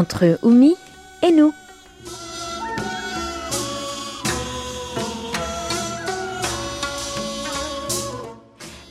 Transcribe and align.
entre 0.00 0.38
Oumi 0.42 0.76
et 1.22 1.30
nous. 1.30 1.52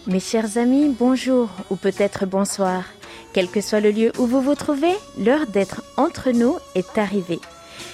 Mes 0.05 0.19
chers 0.19 0.57
amis, 0.57 0.95
bonjour 0.99 1.49
ou 1.71 1.77
peut-être 1.77 2.27
bonsoir. 2.27 2.83
Quel 3.33 3.47
que 3.47 3.59
soit 3.59 3.79
le 3.79 3.89
lieu 3.89 4.11
où 4.19 4.27
vous 4.27 4.41
vous 4.41 4.53
trouvez, 4.53 4.93
l'heure 5.17 5.47
d'être 5.47 5.81
entre 5.97 6.29
nous 6.29 6.57
est 6.75 6.99
arrivée. 6.99 7.39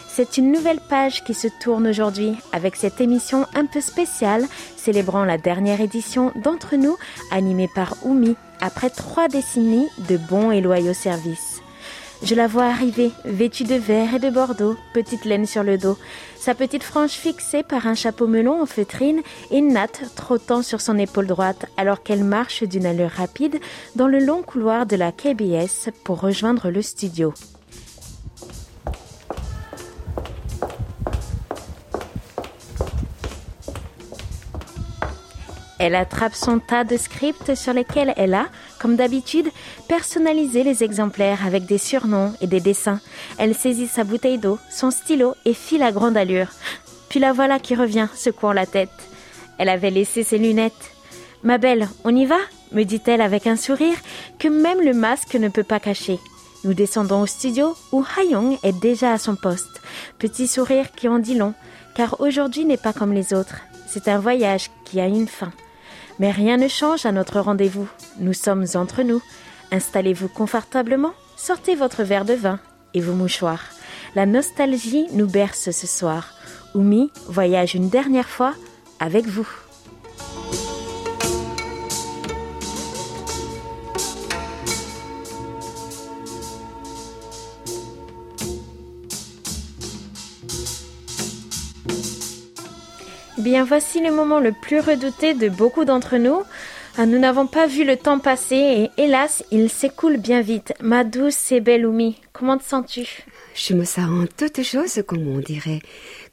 C'est 0.09 0.37
une 0.37 0.51
nouvelle 0.51 0.81
page 0.81 1.23
qui 1.23 1.33
se 1.33 1.47
tourne 1.61 1.87
aujourd'hui 1.87 2.33
avec 2.51 2.75
cette 2.75 2.99
émission 2.99 3.45
un 3.53 3.65
peu 3.65 3.79
spéciale 3.79 4.45
célébrant 4.75 5.23
la 5.23 5.37
dernière 5.37 5.79
édition 5.79 6.33
d'Entre 6.35 6.75
nous 6.75 6.97
animée 7.31 7.69
par 7.73 7.95
Oumi 8.03 8.35
après 8.59 8.89
trois 8.89 9.29
décennies 9.29 9.87
de 10.09 10.17
bons 10.17 10.51
et 10.51 10.59
loyaux 10.59 10.93
services. 10.93 11.54
Je 12.25 12.33
la 12.33 12.47
vois 12.47 12.65
arriver, 12.65 13.11
vêtue 13.23 13.65
de 13.65 13.75
vert 13.75 14.15
et 14.15 14.19
de 14.19 14.31
bordeaux, 14.31 14.75
petite 14.95 15.25
laine 15.25 15.45
sur 15.45 15.61
le 15.61 15.77
dos, 15.77 15.95
sa 16.35 16.55
petite 16.55 16.81
frange 16.81 17.11
fixée 17.11 17.61
par 17.61 17.85
un 17.85 17.93
chapeau 17.93 18.25
melon 18.25 18.63
en 18.63 18.65
feutrine 18.65 19.21
et 19.51 19.61
Nat 19.61 19.91
trottant 20.15 20.63
sur 20.63 20.81
son 20.81 20.97
épaule 20.97 21.27
droite 21.27 21.67
alors 21.77 22.01
qu'elle 22.01 22.23
marche 22.23 22.63
d'une 22.63 22.87
allure 22.87 23.11
rapide 23.11 23.59
dans 23.95 24.07
le 24.07 24.17
long 24.17 24.41
couloir 24.41 24.87
de 24.87 24.95
la 24.95 25.11
KBS 25.11 25.91
pour 26.03 26.19
rejoindre 26.19 26.71
le 26.71 26.81
studio. 26.81 27.31
Elle 35.77 35.95
attrape 35.95 36.35
son 36.35 36.59
tas 36.59 36.83
de 36.83 36.95
scripts 36.95 37.55
sur 37.55 37.73
lesquels 37.73 38.13
elle 38.15 38.33
a, 38.33 38.47
comme 38.79 38.95
d'habitude, 38.95 39.49
personnalisé 39.89 40.63
les 40.63 40.83
exemplaires 40.83 41.45
avec 41.45 41.65
des 41.65 41.77
surnoms 41.77 42.33
et 42.39 42.47
des 42.47 42.61
dessins. 42.61 43.01
Elle 43.37 43.55
saisit 43.55 43.87
sa 43.87 44.03
bouteille 44.03 44.37
d'eau, 44.37 44.57
son 44.69 44.91
stylo 44.91 45.35
et 45.43 45.53
file 45.53 45.83
à 45.83 45.91
grande 45.91 46.17
allure. 46.17 46.47
Puis 47.09 47.19
la 47.19 47.33
voilà 47.33 47.59
qui 47.59 47.75
revient, 47.75 48.07
secouant 48.15 48.53
la 48.53 48.65
tête. 48.65 48.89
Elle 49.57 49.69
avait 49.69 49.91
laissé 49.91 50.23
ses 50.23 50.37
lunettes. 50.37 50.91
Ma 51.43 51.57
belle, 51.57 51.89
on 52.03 52.15
y 52.15 52.25
va? 52.25 52.39
me 52.71 52.83
dit-elle 52.83 53.21
avec 53.21 53.47
un 53.47 53.55
sourire 53.55 53.95
que 54.39 54.47
même 54.47 54.81
le 54.81 54.93
masque 54.93 55.35
ne 55.35 55.49
peut 55.49 55.63
pas 55.63 55.79
cacher. 55.79 56.19
Nous 56.63 56.73
descendons 56.73 57.21
au 57.21 57.25
studio 57.27 57.75
où 57.91 58.03
Hayong 58.17 58.57
est 58.63 58.77
déjà 58.79 59.13
à 59.13 59.17
son 59.17 59.35
poste. 59.35 59.81
Petit 60.19 60.47
sourire 60.47 60.91
qui 60.91 61.07
en 61.07 61.19
dit 61.19 61.35
long, 61.35 61.53
car 61.95 62.19
aujourd'hui 62.19 62.65
n'est 62.65 62.75
pas 62.75 62.91
comme 62.91 63.13
les 63.13 63.33
autres. 63.33 63.61
C'est 63.87 64.07
un 64.07 64.19
voyage 64.19 64.71
qui 64.83 64.99
a 64.99 65.05
une 65.05 65.27
fin. 65.27 65.51
Mais 66.19 66.31
rien 66.31 66.57
ne 66.57 66.67
change 66.67 67.05
à 67.05 67.11
notre 67.11 67.39
rendez-vous. 67.39 67.87
Nous 68.19 68.33
sommes 68.33 68.65
entre 68.75 69.03
nous. 69.03 69.21
Installez-vous 69.71 70.29
confortablement, 70.29 71.13
sortez 71.35 71.75
votre 71.75 72.03
verre 72.03 72.25
de 72.25 72.33
vin 72.33 72.59
et 72.93 73.01
vos 73.01 73.13
mouchoirs. 73.13 73.63
La 74.15 74.25
nostalgie 74.25 75.07
nous 75.11 75.27
berce 75.27 75.71
ce 75.71 75.87
soir. 75.87 76.33
Oumi 76.73 77.11
voyage 77.27 77.75
une 77.75 77.89
dernière 77.89 78.29
fois 78.29 78.53
avec 78.99 79.25
vous. 79.25 79.47
Bien, 93.45 93.63
voici 93.63 94.01
le 94.01 94.11
moment 94.11 94.39
le 94.39 94.51
plus 94.51 94.79
redouté 94.79 95.35
de 95.35 95.49
beaucoup 95.49 95.85
d'entre 95.85 96.17
nous. 96.17 96.41
Ah, 96.97 97.05
nous 97.05 97.19
n'avons 97.19 97.45
pas 97.45 97.67
vu 97.67 97.85
le 97.85 97.95
temps 97.95 98.17
passer 98.17 98.55
et 98.55 98.89
hélas, 98.99 99.43
il 99.51 99.69
s'écoule 99.69 100.17
bien 100.17 100.41
vite. 100.41 100.73
Ma 100.81 101.03
douce 101.03 101.51
et 101.51 101.59
belle 101.59 101.85
Oumi, 101.85 102.19
comment 102.33 102.57
te 102.57 102.63
sens-tu? 102.63 103.23
Je 103.53 103.75
me 103.75 103.85
sens 103.85 104.09
en 104.09 104.25
toute 104.25 104.63
chose, 104.63 105.03
comme 105.05 105.27
on 105.27 105.37
dirait, 105.37 105.81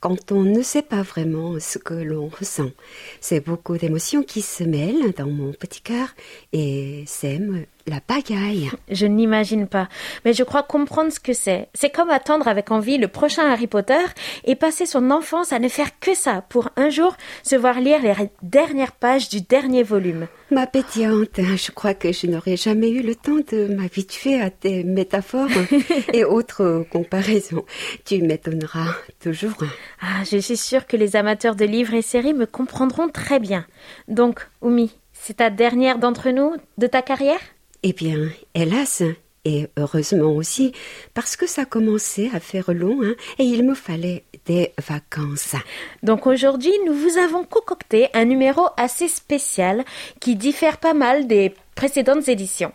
quand 0.01 0.33
on 0.33 0.41
ne 0.41 0.63
sait 0.63 0.81
pas 0.81 1.03
vraiment 1.03 1.61
ce 1.61 1.77
que 1.77 1.93
l'on 1.93 2.29
ressent. 2.29 2.71
C'est 3.21 3.45
beaucoup 3.45 3.77
d'émotions 3.77 4.23
qui 4.23 4.41
se 4.41 4.65
mêlent 4.65 5.13
dans 5.15 5.29
mon 5.29 5.53
petit 5.53 5.83
cœur 5.83 6.15
et 6.55 7.05
sèment 7.07 7.67
la 7.87 8.01
pagaille. 8.01 8.71
Je 8.91 9.07
n'imagine 9.07 9.67
pas, 9.67 9.89
mais 10.25 10.33
je 10.33 10.43
crois 10.43 10.63
comprendre 10.63 11.13
ce 11.13 11.21
que 11.21 11.33
c'est. 11.33 11.69
C'est 11.75 11.91
comme 11.91 12.11
attendre 12.11 12.49
avec 12.49 12.71
envie 12.71 12.99
le 12.99 13.09
prochain 13.09 13.49
Harry 13.49 13.67
Potter 13.67 14.05
et 14.45 14.55
passer 14.55 14.87
son 14.87 15.11
enfance 15.11 15.53
à 15.53 15.59
ne 15.59 15.69
faire 15.69 15.99
que 16.01 16.15
ça 16.15 16.43
pour 16.49 16.69
un 16.77 16.91
jour 16.91 17.17
se 17.43 17.57
voir 17.57 17.81
lire 17.81 18.03
les 18.03 18.15
dernières 18.43 18.93
pages 18.93 19.29
du 19.29 19.41
dernier 19.41 19.83
volume. 19.83 20.27
Ma 20.51 20.67
pétillante, 20.67 21.39
je 21.39 21.71
crois 21.71 21.95
que 21.95 22.13
je 22.13 22.27
n'aurais 22.27 22.57
jamais 22.57 22.91
eu 22.91 23.03
le 23.03 23.15
temps 23.15 23.41
de 23.51 23.75
m'habituer 23.75 24.41
à 24.41 24.51
tes 24.51 24.85
métaphores 24.85 25.49
et 26.13 26.25
autres 26.25 26.85
comparaisons. 26.91 27.65
Tu 28.05 28.21
m'étonneras 28.21 28.95
toujours. 29.21 29.57
Ah, 30.01 30.25
je 30.31 30.37
suis 30.37 30.57
sûre 30.57 30.87
que 30.87 30.97
les 30.97 31.17
amateurs 31.17 31.57
de 31.57 31.65
livres 31.65 31.95
et 31.95 32.03
séries 32.03 32.35
me 32.35 32.47
comprendront 32.47 33.09
très 33.09 33.41
bien. 33.41 33.65
Donc, 34.09 34.47
Oumi, 34.61 34.93
c'est 35.13 35.39
ta 35.39 35.51
dernière 35.51 35.99
d'entre 35.99 36.31
nous 36.31 36.53
de 36.79 36.87
ta 36.87 37.01
carrière? 37.01 37.41
Eh 37.83 37.93
bien, 37.93 38.31
hélas, 38.55 39.03
et 39.45 39.69
heureusement 39.77 40.33
aussi, 40.33 40.73
parce 41.15 41.37
que 41.37 41.47
ça 41.47 41.65
commençait 41.65 42.31
à 42.33 42.41
faire 42.41 42.73
long 42.73 43.03
hein, 43.03 43.15
et 43.39 43.45
il 43.45 43.65
me 43.65 43.75
fallait 43.75 44.25
des 44.47 44.73
vacances. 44.87 45.57
Donc 46.03 46.27
aujourd'hui, 46.27 46.73
nous 46.87 46.95
vous 46.95 47.19
avons 47.19 47.45
concocté 47.45 48.09
un 48.15 48.25
numéro 48.25 48.67
assez 48.77 49.09
spécial 49.09 49.85
qui 50.21 50.37
diffère 50.37 50.79
pas 50.79 50.95
mal 50.95 51.27
des 51.27 51.55
précédentes 51.75 52.29
éditions. 52.29 52.73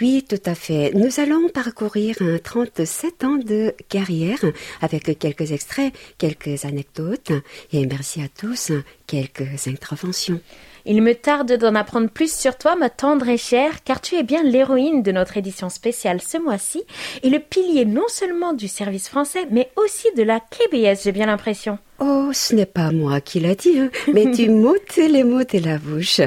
Oui, 0.00 0.24
tout 0.28 0.42
à 0.44 0.54
fait. 0.54 0.90
Nous 0.94 1.20
allons 1.20 1.48
parcourir 1.48 2.16
un 2.20 2.38
37 2.38 3.24
ans 3.24 3.36
de 3.36 3.72
carrière 3.88 4.44
avec 4.82 5.18
quelques 5.18 5.52
extraits, 5.52 5.94
quelques 6.18 6.64
anecdotes 6.64 7.32
et 7.72 7.86
merci 7.86 8.20
à 8.20 8.28
tous, 8.28 8.72
quelques 9.06 9.68
interventions. 9.68 10.40
Il 10.86 11.00
me 11.00 11.14
tarde 11.14 11.52
d'en 11.56 11.74
apprendre 11.74 12.10
plus 12.10 12.30
sur 12.30 12.58
toi, 12.58 12.76
ma 12.76 12.90
tendre 12.90 13.26
et 13.28 13.38
chère, 13.38 13.82
car 13.84 14.02
tu 14.02 14.16
es 14.16 14.22
bien 14.22 14.42
l'héroïne 14.42 15.02
de 15.02 15.12
notre 15.12 15.38
édition 15.38 15.70
spéciale 15.70 16.20
ce 16.20 16.36
mois-ci 16.36 16.82
et 17.22 17.30
le 17.30 17.38
pilier 17.38 17.86
non 17.86 18.06
seulement 18.08 18.52
du 18.52 18.68
service 18.68 19.08
français, 19.08 19.46
mais 19.50 19.70
aussi 19.76 20.08
de 20.14 20.22
la 20.22 20.40
KBS, 20.40 21.02
j'ai 21.04 21.12
bien 21.12 21.26
l'impression. 21.26 21.78
Oh, 22.00 22.28
ce 22.32 22.54
n'est 22.54 22.66
pas 22.66 22.92
moi 22.92 23.22
qui 23.22 23.40
l'a 23.40 23.54
dit, 23.54 23.78
hein, 23.78 23.90
mais 24.12 24.30
tu 24.32 24.48
m'ôtes 24.50 24.96
les 24.96 25.24
mots 25.24 25.44
de 25.44 25.58
la 25.64 25.78
bouche. 25.78 26.20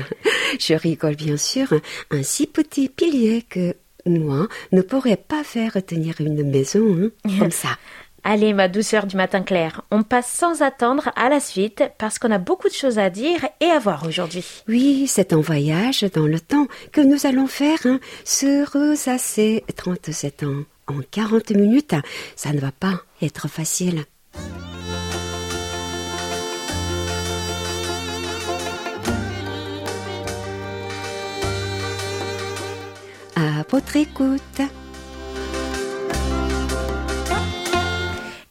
Je 0.59 0.73
rigole 0.73 1.16
bien 1.16 1.38
sûr, 1.38 1.67
un 2.09 2.23
si 2.23 2.47
petit 2.47 2.90
pilier 2.90 3.44
que 3.47 3.75
moi 4.07 4.47
ne 4.72 4.81
pourrais 4.81 5.17
pas 5.17 5.44
faire 5.44 5.73
tenir 5.85 6.16
une 6.19 6.50
maison 6.50 6.97
hein, 7.00 7.09
comme 7.38 7.51
ça. 7.63 7.78
Allez, 8.23 8.53
ma 8.53 8.67
douceur 8.67 9.05
du 9.05 9.16
matin 9.16 9.41
clair, 9.41 9.81
on 9.91 10.03
passe 10.03 10.29
sans 10.29 10.61
attendre 10.61 11.11
à 11.16 11.29
la 11.29 11.39
suite 11.39 11.83
parce 11.97 12.19
qu'on 12.19 12.31
a 12.31 12.38
beaucoup 12.38 12.67
de 12.67 12.73
choses 12.73 13.00
à 13.00 13.09
dire 13.09 13.47
et 13.61 13.66
à 13.66 13.79
voir 13.79 14.05
aujourd'hui. 14.05 14.45
Oui, 14.67 15.05
c'est 15.07 15.33
un 15.33 15.39
voyage 15.39 16.05
dans 16.13 16.28
le 16.28 16.39
temps 16.39 16.67
que 16.91 17.01
nous 17.01 17.25
allons 17.25 17.47
faire 17.47 17.79
sur 18.25 18.75
assez 19.07 19.63
37 19.75 20.44
ans. 20.44 20.63
En 20.88 21.01
40 21.11 21.51
minutes, 21.51 21.95
ça 22.35 22.53
ne 22.53 22.59
va 22.59 22.72
pas 22.72 23.01
être 23.22 23.47
facile. 23.47 24.03
À 33.35 33.63
votre 33.69 33.95
écoute. 33.95 34.61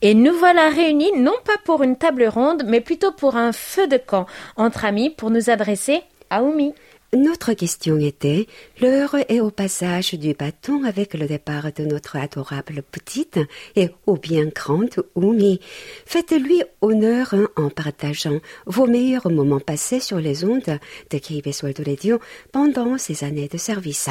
Et 0.03 0.15
nous 0.15 0.34
voilà 0.34 0.69
réunis 0.69 1.12
non 1.17 1.34
pas 1.45 1.57
pour 1.65 1.83
une 1.83 1.97
table 1.97 2.27
ronde, 2.27 2.65
mais 2.67 2.81
plutôt 2.81 3.12
pour 3.12 3.37
un 3.37 3.53
feu 3.53 3.87
de 3.87 3.97
camp 3.97 4.27
entre 4.57 4.84
amis 4.84 5.11
pour 5.11 5.31
nous 5.31 5.48
adresser 5.48 6.03
à 6.28 6.43
Oumi. 6.43 6.75
Notre 7.13 7.54
question 7.54 7.98
était 7.98 8.47
l'heure 8.81 9.15
est 9.28 9.41
au 9.41 9.51
passage 9.51 10.15
du 10.15 10.34
bâton 10.34 10.83
avec 10.84 11.15
le 11.15 11.27
départ 11.27 11.72
de 11.72 11.84
notre 11.84 12.16
adorable 12.16 12.83
petite 12.83 13.39
et 13.75 13.91
au 14.07 14.16
bien 14.16 14.47
grande 14.47 14.91
Oumi. 15.15 15.60
Faites-lui 16.04 16.63
honneur 16.83 17.34
en 17.57 17.71
partageant 17.71 18.41
vos 18.66 18.87
meilleurs 18.87 19.31
moments 19.31 19.60
passés 19.60 20.01
sur 20.01 20.19
les 20.19 20.45
ondes 20.45 20.78
de 21.10 21.19
KBS 21.19 21.63
World 21.63 22.19
pendant 22.53 22.99
ces 22.99 23.25
années 23.25 23.49
de 23.49 23.57
service 23.57 24.10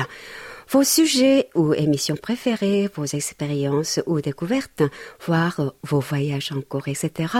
vos 0.70 0.84
sujets 0.84 1.50
ou 1.56 1.74
émissions 1.74 2.16
préférées, 2.16 2.90
vos 2.94 3.06
expériences 3.06 4.00
ou 4.06 4.22
découvertes, 4.22 4.84
voire 5.26 5.74
vos 5.84 6.00
voyages 6.00 6.52
en 6.52 6.62
cours, 6.62 6.88
etc. 6.88 7.34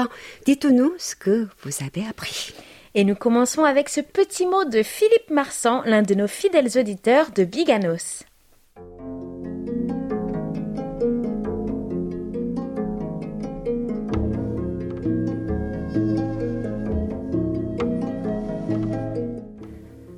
Dites-nous 0.46 0.94
ce 0.98 1.16
que 1.16 1.48
vous 1.64 1.72
avez 1.84 2.08
appris. 2.08 2.54
Et 2.94 3.04
nous 3.04 3.16
commençons 3.16 3.64
avec 3.64 3.90
ce 3.90 4.00
petit 4.00 4.46
mot 4.46 4.64
de 4.64 4.82
Philippe 4.82 5.30
Marsan, 5.30 5.82
l'un 5.86 6.02
de 6.02 6.16
nos 6.16 6.28
fidèles 6.28 6.78
auditeurs 6.78 7.32
de 7.32 7.44
Biganos. 7.44 8.24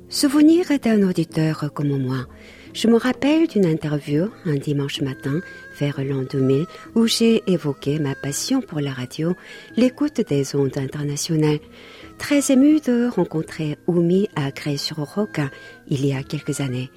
Souvenir 0.08 0.66
d'un 0.80 1.08
auditeur 1.08 1.70
comme 1.74 1.96
moi 1.96 2.26
Je 2.74 2.86
me 2.86 2.96
rappelle 2.96 3.48
d'une 3.48 3.66
interview 3.66 4.28
un 4.44 4.54
dimanche 4.54 5.00
matin 5.00 5.40
vers 5.78 6.00
l'an 6.02 6.22
2000 6.30 6.66
où 6.94 7.06
j'ai 7.06 7.42
évoqué 7.46 7.98
ma 7.98 8.14
passion 8.14 8.60
pour 8.60 8.80
la 8.80 8.92
radio, 8.92 9.34
l'écoute 9.76 10.20
des 10.20 10.54
ondes 10.54 10.76
internationales. 10.76 11.60
Très 12.18 12.52
émue 12.52 12.80
de 12.80 13.08
rencontrer 13.08 13.78
Oumi 13.86 14.28
à 14.36 14.50
Grès-sur-Roc 14.50 15.40
il 15.88 16.04
y 16.04 16.12
a 16.12 16.22
quelques 16.22 16.60
années. 16.60 16.90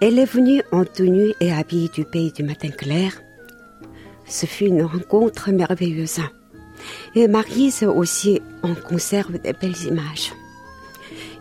Elle 0.00 0.18
est 0.18 0.30
venue 0.30 0.62
en 0.72 0.84
tenue 0.84 1.32
et 1.40 1.52
habillée 1.52 1.88
du 1.88 2.04
pays 2.04 2.32
du 2.32 2.42
matin 2.42 2.68
clair. 2.68 3.22
Ce 4.26 4.46
fut 4.46 4.66
une 4.66 4.82
rencontre 4.82 5.50
merveilleuse. 5.50 6.20
Et 7.14 7.28
Marise 7.28 7.82
aussi 7.82 8.40
en 8.62 8.74
conserve 8.74 9.38
des 9.38 9.52
belles 9.52 9.86
images. 9.86 10.32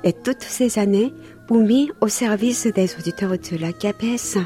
Et 0.04 0.14
toutes 0.14 0.44
ces 0.44 0.80
années, 0.80 1.14
Oumi 1.50 1.92
au 2.02 2.08
service 2.08 2.66
des 2.66 2.96
auditeurs 2.98 3.38
de 3.38 3.58
la 3.58 3.72
KBS. 3.72 4.38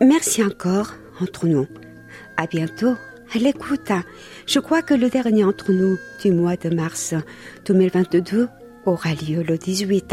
Merci 0.00 0.44
encore 0.44 0.94
entre 1.20 1.46
nous. 1.46 1.66
À 2.36 2.46
bientôt. 2.46 2.94
À 3.34 3.38
l'écoute. 3.38 3.90
Je 4.46 4.60
crois 4.60 4.82
que 4.82 4.94
le 4.94 5.08
dernier 5.08 5.42
entre 5.42 5.72
nous 5.72 5.96
du 6.22 6.30
mois 6.30 6.56
de 6.56 6.68
mars 6.74 7.14
2022 7.64 8.48
aura 8.84 9.14
lieu 9.14 9.42
le 9.42 9.56
18. 9.56 10.12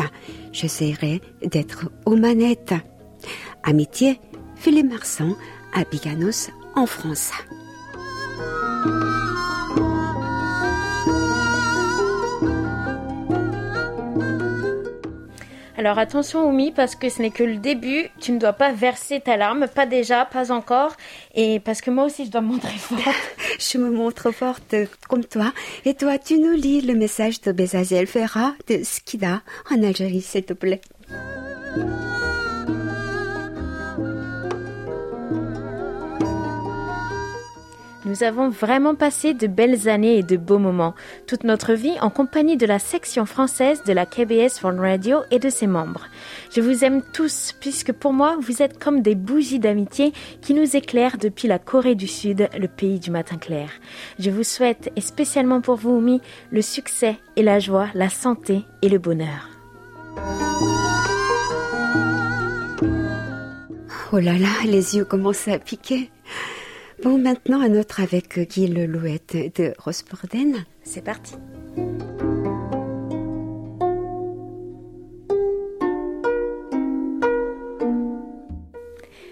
J'essaierai 0.53 1.21
d'être 1.43 1.91
aux 2.05 2.15
manettes. 2.15 2.73
Amitié, 3.63 4.19
Philippe 4.55 4.89
Marsan 4.89 5.35
à 5.73 5.83
Biganos 5.83 6.49
en 6.75 6.85
France. 6.85 7.31
Alors 15.79 15.97
attention 15.97 16.45
Oumi 16.45 16.73
parce 16.73 16.95
que 16.95 17.07
ce 17.07 17.21
n'est 17.21 17.31
que 17.31 17.41
le 17.41 17.55
début, 17.55 18.09
tu 18.19 18.33
ne 18.33 18.37
dois 18.37 18.51
pas 18.51 18.73
verser 18.73 19.21
ta 19.21 19.37
larme, 19.37 19.65
pas 19.73 19.85
déjà, 19.85 20.25
pas 20.25 20.51
encore, 20.51 20.91
et 21.35 21.61
parce 21.61 21.79
que 21.79 21.89
moi 21.89 22.03
aussi 22.03 22.25
je 22.25 22.31
dois 22.31 22.41
me 22.41 22.47
montrer 22.47 22.77
forte. 22.77 23.01
je 23.57 23.77
me 23.77 23.89
montre 23.89 24.31
forte 24.31 24.75
comme 25.07 25.23
toi, 25.23 25.53
et 25.85 25.93
toi 25.93 26.17
tu 26.17 26.37
nous 26.37 26.51
lis 26.51 26.81
le 26.81 26.95
message 26.95 27.39
de 27.39 27.53
Bezaziel 27.53 28.07
Ferra 28.07 28.55
de 28.67 28.81
Skida 28.83 29.41
en 29.71 29.81
Algérie 29.81 30.19
s'il 30.19 30.43
te 30.43 30.51
plaît. 30.51 30.81
Nous 38.09 38.23
avons 38.23 38.49
vraiment 38.49 38.95
passé 38.95 39.35
de 39.35 39.45
belles 39.45 39.87
années 39.87 40.17
et 40.17 40.23
de 40.23 40.35
beaux 40.35 40.57
moments, 40.57 40.95
toute 41.27 41.43
notre 41.43 41.73
vie 41.73 41.93
en 42.01 42.09
compagnie 42.09 42.57
de 42.57 42.65
la 42.65 42.79
section 42.79 43.27
française 43.27 43.83
de 43.83 43.93
la 43.93 44.07
KBS 44.07 44.63
World 44.63 44.79
Radio 44.79 45.19
et 45.29 45.37
de 45.37 45.51
ses 45.51 45.67
membres. 45.67 46.07
Je 46.49 46.59
vous 46.59 46.83
aime 46.83 47.03
tous, 47.13 47.53
puisque 47.59 47.91
pour 47.91 48.11
moi, 48.11 48.35
vous 48.41 48.63
êtes 48.63 48.79
comme 48.79 49.03
des 49.03 49.13
bougies 49.13 49.59
d'amitié 49.59 50.11
qui 50.41 50.55
nous 50.55 50.75
éclairent 50.75 51.19
depuis 51.19 51.47
la 51.47 51.59
Corée 51.59 51.93
du 51.93 52.07
Sud, 52.07 52.49
le 52.57 52.67
pays 52.67 52.99
du 52.99 53.11
matin 53.11 53.37
clair. 53.37 53.69
Je 54.17 54.31
vous 54.31 54.43
souhaite, 54.43 54.91
et 54.95 55.01
spécialement 55.01 55.61
pour 55.61 55.75
vous, 55.75 55.91
Oumi, 55.91 56.19
le 56.49 56.63
succès 56.63 57.15
et 57.35 57.43
la 57.43 57.59
joie, 57.59 57.89
la 57.93 58.09
santé 58.09 58.63
et 58.81 58.89
le 58.89 58.97
bonheur. 58.97 59.49
Oh 64.11 64.17
là 64.17 64.35
là, 64.39 64.49
les 64.65 64.95
yeux 64.95 65.05
commencent 65.05 65.47
à 65.47 65.59
piquer. 65.59 66.09
Bon, 67.01 67.17
maintenant 67.17 67.61
un 67.61 67.79
autre 67.79 68.01
avec 68.01 68.37
Guy 68.37 68.67
Lelouette 68.67 69.57
de 69.57 69.73
Rosporden. 69.77 70.65
C'est 70.83 71.03
parti. 71.03 71.35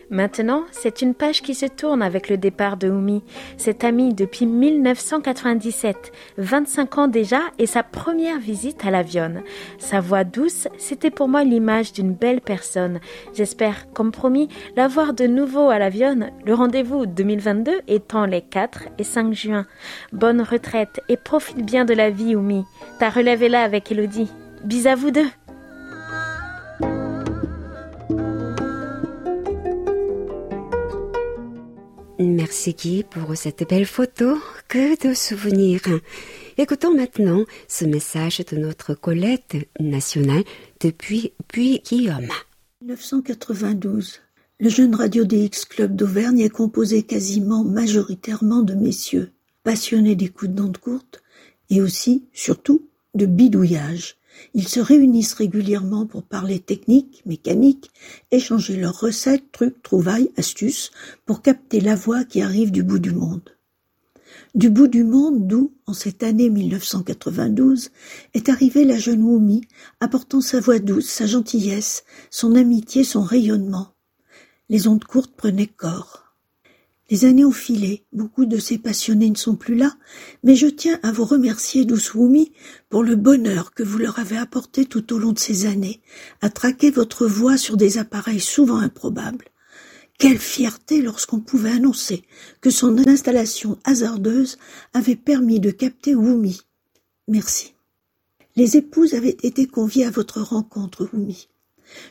Maintenant, 0.10 0.64
c'est 0.72 1.02
une 1.02 1.14
page 1.14 1.42
qui 1.42 1.54
se 1.54 1.66
tourne 1.66 2.02
avec 2.02 2.30
le 2.30 2.38
départ 2.38 2.78
de 2.78 2.90
Oumi, 2.90 3.24
cette 3.58 3.84
amie 3.84 4.14
depuis 4.14 4.46
1997, 4.46 6.14
25 6.38 6.98
ans 6.98 7.08
déjà 7.10 7.42
et 7.60 7.66
sa 7.66 7.84
première 7.84 8.40
visite 8.40 8.86
à 8.86 8.92
l'Avion. 8.92 9.44
Sa 9.80 10.00
voix 10.00 10.24
douce, 10.24 10.70
c'était 10.78 11.12
pour 11.12 11.28
moi 11.28 11.44
l'image 11.44 11.92
d'une 11.92 12.14
belle 12.14 12.40
personne. 12.40 13.02
J'espère, 13.34 13.92
comme 13.92 14.12
promis, 14.12 14.48
la 14.78 14.88
voir 14.88 15.14
de 15.14 15.28
nouveau 15.28 15.70
à 15.70 15.78
l'Avion, 15.78 16.32
le 16.46 16.54
rendez-vous 16.54 17.06
2022 17.06 17.82
étant 17.90 18.26
les 18.26 18.42
4 18.42 18.84
et 18.98 19.04
5 19.04 19.34
juin. 19.34 19.66
Bonne 20.14 20.42
retraite 20.42 21.02
et 21.10 21.18
profite 21.18 21.66
bien 21.66 21.84
de 21.84 21.94
la 21.94 22.10
vie, 22.10 22.36
Oumi. 22.36 22.64
Ta 23.00 23.10
relève 23.10 23.44
est 23.44 23.50
là 23.50 23.64
avec 23.64 23.92
Elodie. 23.92 24.32
Bis 24.64 24.86
à 24.86 24.96
vous 24.96 25.12
deux. 25.12 25.28
Merci 32.48 32.74
Guy 32.74 33.04
pour 33.04 33.36
cette 33.36 33.68
belle 33.68 33.86
photo. 33.86 34.38
Que 34.70 35.06
de 35.06 35.14
souvenirs. 35.14 35.82
Écoutons 36.58 36.96
maintenant 36.96 37.44
ce 37.68 37.84
message 37.84 38.38
de 38.38 38.56
notre 38.56 38.94
Colette 38.94 39.58
nationale 39.82 40.46
depuis 40.80 41.34
puis 41.50 41.82
Guillaume. 41.86 42.30
1992. 42.80 44.22
Le 44.62 44.70
jeune 44.70 44.96
Radio 44.96 45.26
DX 45.26 45.66
Club 45.66 45.94
d'Auvergne 45.94 46.40
est 46.40 46.50
composé 46.50 47.04
quasiment 47.04 47.66
majoritairement 47.66 48.62
de 48.62 48.76
messieurs, 48.76 49.34
passionnés 49.66 50.16
d'écoute 50.16 50.56
d'ondes 50.56 50.78
courtes 50.78 51.22
et 51.70 51.82
aussi, 51.82 52.30
surtout, 52.32 52.88
de 53.14 53.26
bidouillage. 53.26 54.17
Ils 54.54 54.68
se 54.68 54.80
réunissent 54.80 55.34
régulièrement 55.34 56.06
pour 56.06 56.24
parler 56.24 56.60
technique, 56.60 57.24
mécanique, 57.26 57.92
échanger 58.32 58.78
leurs 58.78 59.00
recettes, 59.00 59.52
trucs, 59.52 59.82
trouvailles, 59.84 60.32
astuces 60.38 60.92
pour 61.26 61.42
capter 61.42 61.80
la 61.80 61.96
voix 61.96 62.24
qui 62.24 62.42
arrive 62.42 62.72
du 62.72 62.84
bout 62.84 63.00
du 63.00 63.12
monde. 63.12 63.58
Du 64.56 64.70
bout 64.70 64.88
du 64.88 65.04
monde 65.04 65.48
d'où, 65.48 65.74
en 65.86 65.94
cette 65.94 66.24
année 66.24 66.50
1992, 66.50 67.92
est 68.34 68.50
arrivée 68.50 68.86
la 68.86 68.98
jeune 68.98 69.24
Oumi, 69.24 69.62
apportant 70.00 70.42
sa 70.42 70.60
voix 70.60 70.80
douce, 70.80 71.08
sa 71.08 71.26
gentillesse, 71.26 72.04
son 72.32 72.56
amitié, 72.56 73.04
son 73.04 73.22
rayonnement. 73.22 73.94
Les 74.70 74.88
ondes 74.88 75.04
courtes 75.04 75.36
prenaient 75.36 75.68
corps. 75.68 76.27
Les 77.10 77.24
années 77.24 77.46
ont 77.46 77.52
filé, 77.52 78.04
beaucoup 78.12 78.46
de 78.46 78.58
ces 78.58 78.78
passionnés 78.78 79.30
ne 79.30 79.38
sont 79.38 79.56
plus 79.56 79.76
là, 79.76 79.96
mais 80.44 80.56
je 80.56 80.68
tiens 80.68 81.00
à 81.04 81.14
vous 81.14 81.24
remercier, 81.24 81.86
douce 81.86 82.12
pour 82.90 83.04
le 83.04 83.16
bonheur 83.16 83.74
que 83.74 83.84
vous 83.84 83.98
leur 83.98 84.20
avez 84.20 84.38
apporté 84.38 84.86
tout 84.86 85.14
au 85.14 85.18
long 85.18 85.32
de 85.32 85.40
ces 85.40 85.66
années, 85.66 86.02
à 86.42 86.50
traquer 86.50 86.92
votre 86.92 87.26
voix 87.26 87.58
sur 87.58 87.78
des 87.78 87.98
appareils 87.98 88.42
souvent 88.42 88.80
improbables. 88.80 89.46
Quelle 90.20 90.40
fierté 90.40 91.02
lorsqu'on 91.02 91.40
pouvait 91.40 91.72
annoncer 91.72 92.24
que 92.60 92.72
son 92.72 92.98
installation 93.08 93.78
hasardeuse 93.86 94.58
avait 94.94 95.16
permis 95.16 95.62
de 95.62 95.72
capter 95.72 96.14
Wumi. 96.14 96.60
Merci. 97.30 97.74
Les 98.58 98.76
épouses 98.76 99.14
avaient 99.14 99.38
été 99.44 99.68
conviées 99.68 100.06
à 100.06 100.12
votre 100.12 100.42
rencontre, 100.42 101.08
Wumi. 101.14 101.48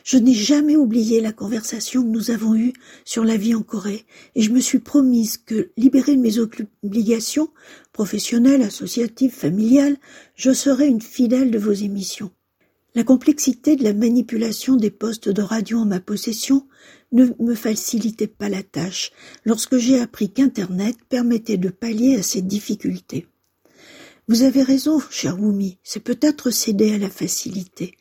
Je 0.03 0.17
n'ai 0.17 0.33
jamais 0.33 0.75
oublié 0.75 1.21
la 1.21 1.31
conversation 1.31 2.03
que 2.03 2.07
nous 2.09 2.31
avons 2.31 2.55
eue 2.55 2.73
sur 3.05 3.23
la 3.23 3.37
vie 3.37 3.55
en 3.55 3.61
Corée, 3.61 4.05
et 4.35 4.41
je 4.41 4.51
me 4.51 4.59
suis 4.59 4.79
promise 4.79 5.37
que, 5.37 5.71
libérée 5.77 6.15
de 6.15 6.21
mes 6.21 6.39
obligations 6.39 7.49
professionnelles, 7.93 8.61
associatives, 8.61 9.33
familiales, 9.33 9.97
je 10.35 10.53
serai 10.53 10.87
une 10.87 11.01
fidèle 11.01 11.51
de 11.51 11.59
vos 11.59 11.73
émissions. 11.73 12.31
La 12.95 13.03
complexité 13.03 13.75
de 13.75 13.83
la 13.83 13.93
manipulation 13.93 14.75
des 14.75 14.89
postes 14.89 15.29
de 15.29 15.41
radio 15.41 15.79
en 15.79 15.85
ma 15.85 15.99
possession 15.99 16.67
ne 17.11 17.27
me 17.39 17.53
facilitait 17.53 18.27
pas 18.27 18.49
la 18.49 18.63
tâche 18.63 19.11
lorsque 19.45 19.77
j'ai 19.77 19.99
appris 19.99 20.31
qu'Internet 20.31 20.97
permettait 21.07 21.57
de 21.57 21.69
pallier 21.69 22.15
à 22.15 22.23
ces 22.23 22.41
difficultés. 22.41 23.27
Vous 24.27 24.41
avez 24.41 24.63
raison, 24.63 24.99
cher 25.09 25.39
Wumi, 25.39 25.77
c'est 25.83 26.01
peut-être 26.01 26.49
céder 26.49 26.93
à 26.93 26.97
la 26.97 27.09
facilité, 27.09 27.93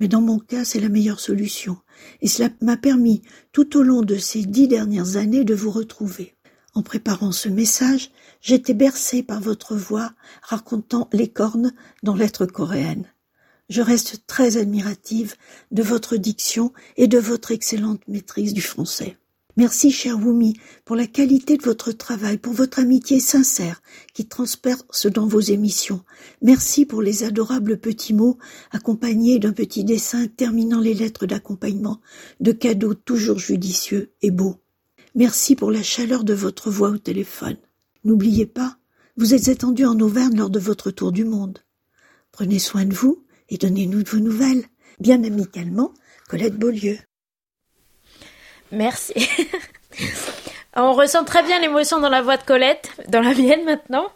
mais 0.00 0.08
dans 0.08 0.20
mon 0.20 0.38
cas, 0.38 0.64
c'est 0.64 0.80
la 0.80 0.88
meilleure 0.88 1.20
solution, 1.20 1.78
et 2.20 2.28
cela 2.28 2.50
m'a 2.60 2.76
permis, 2.76 3.22
tout 3.52 3.76
au 3.76 3.82
long 3.82 4.02
de 4.02 4.16
ces 4.16 4.42
dix 4.44 4.68
dernières 4.68 5.16
années, 5.16 5.44
de 5.44 5.54
vous 5.54 5.70
retrouver. 5.70 6.34
En 6.74 6.82
préparant 6.82 7.30
ce 7.30 7.48
message, 7.48 8.10
j'étais 8.40 8.74
bercée 8.74 9.22
par 9.22 9.40
votre 9.40 9.76
voix 9.76 10.12
racontant 10.42 11.08
les 11.12 11.28
cornes 11.28 11.72
dans 12.02 12.16
l'être 12.16 12.46
coréenne. 12.46 13.06
Je 13.68 13.80
reste 13.80 14.26
très 14.26 14.56
admirative 14.56 15.34
de 15.70 15.82
votre 15.82 16.16
diction 16.16 16.72
et 16.96 17.06
de 17.06 17.18
votre 17.18 17.52
excellente 17.52 18.02
maîtrise 18.08 18.52
du 18.52 18.60
français. 18.60 19.16
Merci, 19.56 19.92
cher 19.92 20.18
Wumi, 20.18 20.54
pour 20.84 20.96
la 20.96 21.06
qualité 21.06 21.56
de 21.56 21.62
votre 21.62 21.92
travail, 21.92 22.38
pour 22.38 22.52
votre 22.52 22.80
amitié 22.80 23.20
sincère 23.20 23.82
qui 24.12 24.26
transperce 24.26 25.06
dans 25.06 25.28
vos 25.28 25.40
émissions. 25.40 26.02
Merci 26.42 26.84
pour 26.84 27.02
les 27.02 27.22
adorables 27.22 27.78
petits 27.78 28.14
mots 28.14 28.36
accompagnés 28.72 29.38
d'un 29.38 29.52
petit 29.52 29.84
dessin 29.84 30.26
terminant 30.26 30.80
les 30.80 30.94
lettres 30.94 31.26
d'accompagnement, 31.26 32.00
de 32.40 32.50
cadeaux 32.50 32.94
toujours 32.94 33.38
judicieux 33.38 34.12
et 34.22 34.32
beaux. 34.32 34.56
Merci 35.14 35.54
pour 35.54 35.70
la 35.70 35.84
chaleur 35.84 36.24
de 36.24 36.34
votre 36.34 36.68
voix 36.68 36.90
au 36.90 36.98
téléphone. 36.98 37.56
N'oubliez 38.02 38.46
pas, 38.46 38.78
vous 39.16 39.34
êtes 39.34 39.46
étendu 39.46 39.84
en 39.84 40.00
Auvergne 40.00 40.36
lors 40.36 40.50
de 40.50 40.58
votre 40.58 40.90
tour 40.90 41.12
du 41.12 41.24
monde. 41.24 41.60
Prenez 42.32 42.58
soin 42.58 42.84
de 42.84 42.94
vous 42.94 43.24
et 43.48 43.56
donnez-nous 43.56 44.02
de 44.02 44.10
vos 44.10 44.18
nouvelles. 44.18 44.64
Bien 44.98 45.22
amicalement, 45.22 45.94
Colette 46.28 46.58
Beaulieu. 46.58 46.98
Merci. 48.73 49.13
On 50.75 50.93
ressent 50.93 51.23
très 51.23 51.43
bien 51.43 51.59
l'émotion 51.59 51.99
dans 51.99 52.09
la 52.09 52.21
voix 52.21 52.37
de 52.37 52.43
Colette, 52.43 52.91
dans 53.07 53.21
la 53.21 53.33
mienne 53.33 53.65
maintenant. 53.65 54.07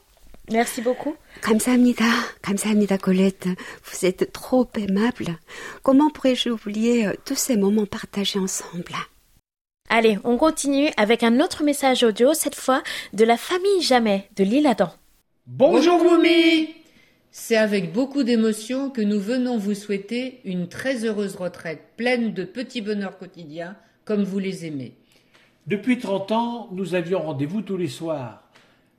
Merci 0.52 0.82
beaucoup. 0.82 1.16
감사합니다. 1.42 2.06
감사합니다, 2.42 2.98
Colette. 2.98 3.48
Vous 3.86 4.06
êtes 4.06 4.32
trop 4.32 4.68
aimable. 4.78 5.38
Comment 5.84 6.10
pourrais-je 6.10 6.50
oublier 6.50 7.08
euh, 7.08 7.14
tous 7.26 7.36
ces 7.36 7.58
moments 7.58 7.86
partagés 7.86 8.40
ensemble 8.40 8.94
Allez, 9.90 10.18
on 10.24 10.38
continue 10.38 10.90
avec 10.98 11.24
un 11.24 11.40
autre 11.40 11.64
message 11.64 12.04
audio, 12.04 12.34
cette 12.34 12.56
fois 12.56 12.82
de 13.14 13.26
la 13.26 13.38
famille 13.38 13.82
Jamais 13.82 14.30
de 14.36 14.44
l'île 14.44 14.68
Adam. 14.68 14.92
Bonjour 15.46 16.02
Wumi 16.02 16.70
C'est 17.32 17.58
avec 17.58 17.92
beaucoup 17.92 18.24
d'émotion 18.24 18.90
que 18.90 19.02
nous 19.02 19.20
venons 19.20 19.58
vous 19.58 19.76
souhaiter 19.76 20.40
une 20.46 20.70
très 20.70 21.04
heureuse 21.04 21.36
retraite 21.36 21.82
pleine 21.98 22.34
de 22.34 22.44
petits 22.44 22.82
bonheurs 22.82 23.18
quotidiens 23.18 23.76
comme 24.09 24.25
vous 24.25 24.39
les 24.39 24.65
aimez. 24.65 24.95
Depuis 25.67 25.99
30 25.99 26.33
ans, 26.33 26.69
nous 26.73 26.95
avions 26.95 27.21
rendez-vous 27.21 27.61
tous 27.61 27.77
les 27.77 27.89
soirs. 27.89 28.43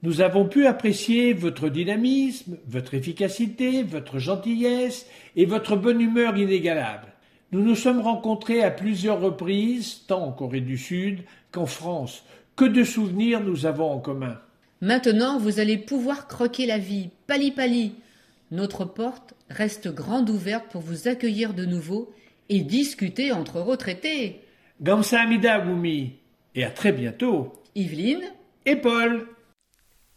Nous 0.03 0.21
avons 0.21 0.47
pu 0.47 0.67
apprécier 0.67 1.33
votre 1.33 1.67
dynamisme, 1.67 2.59
votre 2.67 2.93
efficacité, 2.93 3.81
votre 3.81 4.19
gentillesse 4.19 5.07
et 5.35 5.47
votre 5.47 5.75
bonne 5.75 5.99
humeur 5.99 6.37
inégalable. 6.37 7.07
Nous 7.51 7.63
nous 7.63 7.73
sommes 7.73 8.01
rencontrés 8.01 8.61
à 8.61 8.69
plusieurs 8.69 9.19
reprises, 9.19 10.03
tant 10.05 10.27
en 10.27 10.31
Corée 10.31 10.61
du 10.61 10.77
Sud 10.77 11.21
qu'en 11.51 11.65
France. 11.65 12.23
Que 12.55 12.65
de 12.65 12.83
souvenirs 12.83 13.41
nous 13.41 13.65
avons 13.65 13.91
en 13.91 13.97
commun. 13.97 14.39
Maintenant, 14.79 15.39
vous 15.39 15.59
allez 15.59 15.79
pouvoir 15.79 16.27
croquer 16.27 16.67
la 16.67 16.77
vie, 16.77 17.09
pali 17.25 17.49
pali. 17.49 17.93
Notre 18.51 18.85
porte 18.85 19.33
reste 19.49 19.87
grande 19.87 20.29
ouverte 20.29 20.65
pour 20.71 20.81
vous 20.81 21.07
accueillir 21.07 21.55
de 21.55 21.65
nouveau 21.65 22.13
et 22.49 22.59
discuter 22.59 23.31
entre 23.31 23.59
retraités. 23.59 24.43
Gamsahamnida, 24.81 25.59
Wumi 25.59 26.13
et 26.55 26.63
à 26.63 26.69
très 26.69 26.91
bientôt. 26.91 27.53
Yveline 27.75 28.24
et 28.65 28.75
Paul. 28.75 29.27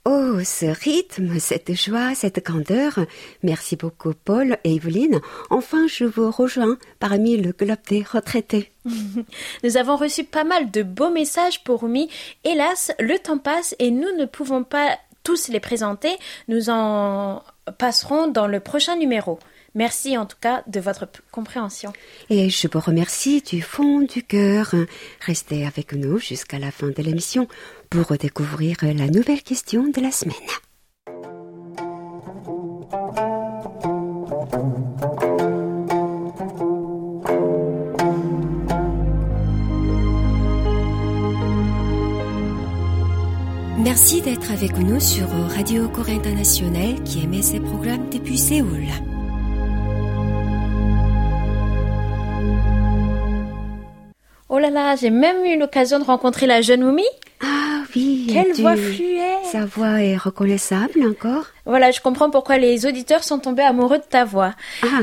Oh, 0.05 0.39
ce 0.45 0.67
rythme, 0.67 1.39
cette 1.39 1.75
joie, 1.75 2.15
cette 2.17 2.45
candeur. 2.45 2.99
Merci 3.45 3.77
beaucoup, 3.77 4.15
Paul 4.15 4.59
et 4.65 4.75
Evelyne. 4.75 5.21
Enfin, 5.51 5.87
je 5.87 6.05
vous 6.05 6.31
rejoins 6.31 6.77
parmi 6.99 7.37
le 7.37 7.53
club 7.53 7.79
des 7.89 8.03
retraités. 8.03 8.73
Nous 9.65 9.77
avons 9.77 9.97
reçu 9.97 10.25
pas 10.25 10.43
mal 10.43 10.73
de 10.73 10.83
beaux 10.83 11.11
messages 11.11 11.63
pour 11.63 11.85
Oumi. 11.85 12.11
Hélas, 12.43 12.93
le 12.99 13.17
temps 13.19 13.39
passe 13.39 13.77
et 13.79 13.93
nous 13.93 14.11
ne 14.19 14.25
pouvons 14.25 14.65
pas 14.65 14.99
tous 15.23 15.49
les 15.49 15.61
présenter. 15.61 16.11
Nous 16.49 16.69
en 16.69 17.43
passerons 17.79 18.27
dans 18.27 18.49
le 18.49 18.59
prochain 18.59 18.97
numéro. 18.97 19.39
Merci 19.75 20.19
en 20.19 20.27
tout 20.27 20.37
cas 20.41 20.63
de 20.67 20.81
votre 20.81 21.09
compréhension. 21.31 21.93
Et 22.29 22.51
je 22.51 22.69
vous 22.71 22.81
remercie 22.81 23.41
du 23.41 23.63
fond 23.63 24.01
du 24.01 24.23
cœur. 24.23 24.75
Restez 25.21 25.67
avec 25.67 25.95
nous 25.95 26.19
jusqu'à 26.19 26.59
la 26.59 26.71
fin 26.71 26.89
de 26.89 27.03
l'émission 27.03 27.49
pour 27.89 28.17
découvrir 28.19 28.77
la 28.83 29.09
nouvelle 29.09 29.43
question 29.43 29.89
de 29.89 30.01
la 30.01 30.11
semaine. 30.11 30.37
Merci 43.79 44.23
d'être 44.23 44.53
avec 44.53 44.79
nous 44.79 45.01
sur 45.01 45.29
Radio 45.29 45.89
Corée 45.89 46.15
Internationale 46.15 47.03
qui 47.05 47.25
émet 47.25 47.43
ses 47.43 47.61
programmes 47.61 48.09
depuis 48.11 48.39
Séoul. 48.39 48.87
Là 54.73 54.97
j'ai 54.97 55.11
même 55.11 55.45
eu 55.45 55.59
l'occasion 55.59 55.99
de 55.99 56.05
rencontrer 56.05 56.47
la 56.47 56.61
jeune 56.61 56.83
Moumi. 56.83 57.05
Ah 57.41 57.83
oui. 57.95 58.29
Quelle 58.33 58.53
voix 58.53 58.77
fluette. 58.77 59.45
Sa 59.51 59.65
voix 59.65 60.01
est 60.01 60.17
reconnaissable 60.17 61.05
encore. 61.05 61.47
Voilà, 61.67 61.91
je 61.91 62.01
comprends 62.01 62.31
pourquoi 62.31 62.57
les 62.57 62.87
auditeurs 62.87 63.25
sont 63.25 63.39
tombés 63.39 63.63
amoureux 63.63 63.99
de 63.99 64.05
ta 64.09 64.25
voix. 64.25 64.55
Ah 64.83 65.01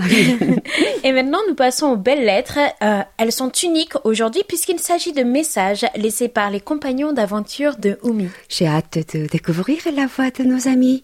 Et 1.04 1.12
maintenant, 1.12 1.40
nous 1.48 1.56
passons 1.56 1.88
aux 1.88 1.98
belles 1.98 2.26
lettres. 2.26 2.60
Euh, 2.82 3.02
elles 3.18 3.32
sont 3.32 3.52
uniques 3.52 3.94
aujourd'hui 4.06 4.44
puisqu'il 4.48 4.80
s'agit 4.80 5.12
de 5.12 5.24
messages 5.24 5.86
laissés 5.96 6.30
par 6.30 6.50
les 6.50 6.62
compagnons 6.62 7.12
d'aventure 7.12 7.76
de 7.78 7.98
Oumi. 8.04 8.30
J'ai 8.48 8.68
hâte 8.68 9.00
de 9.14 9.28
découvrir 9.28 9.80
la 9.94 10.08
voix 10.08 10.32
de 10.32 10.44
nos 10.44 10.68
amis. 10.68 11.04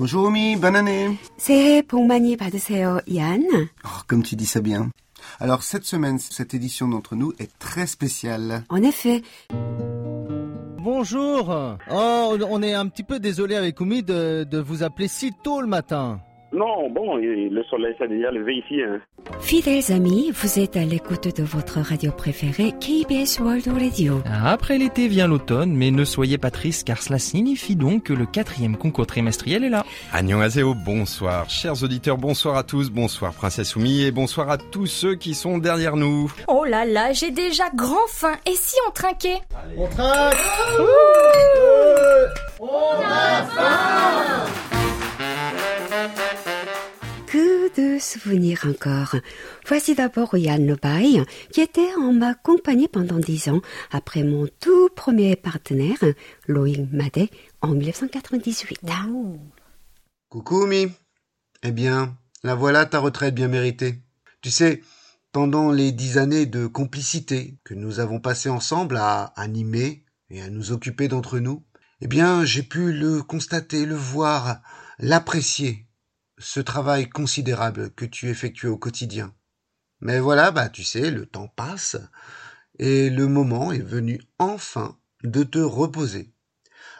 Bonjour, 0.00 0.32
bonne 0.56 0.76
année. 0.76 1.18
C'est 1.36 1.84
pour 1.86 2.06
Magnier 2.06 2.38
Padeseo, 2.38 3.00
Yann. 3.06 3.44
Oh, 3.84 3.88
comme 4.06 4.22
tu 4.22 4.34
dis 4.34 4.46
ça 4.46 4.62
bien. 4.62 4.88
Alors, 5.38 5.62
cette 5.62 5.84
semaine, 5.84 6.18
cette 6.18 6.54
édition 6.54 6.88
d'entre 6.88 7.16
nous 7.16 7.34
est 7.38 7.50
très 7.58 7.86
spéciale. 7.86 8.64
En 8.70 8.82
effet. 8.82 9.20
Bonjour. 10.78 11.54
Oh, 11.90 12.38
on 12.48 12.62
est 12.62 12.72
un 12.72 12.86
petit 12.86 13.02
peu 13.02 13.18
désolé 13.20 13.56
avec 13.56 13.78
Oumi 13.82 14.02
de, 14.02 14.46
de 14.50 14.58
vous 14.58 14.82
appeler 14.82 15.06
si 15.06 15.32
tôt 15.44 15.60
le 15.60 15.66
matin. 15.66 16.22
Non, 16.52 16.90
bon, 16.90 17.16
le 17.16 17.62
soleil 17.70 17.94
s'est 17.96 18.08
déjà 18.08 18.30
levé 18.32 18.56
ici. 18.56 18.82
Hein. 18.82 19.00
fidèles 19.40 19.92
amis, 19.92 20.32
vous 20.32 20.58
êtes 20.58 20.76
à 20.76 20.84
l'écoute 20.84 21.36
de 21.36 21.44
votre 21.44 21.78
radio 21.78 22.10
préférée, 22.10 22.72
KBS 22.80 23.38
World 23.40 23.68
Radio. 23.68 24.20
Après 24.44 24.76
l'été 24.76 25.06
vient 25.06 25.28
l'automne, 25.28 25.72
mais 25.72 25.92
ne 25.92 26.04
soyez 26.04 26.38
pas 26.38 26.50
tristes 26.50 26.86
car 26.86 27.00
cela 27.02 27.20
signifie 27.20 27.76
donc 27.76 28.04
que 28.04 28.12
le 28.12 28.26
quatrième 28.26 28.76
concours 28.76 29.06
trimestriel 29.06 29.62
est 29.62 29.68
là. 29.68 29.84
Annyeonghaseyo, 30.12 30.74
bonsoir. 30.74 31.48
Chers 31.48 31.84
auditeurs, 31.84 32.18
bonsoir 32.18 32.56
à 32.56 32.64
tous, 32.64 32.90
bonsoir 32.90 33.32
Princesse 33.32 33.76
Oumi 33.76 34.02
et 34.02 34.10
bonsoir 34.10 34.50
à 34.50 34.58
tous 34.58 34.86
ceux 34.86 35.14
qui 35.14 35.34
sont 35.34 35.58
derrière 35.58 35.94
nous. 35.94 36.32
Oh 36.48 36.64
là 36.64 36.84
là, 36.84 37.12
j'ai 37.12 37.30
déjà 37.30 37.64
grand 37.74 38.08
faim. 38.08 38.34
Et 38.46 38.54
si 38.54 38.76
on 38.88 38.90
trinquait? 38.90 39.38
On 39.76 39.86
trinque 39.86 40.34
Que 42.58 42.66
de 42.66 44.59
souvenirs 48.00 48.66
encore. 48.66 49.16
Voici 49.66 49.94
d'abord 49.94 50.36
Yann 50.36 50.66
Lebaille, 50.66 51.24
qui 51.52 51.60
était 51.60 51.94
en 51.98 52.12
ma 52.12 52.34
compagnie 52.34 52.88
pendant 52.88 53.18
dix 53.18 53.48
ans 53.48 53.60
après 53.90 54.24
mon 54.24 54.48
tout 54.60 54.88
premier 54.96 55.36
partenaire, 55.36 56.02
Loïc 56.48 56.92
Madet, 56.92 57.30
en 57.60 57.68
1998. 57.68 58.80
Coucou 60.28 60.62
Omi. 60.62 60.90
Eh 61.62 61.72
bien, 61.72 62.16
la 62.42 62.54
voilà 62.54 62.86
ta 62.86 62.98
retraite 62.98 63.34
bien 63.34 63.48
méritée. 63.48 64.00
Tu 64.40 64.50
sais, 64.50 64.80
pendant 65.32 65.70
les 65.70 65.92
dix 65.92 66.18
années 66.18 66.46
de 66.46 66.66
complicité 66.66 67.58
que 67.64 67.74
nous 67.74 68.00
avons 68.00 68.18
passées 68.18 68.48
ensemble 68.48 68.96
à 68.96 69.32
animer 69.36 70.04
et 70.30 70.40
à 70.40 70.50
nous 70.50 70.72
occuper 70.72 71.08
d'entre 71.08 71.38
nous, 71.38 71.64
eh 72.00 72.06
bien, 72.06 72.44
j'ai 72.44 72.62
pu 72.62 72.92
le 72.92 73.22
constater, 73.22 73.84
le 73.84 73.94
voir, 73.94 74.62
l'apprécier, 74.98 75.86
ce 76.40 76.58
travail 76.58 77.08
considérable 77.08 77.90
que 77.90 78.06
tu 78.06 78.28
effectues 78.28 78.66
au 78.66 78.78
quotidien. 78.78 79.34
Mais 80.00 80.18
voilà, 80.18 80.50
bah, 80.50 80.70
tu 80.70 80.82
sais, 80.82 81.10
le 81.10 81.26
temps 81.26 81.48
passe 81.48 81.96
et 82.78 83.10
le 83.10 83.28
moment 83.28 83.72
est 83.72 83.78
venu 83.78 84.22
enfin 84.38 84.98
de 85.22 85.44
te 85.44 85.58
reposer. 85.58 86.32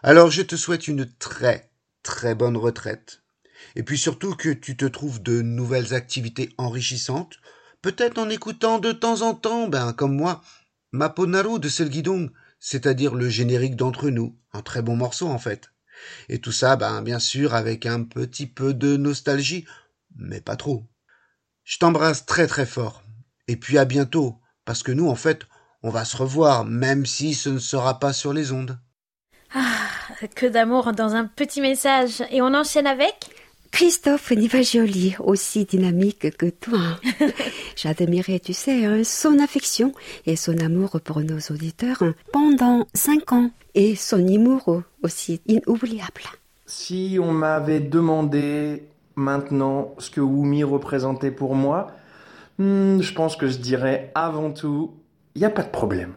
Alors 0.02 0.30
je 0.30 0.42
te 0.42 0.56
souhaite 0.56 0.88
une 0.88 1.06
très, 1.06 1.70
très 2.02 2.34
bonne 2.34 2.58
retraite. 2.58 3.22
Et 3.76 3.82
puis 3.82 3.96
surtout 3.96 4.34
que 4.34 4.50
tu 4.50 4.76
te 4.76 4.84
trouves 4.84 5.22
de 5.22 5.40
nouvelles 5.40 5.94
activités 5.94 6.50
enrichissantes, 6.58 7.36
peut-être 7.80 8.18
en 8.18 8.28
écoutant 8.28 8.78
de 8.78 8.92
temps 8.92 9.22
en 9.22 9.34
temps, 9.34 9.68
ben, 9.68 9.94
comme 9.94 10.14
moi, 10.14 10.42
Maponaru 10.92 11.58
de 11.58 11.68
Selgidong, 11.68 12.30
c'est-à-dire 12.58 13.14
le 13.14 13.30
générique 13.30 13.76
d'entre 13.76 14.10
nous, 14.10 14.36
un 14.52 14.60
très 14.60 14.82
bon 14.82 14.96
morceau 14.96 15.28
en 15.28 15.38
fait. 15.38 15.70
Et 16.28 16.40
tout 16.40 16.52
ça, 16.52 16.76
ben, 16.76 17.02
bien 17.02 17.18
sûr, 17.18 17.54
avec 17.54 17.86
un 17.86 18.04
petit 18.04 18.46
peu 18.46 18.74
de 18.74 18.96
nostalgie, 18.96 19.64
mais 20.16 20.40
pas 20.40 20.56
trop. 20.56 20.84
Je 21.64 21.78
t'embrasse 21.78 22.26
très 22.26 22.46
très 22.46 22.66
fort. 22.66 23.02
Et 23.48 23.56
puis 23.56 23.78
à 23.78 23.84
bientôt, 23.84 24.38
parce 24.64 24.82
que 24.82 24.92
nous, 24.92 25.08
en 25.08 25.14
fait, 25.14 25.46
on 25.82 25.90
va 25.90 26.04
se 26.04 26.16
revoir, 26.16 26.64
même 26.64 27.06
si 27.06 27.34
ce 27.34 27.48
ne 27.48 27.58
sera 27.58 27.98
pas 27.98 28.12
sur 28.12 28.32
les 28.32 28.52
ondes. 28.52 28.78
Ah, 29.54 29.88
que 30.34 30.46
d'amour 30.46 30.92
dans 30.92 31.14
un 31.14 31.24
petit 31.24 31.60
message. 31.60 32.22
Et 32.30 32.42
on 32.42 32.54
enchaîne 32.54 32.86
avec 32.86 33.30
Christophe 33.70 34.32
Nivagioli, 34.32 35.16
aussi 35.20 35.64
dynamique 35.64 36.36
que 36.36 36.50
toi. 36.50 36.80
J'admirais, 37.76 38.40
tu 38.40 38.52
sais, 38.52 38.84
hein, 38.84 39.02
son 39.04 39.38
affection 39.38 39.92
et 40.26 40.36
son 40.36 40.58
amour 40.58 41.00
pour 41.02 41.20
nos 41.20 41.38
auditeurs 41.50 42.02
pendant 42.32 42.86
cinq 42.94 43.32
ans 43.32 43.50
et 43.74 43.94
son 43.94 44.26
humour 44.26 44.82
aussi 45.02 45.40
inoubliable. 45.46 46.22
Si 46.66 47.18
on 47.20 47.32
m'avait 47.32 47.80
demandé 47.80 48.84
maintenant 49.16 49.94
ce 49.98 50.10
que 50.10 50.20
Wumi 50.20 50.64
représentait 50.64 51.30
pour 51.30 51.54
moi, 51.54 51.92
hmm, 52.58 53.00
je 53.00 53.12
pense 53.14 53.36
que 53.36 53.48
je 53.48 53.58
dirais 53.58 54.10
avant 54.14 54.50
tout, 54.50 54.94
il 55.34 55.40
n'y 55.40 55.46
a 55.46 55.50
pas 55.50 55.62
de 55.62 55.70
problème. 55.70 56.14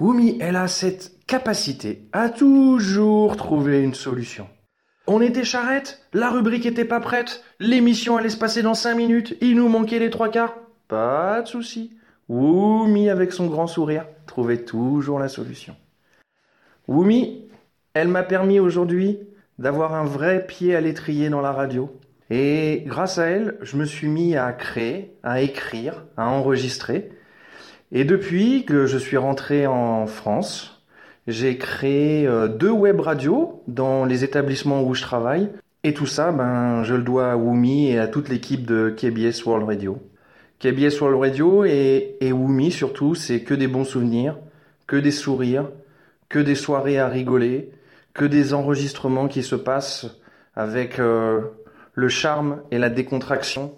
Wumi, 0.00 0.38
elle 0.40 0.56
a 0.56 0.68
cette 0.68 1.12
capacité 1.26 2.02
à 2.12 2.28
toujours 2.28 3.36
trouver 3.36 3.82
une 3.82 3.94
solution. 3.94 4.48
On 5.10 5.22
était 5.22 5.42
charrette, 5.42 6.02
la 6.12 6.28
rubrique 6.28 6.66
était 6.66 6.84
pas 6.84 7.00
prête, 7.00 7.42
l'émission 7.60 8.18
allait 8.18 8.28
se 8.28 8.36
passer 8.36 8.60
dans 8.60 8.74
cinq 8.74 8.94
minutes, 8.94 9.38
il 9.40 9.56
nous 9.56 9.70
manquait 9.70 9.98
les 9.98 10.10
trois 10.10 10.28
quarts. 10.28 10.54
Pas 10.86 11.40
de 11.40 11.48
souci. 11.48 11.96
Wumi, 12.28 13.08
avec 13.08 13.32
son 13.32 13.46
grand 13.46 13.66
sourire, 13.66 14.04
trouvait 14.26 14.64
toujours 14.64 15.18
la 15.18 15.28
solution. 15.28 15.74
Wumi, 16.88 17.48
elle 17.94 18.08
m'a 18.08 18.22
permis 18.22 18.60
aujourd'hui 18.60 19.18
d'avoir 19.58 19.94
un 19.94 20.04
vrai 20.04 20.46
pied 20.46 20.76
à 20.76 20.82
l'étrier 20.82 21.30
dans 21.30 21.40
la 21.40 21.52
radio. 21.52 21.90
Et 22.28 22.82
grâce 22.84 23.16
à 23.16 23.28
elle, 23.28 23.56
je 23.62 23.78
me 23.78 23.86
suis 23.86 24.08
mis 24.08 24.36
à 24.36 24.52
créer, 24.52 25.16
à 25.22 25.40
écrire, 25.40 26.04
à 26.18 26.28
enregistrer. 26.28 27.10
Et 27.92 28.04
depuis 28.04 28.66
que 28.66 28.84
je 28.84 28.98
suis 28.98 29.16
rentré 29.16 29.66
en 29.66 30.06
France, 30.06 30.77
j'ai 31.28 31.58
créé 31.58 32.26
euh, 32.26 32.48
deux 32.48 32.70
web 32.70 33.00
radios 33.00 33.62
dans 33.68 34.06
les 34.06 34.24
établissements 34.24 34.82
où 34.82 34.94
je 34.94 35.02
travaille. 35.02 35.50
Et 35.84 35.92
tout 35.92 36.06
ça, 36.06 36.32
ben, 36.32 36.82
je 36.82 36.94
le 36.94 37.02
dois 37.02 37.32
à 37.32 37.36
Wumi 37.36 37.90
et 37.90 37.98
à 37.98 38.08
toute 38.08 38.30
l'équipe 38.30 38.66
de 38.66 38.88
KBS 38.96 39.44
World 39.44 39.66
Radio. 39.66 40.02
KBS 40.58 41.00
World 41.00 41.20
Radio 41.20 41.64
et, 41.64 42.16
et 42.20 42.32
Wumi 42.32 42.72
surtout, 42.72 43.14
c'est 43.14 43.42
que 43.42 43.54
des 43.54 43.68
bons 43.68 43.84
souvenirs, 43.84 44.38
que 44.86 44.96
des 44.96 45.10
sourires, 45.12 45.68
que 46.30 46.38
des 46.38 46.54
soirées 46.54 46.98
à 46.98 47.08
rigoler, 47.08 47.70
que 48.14 48.24
des 48.24 48.54
enregistrements 48.54 49.28
qui 49.28 49.42
se 49.42 49.54
passent 49.54 50.06
avec 50.56 50.98
euh, 50.98 51.42
le 51.92 52.08
charme 52.08 52.62
et 52.70 52.78
la 52.78 52.88
décontraction 52.88 53.74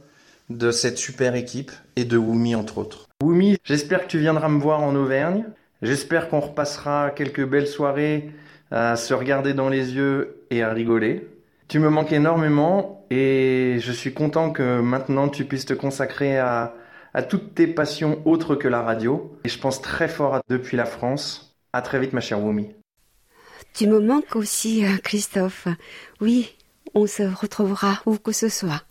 de 0.50 0.70
cette 0.70 0.98
super 0.98 1.34
équipe 1.34 1.72
et 1.96 2.04
de 2.04 2.16
Wumi 2.16 2.54
entre 2.54 2.78
autres. 2.78 3.08
Wumi, 3.22 3.58
j'espère 3.64 4.02
que 4.02 4.08
tu 4.08 4.18
viendras 4.18 4.48
me 4.48 4.60
voir 4.60 4.82
en 4.82 4.94
Auvergne. 4.94 5.46
J'espère 5.82 6.28
qu'on 6.28 6.40
repassera 6.40 7.10
quelques 7.10 7.44
belles 7.44 7.66
soirées 7.66 8.30
à 8.70 8.96
se 8.96 9.14
regarder 9.14 9.54
dans 9.54 9.68
les 9.68 9.94
yeux 9.94 10.44
et 10.50 10.62
à 10.62 10.72
rigoler. 10.72 11.26
Tu 11.68 11.78
me 11.78 11.88
manques 11.88 12.12
énormément 12.12 13.06
et 13.10 13.76
je 13.80 13.92
suis 13.92 14.12
content 14.12 14.50
que 14.50 14.80
maintenant 14.80 15.28
tu 15.28 15.44
puisses 15.44 15.66
te 15.66 15.74
consacrer 15.74 16.38
à, 16.38 16.74
à 17.14 17.22
toutes 17.22 17.54
tes 17.54 17.66
passions 17.66 18.20
autres 18.24 18.56
que 18.56 18.68
la 18.68 18.82
radio. 18.82 19.36
Et 19.44 19.48
je 19.48 19.58
pense 19.58 19.80
très 19.80 20.08
fort 20.08 20.34
à 20.34 20.42
depuis 20.48 20.76
la 20.76 20.84
France. 20.84 21.56
À 21.72 21.82
très 21.82 22.00
vite 22.00 22.12
ma 22.12 22.20
chère 22.20 22.40
Wumi. 22.40 22.68
Tu 23.74 23.86
me 23.86 24.00
manques 24.00 24.34
aussi, 24.34 24.84
euh, 24.84 24.96
Christophe. 25.02 25.68
Oui, 26.20 26.56
on 26.94 27.06
se 27.06 27.22
retrouvera 27.22 28.00
où 28.06 28.16
que 28.16 28.32
ce 28.32 28.48
soit. 28.48 28.82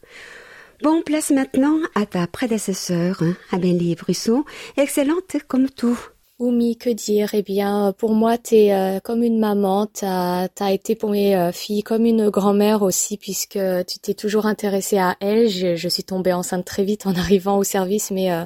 Bon, 0.81 1.01
place 1.01 1.31
maintenant 1.31 1.77
à 1.95 2.05
ta 2.05 2.25
prédécesseur, 2.25 3.21
hein, 3.21 3.35
Amélie 3.51 3.95
Brusseau, 3.95 4.45
excellente 4.77 5.35
comme 5.49 5.69
tout. 5.69 5.99
Oumi, 6.39 6.77
que 6.77 6.89
dire? 6.89 7.33
Eh 7.33 7.41
bien, 7.41 7.93
pour 7.97 8.13
moi, 8.13 8.37
t'es 8.37 8.71
euh, 8.71 9.01
comme 9.01 9.23
une 9.23 9.39
maman. 9.39 9.87
T'as 9.87 10.47
as 10.61 10.71
été 10.71 10.95
pour 10.95 11.09
mes 11.09 11.35
euh, 11.35 11.51
filles 11.51 11.83
comme 11.83 12.05
une 12.05 12.29
grand-mère 12.29 12.81
aussi, 12.81 13.17
puisque 13.17 13.59
tu 13.85 13.99
t'es 13.99 14.13
toujours 14.13 14.45
intéressée 14.45 14.97
à 14.97 15.17
elles. 15.19 15.49
Je, 15.49 15.75
je, 15.75 15.89
suis 15.89 16.05
tombée 16.05 16.31
enceinte 16.31 16.63
très 16.63 16.85
vite 16.85 17.05
en 17.07 17.13
arrivant 17.15 17.57
au 17.57 17.65
service, 17.65 18.09
mais 18.09 18.31
euh, 18.31 18.45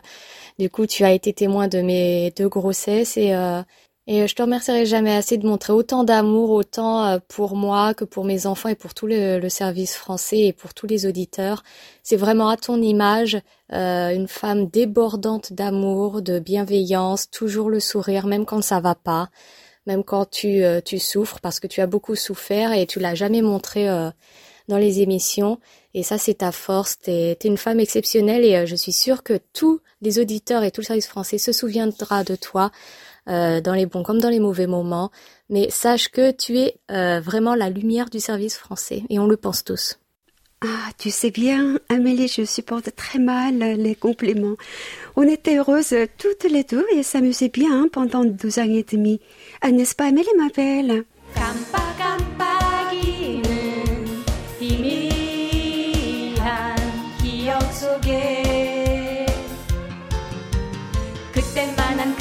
du 0.57 0.71
coup, 0.71 0.87
tu 0.87 1.03
as 1.03 1.13
été 1.13 1.33
témoin 1.33 1.67
de 1.67 1.81
mes 1.81 2.31
deux 2.35 2.49
grossesses 2.49 3.15
et 3.15 3.33
et 4.05 4.21
euh, 4.21 4.27
je 4.27 4.35
te 4.35 4.41
remercierai 4.41 4.85
jamais 4.85 5.15
assez 5.15 5.37
de 5.37 5.47
montrer 5.47 5.71
autant 5.71 6.03
d'amour, 6.03 6.49
autant 6.51 7.05
euh, 7.05 7.19
pour 7.27 7.55
moi 7.55 7.93
que 7.93 8.03
pour 8.03 8.25
mes 8.25 8.45
enfants 8.45 8.69
et 8.69 8.75
pour 8.75 8.93
tout 8.93 9.07
le, 9.07 9.47
service 9.47 9.95
français 9.95 10.39
et 10.39 10.53
pour 10.53 10.73
tous 10.73 10.87
les 10.87 11.05
auditeurs. 11.05 11.63
C'est 12.01 12.17
vraiment 12.17 12.49
à 12.49 12.57
ton 12.57 12.81
image, 12.81 13.39
euh, 13.71 14.13
une 14.13 14.27
femme 14.27 14.67
débordante 14.67 15.53
d'amour, 15.53 16.21
de 16.21 16.39
bienveillance, 16.39 17.29
toujours 17.29 17.69
le 17.69 17.79
sourire, 17.79 18.27
même 18.27 18.45
quand 18.45 18.61
ça 18.61 18.81
va 18.81 18.95
pas, 18.95 19.29
même 19.85 20.03
quand 20.03 20.29
tu, 20.29 20.63
tu 20.83 20.99
souffres, 20.99 21.39
parce 21.41 21.59
que 21.59 21.67
tu 21.67 21.81
as 21.81 21.87
beaucoup 21.87 22.15
souffert 22.15 22.73
et 22.73 22.85
tu 22.85 22.99
l'as 22.99 23.15
jamais 23.15 23.41
montré 23.41 23.87
dans 24.69 24.77
les 24.77 25.01
émissions. 25.01 25.59
Et 25.93 26.03
ça, 26.03 26.17
c'est 26.17 26.35
ta 26.35 26.53
force. 26.53 26.99
T'es 26.99 27.31
es 27.31 27.47
une 27.47 27.57
femme 27.57 27.81
exceptionnelle 27.81 28.45
et 28.45 28.65
je 28.65 28.75
suis 28.75 28.93
sûre 28.93 29.23
que 29.23 29.39
tous 29.51 29.81
les 30.01 30.19
auditeurs 30.19 30.63
et 30.63 30.71
tout 30.71 30.81
le 30.81 30.85
service 30.85 31.07
français 31.07 31.37
se 31.37 31.51
souviendra 31.51 32.23
de 32.23 32.35
toi 32.35 32.71
euh, 33.29 33.61
dans 33.61 33.73
les 33.73 33.85
bons 33.85 34.03
comme 34.03 34.19
dans 34.19 34.29
les 34.29 34.39
mauvais 34.39 34.67
moments. 34.67 35.11
Mais 35.49 35.69
sache 35.69 36.09
que 36.09 36.31
tu 36.31 36.57
es 36.57 36.75
euh, 36.91 37.19
vraiment 37.19 37.55
la 37.55 37.69
lumière 37.69 38.09
du 38.09 38.19
service 38.19 38.57
français 38.57 39.03
et 39.09 39.19
on 39.19 39.27
le 39.27 39.37
pense 39.37 39.63
tous. 39.63 39.99
Ah, 40.65 40.91
tu 40.97 41.11
sais 41.11 41.31
bien, 41.31 41.77
Amélie, 41.89 42.29
je 42.29 42.45
supporte 42.45 42.95
très 42.95 43.19
mal 43.19 43.57
les 43.57 43.95
compliments. 43.95 44.55
On 45.17 45.23
était 45.23 45.57
heureuses 45.57 45.93
toutes 46.17 46.45
les 46.45 46.63
deux 46.63 46.85
et 46.95 47.03
s'amusait 47.03 47.49
bien 47.49 47.89
pendant 47.91 48.23
deux 48.23 48.59
ans 48.59 48.63
et 48.63 48.85
demi. 48.89 49.19
Ah, 49.61 49.71
n'est-ce 49.71 49.93
pas, 49.93 50.05
Amélie, 50.05 50.29
ma 50.37 50.47
belle 50.47 51.03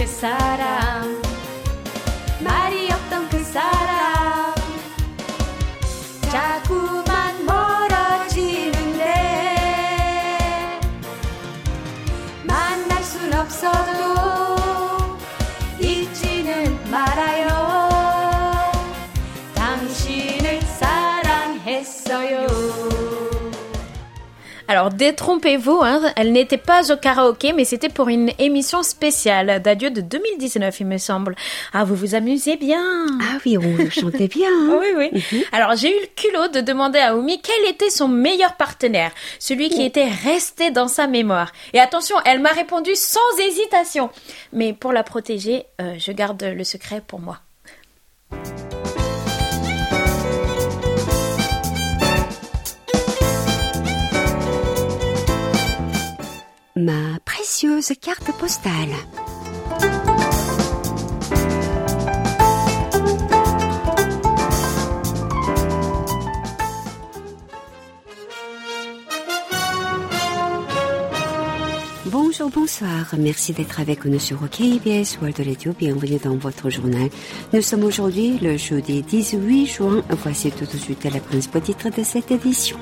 사 0.07 1.22
Alors 24.73 24.89
détrompez-vous, 24.89 25.81
hein, 25.83 26.01
elle 26.17 26.33
n'était 26.33 26.57
pas 26.57 26.91
au 26.91 26.97
karaoké, 26.97 27.53
mais 27.53 27.67
c'était 27.67 27.91
pour 27.91 28.09
une 28.09 28.31
émission 28.39 28.83
spéciale 28.83 29.61
d'adieu 29.61 29.91
de 29.91 30.01
2019, 30.01 30.81
il 30.81 30.87
me 30.87 30.97
semble. 30.97 31.37
Ah, 31.75 31.85
vous 31.85 31.95
vous 31.95 32.15
amusez 32.15 32.57
bien 32.57 32.83
Ah 33.21 33.37
oui, 33.45 33.59
on 33.59 33.91
chantait 33.91 34.29
bien. 34.29 34.49
Hein. 34.49 34.79
oui, 34.81 34.87
oui. 34.97 35.11
Mhm. 35.13 35.43
Alors 35.53 35.77
j'ai 35.77 35.91
eu 35.91 36.01
le 36.01 36.07
culot 36.17 36.49
de 36.49 36.63
demander 36.63 37.01
à 37.01 37.15
Oumi 37.15 37.43
quel 37.43 37.71
était 37.71 37.91
son 37.91 38.09
meilleur 38.09 38.57
partenaire, 38.57 39.13
celui 39.39 39.69
qui 39.69 39.83
était 39.83 40.09
resté 40.09 40.71
dans 40.71 40.89
sa 40.89 41.07
mémoire. 41.07 41.53
Et 41.75 41.79
attention, 41.79 42.17
elle 42.25 42.41
m'a 42.41 42.53
répondu 42.53 42.93
sans 42.95 43.21
hésitation. 43.47 44.09
Mais 44.55 44.73
pour 44.73 44.95
la 44.95 45.03
protéger, 45.03 45.67
euh, 45.83 45.97
je 45.99 46.13
garde 46.13 46.43
le 46.43 46.65
secret 46.65 47.03
pour 47.07 47.21
moi. 47.21 47.41
Ma 56.83 57.19
précieuse 57.25 57.93
carte 58.01 58.33
postale. 58.39 58.91
Bonjour, 72.07 72.51
bonsoir. 72.51 73.15
Merci 73.17 73.53
d'être 73.53 73.81
avec 73.81 74.05
nous 74.05 74.19
sur 74.19 74.39
KBS 74.51 75.19
World 75.21 75.39
Radio. 75.39 75.73
Bienvenue 75.79 76.19
dans 76.23 76.37
votre 76.37 76.69
journal. 76.69 77.09
Nous 77.53 77.63
sommes 77.63 77.85
aujourd'hui 77.85 78.39
le 78.39 78.57
jeudi 78.57 79.03
18 79.03 79.67
juin. 79.67 80.03
Voici 80.11 80.51
tout 80.51 80.65
de 80.65 80.77
suite 80.77 81.05
la 81.05 81.21
principale 81.21 81.63
titre 81.63 81.91
de 81.97 82.03
cette 82.03 82.31
édition. 82.33 82.79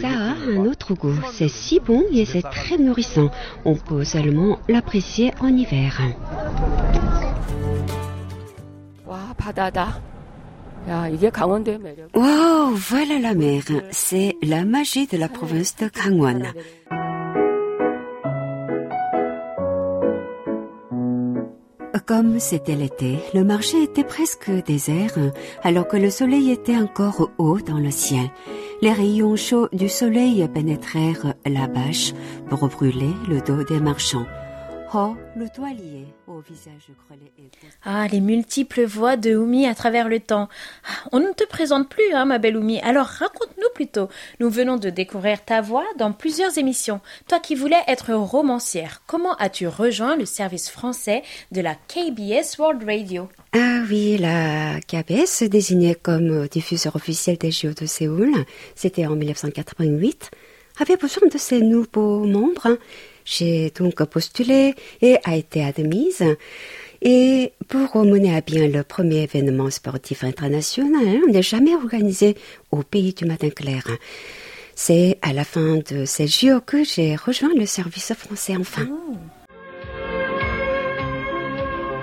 Ça 0.00 0.08
a 0.08 0.34
un 0.48 0.66
autre 0.66 0.94
goût. 0.94 1.14
C'est 1.32 1.48
si 1.48 1.80
bon 1.80 2.04
et 2.12 2.24
c'est 2.24 2.42
très 2.42 2.78
nourrissant. 2.78 3.30
On 3.64 3.74
peut 3.74 4.04
seulement 4.04 4.58
l'apprécier 4.68 5.32
en 5.40 5.48
hiver. 5.48 6.00
Wow, 12.14 12.74
voilà 12.74 13.18
la 13.20 13.34
mer. 13.34 13.62
C'est 13.90 14.36
la 14.42 14.64
magie 14.64 15.06
de 15.06 15.18
la 15.18 15.28
province 15.28 15.76
de 15.76 15.88
Gangwon. 15.88 16.42
Comme 22.10 22.40
c'était 22.40 22.74
l'été, 22.74 23.20
le 23.34 23.44
marché 23.44 23.84
était 23.84 24.02
presque 24.02 24.50
désert, 24.66 25.16
alors 25.62 25.86
que 25.86 25.96
le 25.96 26.10
soleil 26.10 26.50
était 26.50 26.76
encore 26.76 27.30
haut 27.38 27.60
dans 27.60 27.78
le 27.78 27.92
ciel. 27.92 28.32
Les 28.82 28.92
rayons 28.92 29.36
chauds 29.36 29.68
du 29.72 29.88
soleil 29.88 30.44
pénétrèrent 30.52 31.34
la 31.46 31.68
bâche 31.68 32.12
pour 32.48 32.66
brûler 32.66 33.12
le 33.28 33.40
dos 33.40 33.62
des 33.62 33.78
marchands. 33.78 34.26
Oh, 34.92 35.14
le 35.36 35.48
toit 35.48 35.70
lié 35.70 36.06
au 36.26 36.40
visage 36.40 36.90
crelé 37.06 37.30
et... 37.38 37.48
Ah, 37.84 38.08
les 38.08 38.18
multiples 38.18 38.82
voix 38.84 39.16
de 39.16 39.36
Oumi 39.36 39.68
à 39.68 39.74
travers 39.76 40.08
le 40.08 40.18
temps. 40.18 40.48
Ah, 40.84 41.08
on 41.12 41.20
ne 41.20 41.32
te 41.32 41.46
présente 41.46 41.88
plus, 41.88 42.12
hein, 42.12 42.24
ma 42.24 42.38
belle 42.38 42.56
Oumi. 42.56 42.80
Alors 42.80 43.06
raconte-nous 43.06 43.68
plus 43.72 43.86
tôt. 43.86 44.08
Nous 44.40 44.50
venons 44.50 44.78
de 44.78 44.90
découvrir 44.90 45.44
ta 45.44 45.60
voix 45.60 45.84
dans 45.96 46.10
plusieurs 46.10 46.58
émissions. 46.58 47.00
Toi 47.28 47.38
qui 47.38 47.54
voulais 47.54 47.84
être 47.86 48.12
romancière, 48.14 49.02
comment 49.06 49.36
as-tu 49.36 49.68
rejoint 49.68 50.16
le 50.16 50.26
service 50.26 50.68
français 50.68 51.22
de 51.52 51.60
la 51.60 51.76
KBS 51.76 52.58
World 52.58 52.82
Radio? 52.82 53.28
Ah 53.52 53.82
oui, 53.88 54.18
la 54.18 54.80
KBS, 54.80 55.44
désignée 55.44 55.94
comme 55.94 56.48
diffuseur 56.48 56.96
officiel 56.96 57.38
des 57.38 57.52
JO 57.52 57.74
de 57.80 57.86
Séoul, 57.86 58.32
c'était 58.74 59.06
en 59.06 59.14
1988, 59.14 60.32
avait 60.80 60.96
besoin 60.96 61.28
de 61.28 61.38
ces 61.38 61.60
nouveaux 61.60 62.24
membres. 62.24 62.76
J'ai 63.30 63.70
donc 63.70 64.02
postulé 64.06 64.74
et 65.00 65.16
a 65.22 65.36
été 65.36 65.62
admise. 65.62 66.24
Et 67.00 67.52
pour 67.68 68.04
mener 68.04 68.34
à 68.36 68.40
bien 68.40 68.66
le 68.66 68.82
premier 68.82 69.22
événement 69.22 69.70
sportif 69.70 70.24
international, 70.24 71.20
on 71.24 71.30
n'est 71.30 71.40
jamais 71.40 71.76
organisé 71.76 72.36
au 72.72 72.82
pays 72.82 73.14
du 73.14 73.26
matin 73.26 73.50
clair. 73.50 73.84
C'est 74.74 75.18
à 75.22 75.32
la 75.32 75.44
fin 75.44 75.76
de 75.76 76.04
ces 76.06 76.26
JO 76.26 76.60
que 76.60 76.82
j'ai 76.82 77.14
rejoint 77.14 77.54
le 77.54 77.66
service 77.66 78.12
français 78.14 78.54
enfin. 78.58 78.88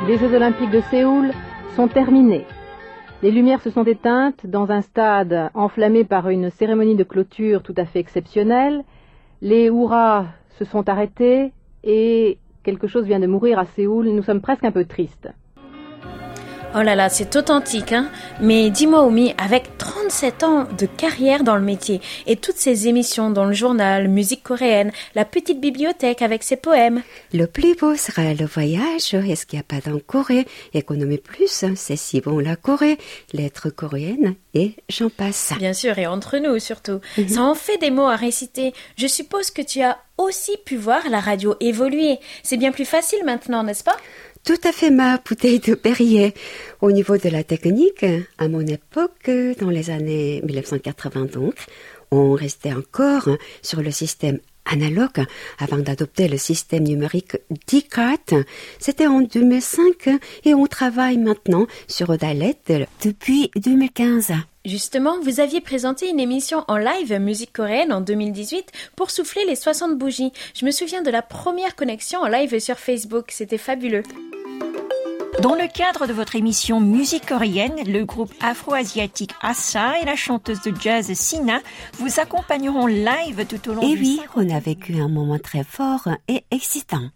Les 0.08 0.18
Jeux 0.18 0.34
olympiques 0.34 0.72
de 0.72 0.82
Séoul 0.90 1.34
sont 1.76 1.90
terminés. 1.90 2.46
Les 3.22 3.32
lumières 3.32 3.62
se 3.62 3.70
sont 3.70 3.84
éteintes 3.84 4.46
dans 4.46 4.72
un 4.72 4.82
stade 4.82 5.50
enflammé 5.54 6.06
par 6.06 6.30
une 6.30 6.52
cérémonie 6.52 6.96
de 6.96 7.04
clôture 7.04 7.64
tout 7.64 7.76
à 7.76 7.86
fait 7.86 8.00
exceptionnelle. 8.00 8.86
Les 9.42 9.66
hurrahs 9.66 10.28
se 10.58 10.66
sont 10.66 10.88
arrêtés 10.90 11.52
et 11.84 12.38
quelque 12.64 12.88
chose 12.88 13.06
vient 13.06 13.20
de 13.20 13.28
mourir 13.28 13.60
à 13.60 13.66
Séoul. 13.66 14.08
Nous 14.10 14.24
sommes 14.24 14.42
presque 14.42 14.64
un 14.64 14.72
peu 14.72 14.86
tristes. 14.86 15.30
Oh 16.76 16.82
là 16.82 16.96
là, 16.96 17.10
c'est 17.10 17.36
authentique, 17.36 17.92
hein 17.92 18.12
Mais 18.40 18.70
dis-moi, 18.70 19.04
Omi, 19.04 19.34
avec 19.38 19.78
37 19.78 20.44
ans 20.44 20.68
de 20.78 20.86
carrière 20.86 21.44
dans 21.44 21.56
le 21.56 21.62
métier 21.62 22.02
et 22.28 22.36
toutes 22.36 22.58
ces 22.58 22.88
émissions 22.88 23.32
dans 23.32 23.46
le 23.46 23.54
journal, 23.54 24.08
musique 24.10 24.44
coréenne, 24.44 24.92
la 25.16 25.26
petite 25.26 25.60
bibliothèque 25.60 26.22
avec 26.22 26.44
ses 26.44 26.58
poèmes. 26.58 27.02
Le 27.34 27.46
plus 27.46 27.76
beau 27.76 27.96
sera 27.96 28.34
le 28.34 28.46
voyage. 28.46 29.14
Est-ce 29.14 29.46
qu'il 29.46 29.58
n'y 29.58 29.62
a 29.62 29.82
pas 29.82 29.90
d'en 29.90 30.00
Corée? 30.00 30.46
Économie 30.74 31.18
plus, 31.18 31.64
hein, 31.64 31.74
c'est 31.76 31.96
si 31.96 32.22
bon 32.22 32.38
la 32.40 32.56
Corée, 32.56 32.98
lettres 33.34 33.70
coréennes 33.70 34.36
et 34.54 34.76
j'en 34.90 35.10
passe. 35.10 35.54
Bien 35.58 35.74
sûr, 35.74 35.98
et 35.98 36.06
entre 36.06 36.38
nous 36.38 36.60
surtout. 36.60 37.00
Ça 37.28 37.42
en 37.42 37.56
fait 37.56 37.78
des 37.78 37.92
mots 37.92 38.08
à 38.08 38.16
réciter. 38.16 38.74
Je 38.98 39.08
suppose 39.08 39.52
que 39.52 39.62
tu 39.62 39.82
as 39.82 39.98
aussi 40.18 40.58
pu 40.66 40.76
voir 40.76 41.10
la 41.10 41.20
radio 41.20 41.56
évoluer. 41.60 42.20
C'est 42.44 42.58
bien 42.58 42.72
plus 42.72 42.86
facile 42.86 43.24
maintenant, 43.24 43.64
n'est-ce 43.64 43.84
pas? 43.84 43.98
Tout 44.48 44.56
à 44.64 44.72
fait 44.72 44.92
ma 44.92 45.18
bouteille 45.18 45.60
de 45.60 45.76
Perrier. 45.76 46.34
Au 46.80 46.94
niveau 46.94 47.18
de 47.18 47.28
la 47.28 47.44
technique, 47.44 48.06
à 48.38 48.48
mon 48.48 48.66
époque, 48.66 49.30
dans 49.60 49.70
les 49.70 49.90
années 49.90 50.42
1980 50.46 51.26
donc, 51.34 51.56
on 52.12 52.32
restait 52.32 52.72
encore 52.72 53.28
sur 53.62 53.82
le 53.82 53.92
système 53.92 54.40
analogue 54.64 55.26
avant 55.60 55.80
d'adopter 55.80 56.30
le 56.30 56.38
système 56.38 56.84
numérique 56.84 57.36
DICAT. 57.68 58.46
C'était 58.80 59.08
en 59.08 59.20
2005 59.20 60.12
et 60.46 60.54
on 60.54 60.66
travaille 60.66 61.18
maintenant 61.18 61.68
sur 61.90 62.18
Dalet 62.18 62.56
depuis 63.04 63.52
2015. 63.58 64.32
Justement, 64.64 65.20
vous 65.20 65.42
aviez 65.42 65.60
présenté 65.60 66.08
une 66.08 66.22
émission 66.22 66.64
en 66.70 66.78
live 66.78 67.20
musique 67.20 67.52
coréenne 67.52 67.92
en 67.92 68.00
2018 68.00 68.72
pour 68.96 69.12
souffler 69.12 69.44
les 69.46 69.58
60 69.58 69.98
bougies. 69.98 70.32
Je 70.56 70.66
me 70.66 70.72
souviens 70.72 71.02
de 71.02 71.12
la 71.12 71.22
première 71.22 71.76
connexion 71.76 72.22
en 72.22 72.28
live 72.28 72.58
sur 72.60 72.78
Facebook, 72.78 73.32
c'était 73.32 73.58
fabuleux. 73.58 74.04
Dans 75.42 75.54
le 75.54 75.72
cadre 75.72 76.08
de 76.08 76.14
votre 76.14 76.36
émission 76.36 76.80
Musique 76.80 77.28
coréenne, 77.28 77.76
le 77.86 78.06
groupe 78.06 78.34
afro-asiatique 78.42 79.34
Assa 79.42 80.00
et 80.02 80.06
la 80.06 80.16
chanteuse 80.16 80.62
de 80.62 80.74
jazz 80.82 81.14
Sina 81.14 81.62
vous 81.94 82.20
accompagneront 82.20 82.88
live 82.88 83.46
tout 83.48 83.70
au 83.70 83.74
long 83.76 83.82
Et 83.84 83.96
du 83.96 84.02
oui, 84.02 84.20
on 84.36 84.50
a 84.50 84.60
vécu 84.60 84.96
un 85.00 85.08
moment 85.08 85.38
très 85.38 85.64
fort 85.64 86.10
et 86.28 86.44
excitant. 86.50 87.12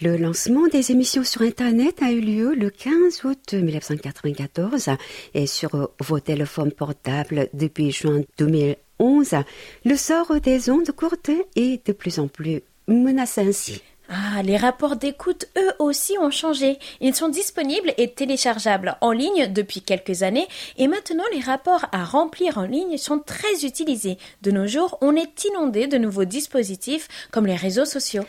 Le 0.00 0.16
lancement 0.16 0.66
des 0.66 0.90
émissions 0.90 1.22
sur 1.22 1.42
Internet 1.42 2.02
a 2.02 2.10
eu 2.10 2.20
lieu 2.20 2.54
le 2.56 2.70
15 2.70 3.24
août 3.24 3.54
1994 3.54 4.90
et 5.34 5.46
sur 5.46 5.90
vos 6.00 6.18
téléphones 6.18 6.72
portables 6.72 7.48
depuis 7.54 7.92
juin 7.92 8.22
2011, 8.36 9.36
le 9.84 9.96
sort 9.96 10.40
des 10.40 10.70
ondes 10.70 10.90
courtes 10.90 11.30
est 11.54 11.86
de 11.86 11.92
plus 11.92 12.18
en 12.18 12.26
plus 12.26 12.62
menacé 12.88 13.42
ainsi. 13.42 13.82
Ah, 14.08 14.42
les 14.42 14.58
rapports 14.58 14.96
d'écoute, 14.96 15.46
eux 15.56 15.72
aussi, 15.78 16.18
ont 16.18 16.30
changé. 16.30 16.78
Ils 17.00 17.14
sont 17.14 17.28
disponibles 17.28 17.94
et 17.96 18.12
téléchargeables 18.12 18.96
en 19.00 19.12
ligne 19.12 19.50
depuis 19.50 19.80
quelques 19.80 20.22
années 20.22 20.46
et 20.76 20.88
maintenant 20.88 21.24
les 21.32 21.40
rapports 21.40 21.86
à 21.90 22.04
remplir 22.04 22.58
en 22.58 22.64
ligne 22.64 22.98
sont 22.98 23.18
très 23.18 23.64
utilisés. 23.64 24.18
De 24.42 24.50
nos 24.50 24.66
jours, 24.66 24.98
on 25.00 25.16
est 25.16 25.44
inondé 25.44 25.86
de 25.86 25.96
nouveaux 25.96 26.26
dispositifs 26.26 27.08
comme 27.30 27.46
les 27.46 27.56
réseaux 27.56 27.86
sociaux. 27.86 28.24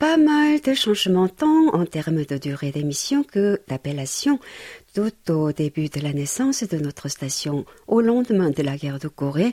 Pas 0.00 0.16
mal 0.16 0.60
de 0.62 0.74
changements 0.74 1.28
tant 1.28 1.68
en 1.74 1.84
termes 1.84 2.24
de 2.24 2.38
durée 2.38 2.70
d'émission 2.70 3.22
que 3.22 3.60
d'appellation. 3.68 4.40
Tout 4.94 5.12
au 5.30 5.52
début 5.52 5.90
de 5.90 6.00
la 6.00 6.12
naissance 6.12 6.64
de 6.64 6.78
notre 6.78 7.08
station, 7.08 7.66
au 7.86 8.00
lendemain 8.00 8.50
de 8.50 8.62
la 8.62 8.76
guerre 8.76 8.98
de 8.98 9.08
Corée, 9.08 9.52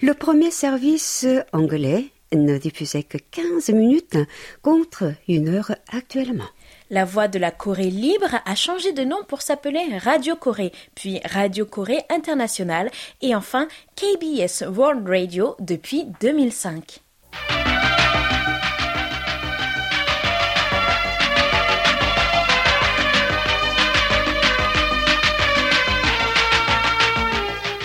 le 0.00 0.14
premier 0.14 0.50
service 0.50 1.26
anglais 1.52 2.06
ne 2.34 2.58
diffusait 2.58 3.02
que 3.02 3.18
15 3.18 3.70
minutes 3.70 4.18
contre 4.62 5.14
une 5.28 5.48
heure 5.48 5.74
actuellement. 5.88 6.48
La 6.90 7.04
voix 7.04 7.28
de 7.28 7.38
la 7.38 7.50
Corée 7.50 7.90
libre 7.90 8.40
a 8.44 8.54
changé 8.54 8.92
de 8.92 9.04
nom 9.04 9.24
pour 9.26 9.42
s'appeler 9.42 9.98
Radio 9.98 10.36
Corée, 10.36 10.72
puis 10.94 11.20
Radio 11.24 11.64
Corée 11.64 12.02
International 12.10 12.90
et 13.22 13.34
enfin 13.34 13.68
KBS 13.96 14.64
World 14.68 15.08
Radio 15.08 15.56
depuis 15.60 16.06
2005. 16.20 17.00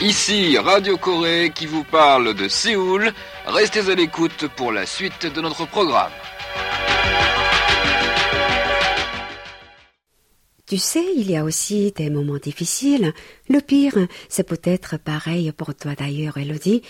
Ici 0.02 0.58
Radio 0.58 0.96
Corée 0.98 1.52
qui 1.54 1.66
vous 1.66 1.84
parle 1.84 2.34
de 2.34 2.48
Séoul. 2.48 3.12
Restez 3.52 3.90
à 3.90 3.96
l'écoute 3.96 4.46
pour 4.56 4.72
la 4.72 4.86
suite 4.86 5.26
de 5.26 5.42
notre 5.42 5.66
programme. 5.66 6.12
Tu 10.68 10.78
sais, 10.78 11.04
il 11.16 11.32
y 11.32 11.36
a 11.36 11.44
aussi 11.44 11.92
des 11.92 12.12
moments 12.12 12.38
difficiles. 12.38 13.12
Le 13.50 13.60
pire, 13.60 13.98
c'est 14.30 14.48
peut-être 14.48 14.98
pareil 15.00 15.52
pour 15.52 15.74
toi 15.74 15.96
d'ailleurs, 15.96 16.38
Elodie, 16.38 16.84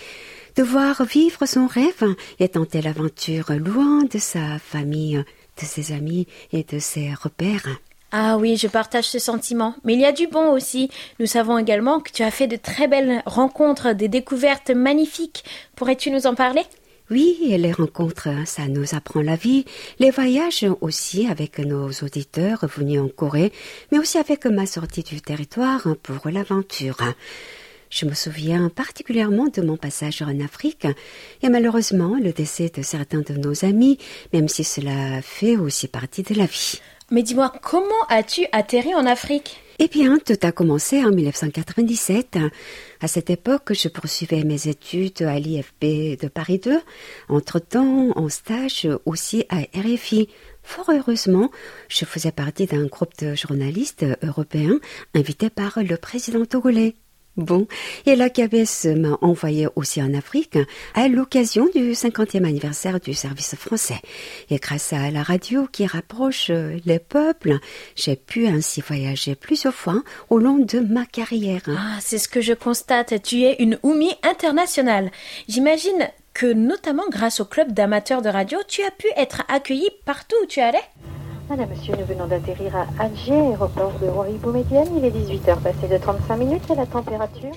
devoir 0.54 1.02
vivre 1.04 1.46
son 1.46 1.66
rêve 1.66 2.14
et 2.38 2.50
tenter 2.50 2.82
l'aventure 2.82 3.52
loin 3.54 4.04
de 4.04 4.18
sa 4.18 4.58
famille, 4.58 5.16
de 5.16 5.64
ses 5.64 5.92
amis 5.92 6.26
et 6.52 6.62
de 6.62 6.78
ses 6.78 7.14
repères. 7.14 7.70
Ah 8.12 8.38
oui, 8.38 8.56
je 8.56 8.66
partage 8.66 9.04
ce 9.04 9.20
sentiment. 9.20 9.74
Mais 9.84 9.94
il 9.94 10.00
y 10.00 10.04
a 10.04 10.12
du 10.12 10.26
bon 10.26 10.52
aussi. 10.52 10.90
Nous 11.20 11.26
savons 11.26 11.58
également 11.58 12.00
que 12.00 12.10
tu 12.10 12.22
as 12.22 12.30
fait 12.30 12.48
de 12.48 12.56
très 12.56 12.88
belles 12.88 13.22
rencontres, 13.24 13.92
des 13.92 14.08
découvertes 14.08 14.70
magnifiques. 14.70 15.44
Pourrais-tu 15.76 16.10
nous 16.10 16.26
en 16.26 16.34
parler? 16.34 16.62
Oui, 17.10 17.38
les 17.58 17.72
rencontres, 17.72 18.28
ça 18.46 18.68
nous 18.68 18.94
apprend 18.94 19.20
la 19.20 19.34
vie. 19.34 19.64
Les 19.98 20.10
voyages 20.10 20.66
aussi 20.80 21.26
avec 21.28 21.58
nos 21.58 21.90
auditeurs 22.02 22.66
venus 22.66 23.00
en 23.00 23.08
Corée, 23.08 23.52
mais 23.90 23.98
aussi 23.98 24.18
avec 24.18 24.46
ma 24.46 24.66
sortie 24.66 25.02
du 25.02 25.20
territoire 25.20 25.88
pour 26.02 26.30
l'aventure. 26.30 26.98
Je 27.90 28.06
me 28.06 28.14
souviens 28.14 28.68
particulièrement 28.68 29.48
de 29.48 29.62
mon 29.62 29.76
passage 29.76 30.22
en 30.22 30.38
Afrique 30.38 30.86
et 31.42 31.48
malheureusement 31.48 32.16
le 32.22 32.32
décès 32.32 32.70
de 32.72 32.82
certains 32.82 33.22
de 33.22 33.34
nos 33.34 33.64
amis, 33.64 33.98
même 34.32 34.46
si 34.46 34.62
cela 34.62 35.20
fait 35.22 35.56
aussi 35.56 35.88
partie 35.88 36.22
de 36.22 36.36
la 36.36 36.46
vie. 36.46 36.80
Mais 37.10 37.24
dis-moi, 37.24 37.52
comment 37.62 38.06
as-tu 38.08 38.46
atterri 38.52 38.94
en 38.94 39.04
Afrique? 39.04 39.60
Eh 39.80 39.88
bien, 39.88 40.18
tout 40.18 40.36
a 40.42 40.52
commencé 40.52 41.04
en 41.04 41.10
1997. 41.10 42.38
À 43.00 43.08
cette 43.08 43.30
époque, 43.30 43.72
je 43.72 43.88
poursuivais 43.88 44.44
mes 44.44 44.68
études 44.68 45.22
à 45.22 45.38
l'IFP 45.38 46.20
de 46.20 46.28
Paris 46.28 46.58
2, 46.58 46.78
entre-temps 47.28 48.10
en 48.14 48.28
stage 48.28 48.86
aussi 49.06 49.44
à 49.48 49.62
RFI. 49.74 50.28
Fort 50.62 50.90
heureusement, 50.90 51.50
je 51.88 52.04
faisais 52.04 52.30
partie 52.30 52.66
d'un 52.66 52.86
groupe 52.86 53.16
de 53.18 53.34
journalistes 53.34 54.04
européens 54.22 54.78
invités 55.14 55.50
par 55.50 55.80
le 55.82 55.96
président 55.96 56.44
togolais. 56.44 56.94
Bon, 57.36 57.66
et 58.06 58.16
la 58.16 58.28
KBS 58.28 58.86
m'a 58.96 59.16
envoyé 59.20 59.68
aussi 59.76 60.02
en 60.02 60.12
Afrique 60.14 60.58
à 60.94 61.08
l'occasion 61.08 61.68
du 61.74 61.92
50e 61.92 62.44
anniversaire 62.44 63.00
du 63.00 63.14
service 63.14 63.54
français. 63.54 64.00
Et 64.50 64.56
grâce 64.56 64.92
à 64.92 65.10
la 65.10 65.22
radio 65.22 65.66
qui 65.70 65.86
rapproche 65.86 66.50
les 66.50 66.98
peuples, 66.98 67.58
j'ai 67.94 68.16
pu 68.16 68.46
ainsi 68.46 68.80
voyager 68.80 69.36
plusieurs 69.36 69.74
fois 69.74 70.02
au 70.28 70.38
long 70.38 70.58
de 70.58 70.80
ma 70.80 71.06
carrière. 71.06 71.62
Ah, 71.68 71.98
c'est 72.00 72.18
ce 72.18 72.28
que 72.28 72.40
je 72.40 72.52
constate. 72.52 73.22
Tu 73.22 73.42
es 73.42 73.56
une 73.60 73.78
Oumi 73.82 74.10
internationale. 74.22 75.10
J'imagine 75.48 76.10
que 76.34 76.52
notamment 76.52 77.08
grâce 77.10 77.40
au 77.40 77.44
club 77.44 77.72
d'amateurs 77.72 78.22
de 78.22 78.28
radio, 78.28 78.58
tu 78.66 78.82
as 78.82 78.90
pu 78.90 79.06
être 79.16 79.42
accueilli 79.48 79.88
partout 80.04 80.36
où 80.42 80.46
tu 80.46 80.60
allais? 80.60 80.78
Madame, 81.50 81.70
monsieur, 81.70 81.96
nous 81.98 82.06
venons 82.06 82.28
d'atterrir 82.28 82.76
à 82.76 82.86
Alger, 83.02 83.32
aéroport 83.32 83.92
de 84.00 84.06
Roy-Boumedienne. 84.06 84.86
Il 84.96 85.04
est 85.04 85.10
18h 85.10 85.58
passé 85.60 85.88
de 85.88 85.98
35 85.98 86.36
minutes 86.36 86.62
et 86.70 86.76
la 86.76 86.86
température... 86.86 87.50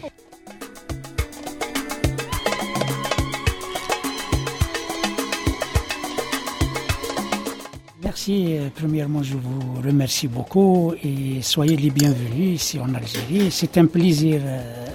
Merci. 8.04 8.58
Euh, 8.58 8.70
premièrement, 8.74 9.22
je 9.22 9.36
vous 9.38 9.80
remercie 9.86 10.28
beaucoup 10.28 10.96
et 11.04 11.44
soyez 11.44 11.78
les 11.78 11.92
bienvenus 11.92 12.56
ici 12.56 12.80
en 12.80 12.92
Algérie. 12.96 13.52
C'est 13.52 13.78
un 13.78 13.86
plaisir 13.86 14.42
euh, 14.44 14.88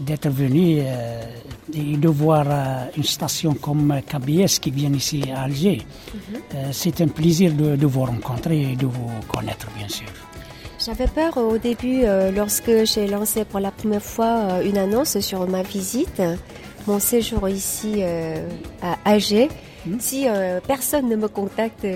d'être 0.00 0.28
venu 0.28 0.78
euh, 0.80 1.22
et 1.74 1.96
de 1.96 2.08
voir 2.08 2.44
euh, 2.48 2.86
une 2.96 3.04
station 3.04 3.54
comme 3.54 4.00
KBS 4.06 4.58
qui 4.60 4.70
vient 4.70 4.92
ici 4.92 5.24
à 5.34 5.42
Alger. 5.42 5.82
Euh, 6.54 6.68
C'est 6.72 7.00
un 7.00 7.08
plaisir 7.08 7.52
de, 7.52 7.76
de 7.76 7.86
vous 7.86 8.04
rencontrer 8.04 8.72
et 8.72 8.76
de 8.76 8.86
vous 8.86 9.10
connaître, 9.28 9.66
bien 9.76 9.88
sûr. 9.88 10.06
J'avais 10.84 11.06
peur 11.08 11.36
au 11.38 11.58
début, 11.58 12.02
lorsque 12.34 12.84
j'ai 12.84 13.08
lancé 13.08 13.44
pour 13.44 13.60
la 13.60 13.70
première 13.70 14.02
fois 14.02 14.62
une 14.62 14.76
annonce 14.76 15.18
sur 15.20 15.48
ma 15.48 15.62
visite, 15.62 16.22
mon 16.86 17.00
séjour 17.00 17.48
ici 17.48 18.02
à 18.82 18.96
Alger. 19.04 19.48
Si 19.98 20.26
euh, 20.28 20.60
personne 20.66 21.08
ne 21.08 21.16
me 21.16 21.28
contacte, 21.28 21.86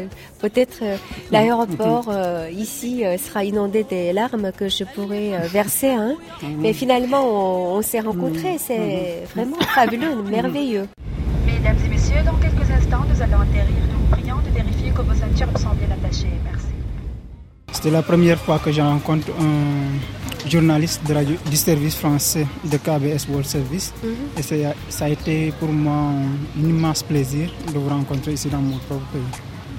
peut-être 0.40 0.78
euh, 0.82 0.96
l'aéroport 1.30 2.06
euh, 2.12 2.48
ici 2.52 3.04
euh, 3.04 3.16
sera 3.18 3.44
inondé 3.44 3.84
des 3.84 4.12
larmes 4.12 4.50
que 4.56 4.68
je 4.68 4.84
pourrais 4.84 5.34
euh, 5.34 5.38
verser. 5.46 5.88
hein. 5.90 6.14
Mais 6.58 6.72
finalement, 6.72 7.22
on, 7.24 7.78
on 7.78 7.82
s'est 7.82 8.00
rencontrés. 8.00 8.56
C'est 8.58 9.24
vraiment 9.34 9.58
fabuleux, 9.74 10.14
merveilleux. 10.22 10.86
Mesdames 11.46 11.76
et 11.84 11.88
messieurs, 11.88 12.22
dans 12.24 12.36
quelques 12.38 12.70
instants, 12.70 13.04
nous 13.12 13.20
allons 13.22 13.40
atterrir. 13.40 13.74
Nous 13.92 13.98
vous 14.00 14.10
prions 14.16 14.36
de 14.46 14.50
vérifier 14.54 14.90
que 14.92 15.02
vos 15.02 15.14
ceintures 15.14 15.58
sont 15.58 15.74
bien 15.74 15.90
attachées. 15.96 16.28
Merci. 16.44 16.66
C'était 17.72 17.90
la 17.90 18.02
première 18.02 18.38
fois 18.38 18.58
que 18.58 18.72
je 18.72 18.80
rencontre 18.80 19.28
un 19.40 20.29
journaliste 20.50 21.00
de 21.06 21.14
radio, 21.14 21.36
du 21.50 21.56
service 21.56 21.94
français 21.96 22.46
de 22.64 22.76
KBS 22.76 23.28
World 23.28 23.46
Service. 23.46 23.92
Et 24.36 24.42
c'est- 24.42 24.64
ça 24.88 25.04
a 25.04 25.08
été 25.08 25.52
pour 25.60 25.68
moi 25.70 26.12
un 26.58 26.64
immense 26.68 27.02
plaisir 27.02 27.50
de 27.72 27.78
vous 27.78 27.88
rencontrer 27.88 28.32
ici 28.32 28.48
dans 28.48 28.58
mon 28.60 28.78
propre 28.78 29.06
pays. 29.12 29.22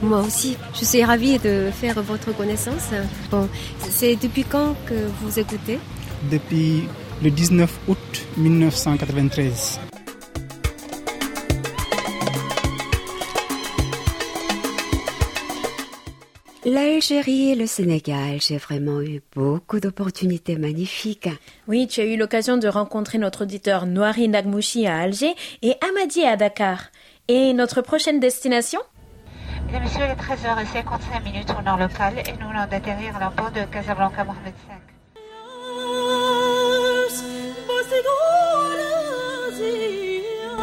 Moi 0.02 0.22
aussi, 0.22 0.58
je 0.80 0.84
suis 0.86 1.04
ravie 1.04 1.38
de 1.38 1.70
faire 1.80 2.02
votre 2.02 2.36
connaissance. 2.36 2.90
Bon, 3.30 3.48
c'est 3.90 4.16
depuis 4.16 4.44
quand 4.44 4.76
que 4.88 4.96
vous 5.22 5.38
écoutez? 5.38 5.78
Depuis 6.32 6.84
le 7.24 7.30
19 7.30 7.72
août 7.88 7.98
1993. 8.38 9.80
L'Algérie 16.64 17.50
et 17.54 17.56
le 17.56 17.66
Sénégal, 17.66 18.40
j'ai 18.40 18.58
vraiment 18.58 19.02
eu 19.02 19.20
beaucoup 19.36 19.80
d'opportunités 19.80 20.58
magnifiques. 20.58 21.28
Oui, 21.68 21.88
tu 21.88 22.02
as 22.02 22.06
eu 22.06 22.18
l'occasion 22.18 22.58
de 22.58 22.68
rencontrer 22.68 23.18
notre 23.18 23.46
auditeur 23.46 23.88
Noiri 23.88 24.28
Nagmouchi 24.28 24.86
à 24.86 24.98
Alger 25.00 25.34
et 25.64 25.74
Amadi 25.90 26.24
à 26.24 26.36
Dakar. 26.36 26.92
Et 27.28 27.54
notre 27.54 27.82
prochaine 27.82 28.20
destination? 28.20 28.80
Mesdames 29.66 29.82
et 29.82 29.86
messieurs, 29.86 30.04
il 30.06 30.12
est 30.12 30.22
13h55 30.22 31.24
minutes 31.24 31.50
en 31.50 31.66
heure 31.66 31.80
locale 31.80 32.14
et 32.20 32.32
nous 32.34 32.48
venons 32.48 32.68
d'atterrir 32.70 33.16
à 33.16 33.20
l'aéroport 33.20 33.52
de 33.52 33.62
Casablanca 33.72 34.24
Mohamed 34.24 34.54
V. 34.54 34.76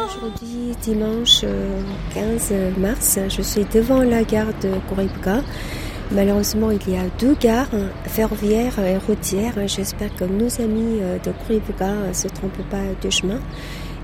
Aujourd'hui, 0.05 0.75
dimanche 0.81 1.41
euh, 1.43 1.81
15 2.13 2.53
mars, 2.77 3.19
je 3.29 3.41
suis 3.41 3.65
devant 3.65 4.01
la 4.01 4.23
gare 4.23 4.53
de 4.61 4.71
Kouribga. 4.87 5.41
Malheureusement, 6.11 6.71
il 6.71 6.93
y 6.93 6.97
a 6.97 7.03
deux 7.19 7.35
gares 7.35 7.67
hein, 7.73 7.87
ferroviaires 8.07 8.79
et 8.79 8.97
routières. 8.97 9.53
J'espère 9.67 10.13
que 10.15 10.23
nos 10.23 10.49
amis 10.59 10.99
euh, 11.01 11.19
de 11.19 11.31
Kouribga 11.31 11.91
ne 12.07 12.13
se 12.13 12.27
trompent 12.27 12.67
pas 12.69 12.81
de 13.01 13.09
chemin. 13.11 13.39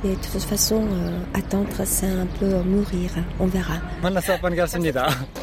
Et 0.04 0.10
de 0.10 0.15
toute 0.15 0.44
façon, 0.44 0.84
euh, 0.84 1.20
attendre, 1.34 1.68
c'est 1.84 2.06
un 2.06 2.28
peu 2.39 2.46
mourir. 2.63 3.10
On 3.39 3.48
verra. 3.48 3.76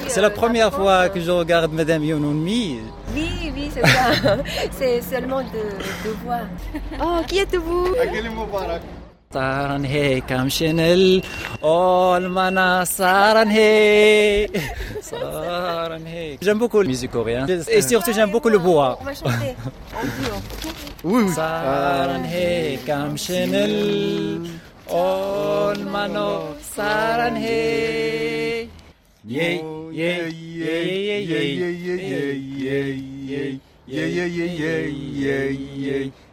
C'est 0.06 0.20
la 0.20 0.30
première 0.30 0.72
fois 0.72 1.08
que 1.08 1.20
je 1.20 1.30
regarde 1.32 1.72
Madame 1.72 2.04
Yonoumi. 2.04 2.78
Oui, 3.12 3.52
oui, 3.56 3.70
c'est 3.74 3.84
ça. 3.84 4.36
c'est 4.70 5.00
seulement 5.00 5.40
de, 5.42 6.08
de 6.08 6.14
voir. 6.24 6.42
Oh, 7.02 7.22
qui 7.26 7.38
êtes-vous? 7.38 7.86
Saran 9.32 9.84
he 9.86 10.20
kam 10.20 10.48
Chanel. 10.50 11.22
Oh, 11.62 12.20
mana 12.20 12.84
saran 12.84 13.50
he. 13.50 14.46
Saran 15.00 16.04
he. 16.06 16.38
J'aime 16.42 16.58
beaucoup 16.58 16.82
la 16.82 16.88
musique 16.88 17.12
coréenne. 17.12 17.48
Et 17.68 17.80
surtout, 17.80 18.12
j'aime 18.12 18.30
beaucoup 18.30 18.50
le 18.50 18.58
bois. 18.58 18.98
On 19.00 19.04
va 19.04 19.14
chanter 19.14 19.56
en 19.96 20.04
duo. 20.04 20.36
Oui, 21.04 21.22
oui. 21.24 21.32
Saran 21.32 22.24
he 22.24 22.78
kam 22.84 23.16
Chanel. 23.16 24.46
Oh, 24.90 25.72
mano 25.90 26.54
saran 26.60 27.36
he. 27.36 28.68
Yeah, 29.24 29.62
yeah, 29.92 30.28
yeah, 30.28 30.82
yeah, 31.00 31.18
yeah, 31.18 31.40
yeah, 31.40 31.70
yeah, 31.72 32.02
yeah, 32.02 32.26
yeah, 32.42 32.90
yeah, 33.32 33.56
yeah, 33.86 34.16
yeah, 34.16 34.36
yeah, 34.36 34.82
yeah, 35.08 35.50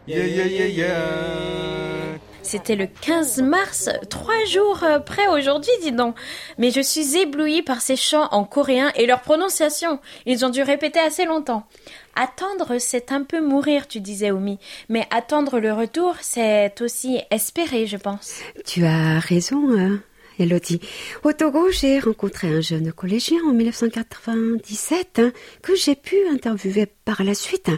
yeah, 0.05 0.25
yeah, 0.25 0.45
yeah, 0.45 0.65
yeah. 0.65 2.17
C'était 2.49 2.75
le 2.75 2.87
15 2.87 3.43
mars, 3.43 3.91
trois 4.09 4.43
jours 4.45 4.83
euh, 4.83 4.97
près 4.97 5.27
aujourd'hui, 5.27 5.69
dis 5.83 5.91
donc. 5.91 6.15
Mais 6.57 6.71
je 6.71 6.81
suis 6.81 7.15
éblouie 7.15 7.61
par 7.61 7.79
ces 7.79 7.95
chants 7.95 8.27
en 8.31 8.43
coréen 8.43 8.91
et 8.95 9.05
leur 9.05 9.21
prononciation. 9.21 9.99
Ils 10.25 10.43
ont 10.43 10.49
dû 10.49 10.63
répéter 10.63 10.97
assez 10.97 11.25
longtemps. 11.25 11.67
Attendre, 12.15 12.79
c'est 12.79 13.11
un 13.11 13.21
peu 13.21 13.39
mourir, 13.39 13.87
tu 13.87 13.99
disais, 13.99 14.31
Oumi. 14.31 14.57
Mais 14.89 15.05
attendre 15.11 15.59
le 15.59 15.71
retour, 15.71 16.15
c'est 16.21 16.81
aussi 16.81 17.19
espérer, 17.29 17.85
je 17.85 17.97
pense. 17.97 18.39
Tu 18.65 18.83
as 18.83 19.19
raison, 19.19 19.69
hein, 19.77 19.99
Elodie. 20.39 20.79
Au 21.23 21.33
Togo, 21.33 21.69
j'ai 21.69 21.99
rencontré 21.99 22.47
un 22.47 22.61
jeune 22.61 22.91
collégien 22.93 23.39
en 23.47 23.53
1997 23.53 25.19
hein, 25.19 25.31
que 25.61 25.75
j'ai 25.75 25.95
pu 25.95 26.15
interviewer 26.31 26.87
par 27.05 27.23
la 27.23 27.35
suite. 27.35 27.69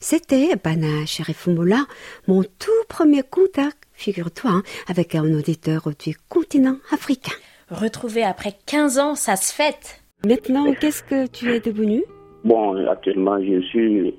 C'était 0.00 0.56
Bana 0.56 1.06
Sherifumola, 1.06 1.86
mon 2.26 2.42
tout 2.42 2.70
premier 2.88 3.22
contact, 3.22 3.77
figure-toi, 3.98 4.50
hein, 4.50 4.62
avec 4.88 5.14
un 5.14 5.24
auditeur 5.34 5.82
du 6.04 6.16
continent 6.28 6.76
africain. 6.92 7.34
Retrouver 7.70 8.22
après 8.22 8.54
15 8.66 8.98
ans, 8.98 9.14
ça 9.14 9.36
se 9.36 9.52
fête. 9.52 10.00
Maintenant, 10.26 10.72
qu'est-ce 10.80 11.02
que 11.02 11.26
tu 11.26 11.52
es 11.52 11.60
devenu? 11.60 12.02
Bon, 12.44 12.74
actuellement, 12.88 13.38
je 13.42 13.60
suis 13.68 14.14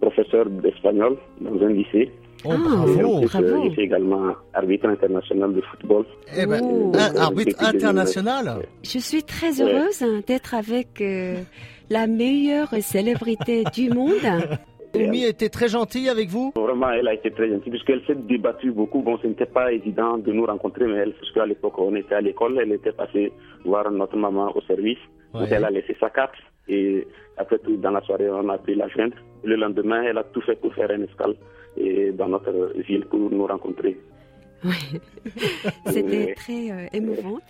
professeur 0.00 0.46
d'espagnol 0.48 1.16
dans 1.40 1.56
un 1.64 1.68
lycée. 1.70 2.10
Oh, 2.44 2.52
Et 2.54 2.56
bravo, 2.56 3.18
plus, 3.20 3.26
bravo. 3.28 3.46
euh, 3.46 3.64
Je 3.68 3.70
suis 3.72 3.82
également 3.82 4.32
arbitre 4.54 4.86
international 4.88 5.52
de 5.54 5.60
football. 5.60 6.06
Eh 6.36 6.46
ben, 6.46 6.60
Oh. 6.64 6.92
un 6.94 7.16
arbitre 7.16 7.62
international? 7.62 8.62
Je 8.82 8.98
suis 8.98 9.22
très 9.22 9.60
heureuse 9.60 10.02
d'être 10.26 10.54
avec 10.54 11.02
euh, 11.02 11.36
la 11.90 12.06
meilleure 12.06 12.70
célébrité 12.80 13.64
du 13.74 13.90
monde. 13.90 14.14
Oumi 14.94 15.24
était 15.24 15.48
très 15.48 15.68
gentille 15.68 16.08
avec 16.08 16.28
vous 16.28 16.52
Vraiment, 16.56 16.90
elle 16.90 17.08
a 17.08 17.14
été 17.14 17.30
très 17.30 17.48
gentille 17.48 17.70
puisqu'elle 17.70 18.04
s'est 18.06 18.14
débattue 18.14 18.72
beaucoup. 18.72 19.02
Bon, 19.02 19.18
ce 19.18 19.26
n'était 19.26 19.46
pas 19.46 19.72
évident 19.72 20.18
de 20.18 20.32
nous 20.32 20.44
rencontrer, 20.44 20.86
mais 20.86 20.96
elle, 20.96 21.12
parce 21.12 21.30
qu'à 21.32 21.46
l'époque, 21.46 21.78
on 21.78 21.94
était 21.94 22.14
à 22.14 22.20
l'école, 22.20 22.58
elle 22.60 22.72
était 22.72 22.92
passée 22.92 23.32
voir 23.64 23.90
notre 23.90 24.16
maman 24.16 24.52
au 24.54 24.60
service. 24.62 24.98
Donc, 25.32 25.48
elle 25.50 25.64
a 25.64 25.70
laissé 25.70 25.96
sa 26.00 26.10
carte 26.10 26.34
et 26.68 27.06
après 27.36 27.58
tout, 27.58 27.76
dans 27.76 27.90
la 27.90 28.00
soirée, 28.02 28.28
on 28.30 28.48
a 28.48 28.58
pu 28.58 28.74
la 28.74 28.88
joindre. 28.88 29.16
Le 29.44 29.56
lendemain, 29.56 30.02
elle 30.02 30.18
a 30.18 30.24
tout 30.24 30.40
fait 30.42 30.60
pour 30.60 30.74
faire 30.74 30.90
un 30.90 31.02
escale 31.02 31.34
et 31.76 32.12
dans 32.12 32.28
notre 32.28 32.72
ville 32.86 33.06
pour 33.06 33.30
nous 33.30 33.46
rencontrer. 33.46 33.96
C'était 35.86 36.34
très 36.34 36.70
euh, 36.70 36.86
émouvante. 36.92 37.42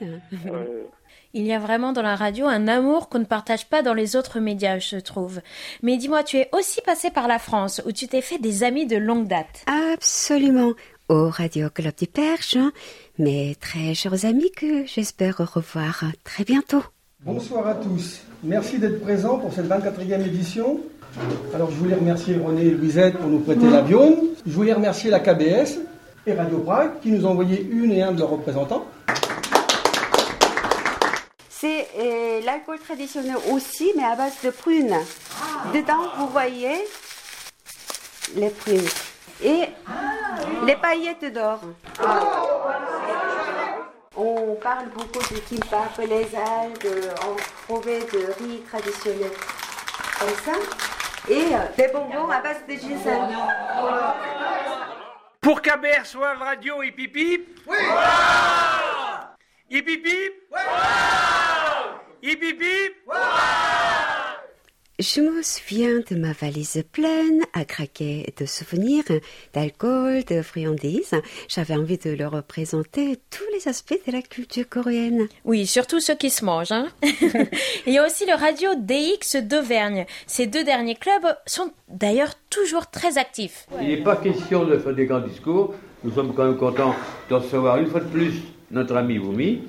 Il 1.33 1.44
y 1.44 1.53
a 1.53 1.59
vraiment 1.59 1.92
dans 1.92 2.03
la 2.03 2.16
radio 2.16 2.46
un 2.46 2.66
amour 2.66 3.09
qu'on 3.09 3.20
ne 3.20 3.25
partage 3.25 3.68
pas 3.68 3.83
dans 3.83 3.94
les 3.94 4.16
autres 4.16 4.40
médias, 4.40 4.79
je 4.79 4.96
trouve. 4.96 5.40
Mais 5.83 5.96
dis-moi, 5.96 6.25
tu 6.25 6.38
es 6.38 6.49
aussi 6.53 6.81
passé 6.83 7.11
par 7.11 7.29
la 7.29 7.38
France, 7.38 7.81
où 7.87 7.92
tu 7.92 8.09
t'es 8.09 8.20
fait 8.20 8.38
des 8.38 8.64
amis 8.64 8.87
de 8.87 8.96
longue 8.96 9.29
date. 9.29 9.64
Absolument. 9.66 10.73
Au 11.09 11.29
Radio 11.29 11.70
Club 11.70 11.94
du 11.96 12.07
Perche, 12.07 12.57
hein, 12.57 12.73
mes 13.18 13.57
très 13.57 13.94
chers 13.94 14.25
amis 14.25 14.51
que 14.53 14.87
j'espère 14.87 15.38
revoir 15.38 16.05
très 16.25 16.44
bientôt. 16.44 16.83
Bonsoir 17.25 17.66
à 17.66 17.75
tous. 17.75 18.23
Merci 18.42 18.79
d'être 18.79 19.01
présents 19.01 19.38
pour 19.38 19.53
cette 19.53 19.66
24e 19.66 20.27
édition. 20.27 20.81
Alors 21.55 21.70
je 21.70 21.77
voulais 21.77 21.96
remercier 21.96 22.37
René 22.37 22.66
et 22.66 22.70
Louisette 22.70 23.18
pour 23.18 23.29
nous 23.29 23.40
prêter 23.40 23.68
l'avion. 23.68 24.18
Je 24.46 24.53
voulais 24.53 24.73
remercier 24.73 25.11
la 25.11 25.20
KBS 25.20 25.81
et 26.26 26.35
Radio 26.35 26.59
Prague 26.59 27.00
qui 27.00 27.11
nous 27.11 27.26
ont 27.26 27.30
envoyé 27.30 27.62
une 27.62 27.92
et 27.92 28.02
un 28.02 28.12
de 28.12 28.20
leurs 28.20 28.30
représentants. 28.30 28.87
C'est 31.48 31.88
euh, 31.98 32.40
l'alcool 32.44 32.78
traditionnel 32.78 33.37
aussi, 33.50 33.92
mais 33.96 34.04
à 34.04 34.16
base 34.16 34.40
de 34.42 34.50
prunes. 34.50 34.96
Dedans, 35.74 36.09
vous 36.18 36.28
voyez 36.28 36.87
les 38.35 38.50
prunes. 38.50 38.88
Et 39.42 39.64
les 40.66 40.76
paillettes 40.76 41.33
d'or. 41.33 41.61
On 44.16 44.54
parle 44.62 44.88
beaucoup 44.94 45.35
de 45.35 45.38
kimbap, 45.40 45.98
les 45.98 46.28
algues, 46.37 47.11
enrobées 47.68 48.00
de 48.12 48.33
riz 48.42 48.61
traditionnel. 48.68 49.30
Comme 50.18 50.28
ça. 50.44 50.59
Et 51.28 51.54
euh, 51.54 51.59
des 51.76 51.88
bonbons 51.88 52.30
à 52.30 52.40
base 52.40 52.62
de 52.68 52.74
ginseng. 52.74 53.28
Pour 55.40 55.62
qu'Aber 55.62 56.05
soit 56.05 56.35
radio 56.35 56.83
et 56.83 56.92
pipi 56.92 57.46
Oui. 57.66 57.76
Hip 59.70 59.88
hip 59.88 60.07
hip. 60.07 60.35
Hip 62.22 62.42
hip 62.42 62.61
hip. 62.61 62.94
Je 65.00 65.22
me 65.22 65.40
souviens 65.40 66.00
de 66.10 66.14
ma 66.14 66.32
valise 66.32 66.84
pleine 66.92 67.40
à 67.54 67.64
craquer 67.64 68.34
de 68.38 68.44
souvenirs, 68.44 69.04
d'alcool, 69.54 70.24
de 70.24 70.42
friandises. 70.42 71.14
J'avais 71.48 71.74
envie 71.74 71.96
de 71.96 72.10
leur 72.10 72.42
présenter 72.42 73.16
tous 73.30 73.44
les 73.54 73.66
aspects 73.66 73.98
de 74.06 74.12
la 74.12 74.20
culture 74.20 74.68
coréenne. 74.68 75.26
Oui, 75.46 75.66
surtout 75.66 76.00
ceux 76.00 76.16
qui 76.16 76.28
se 76.28 76.44
mangent. 76.44 76.72
Hein. 76.72 76.88
Il 77.86 77.94
y 77.94 77.96
a 77.96 78.04
aussi 78.04 78.26
le 78.26 78.34
radio 78.34 78.68
DX 78.74 79.42
d'Auvergne. 79.42 80.04
Ces 80.26 80.46
deux 80.46 80.64
derniers 80.64 80.96
clubs 80.96 81.34
sont 81.46 81.72
d'ailleurs 81.88 82.34
toujours 82.50 82.90
très 82.90 83.16
actifs. 83.16 83.68
Il 83.80 83.88
n'est 83.88 84.02
pas 84.02 84.16
question 84.16 84.66
de 84.66 84.76
faire 84.76 84.94
des 84.94 85.06
grands 85.06 85.26
discours. 85.26 85.72
Nous 86.04 86.12
sommes 86.12 86.34
quand 86.34 86.44
même 86.44 86.58
contents 86.58 86.94
de 87.30 87.36
recevoir 87.36 87.78
une 87.78 87.86
fois 87.86 88.00
de 88.00 88.08
plus 88.08 88.34
notre 88.70 88.94
ami 88.96 89.16
Wumi, 89.16 89.62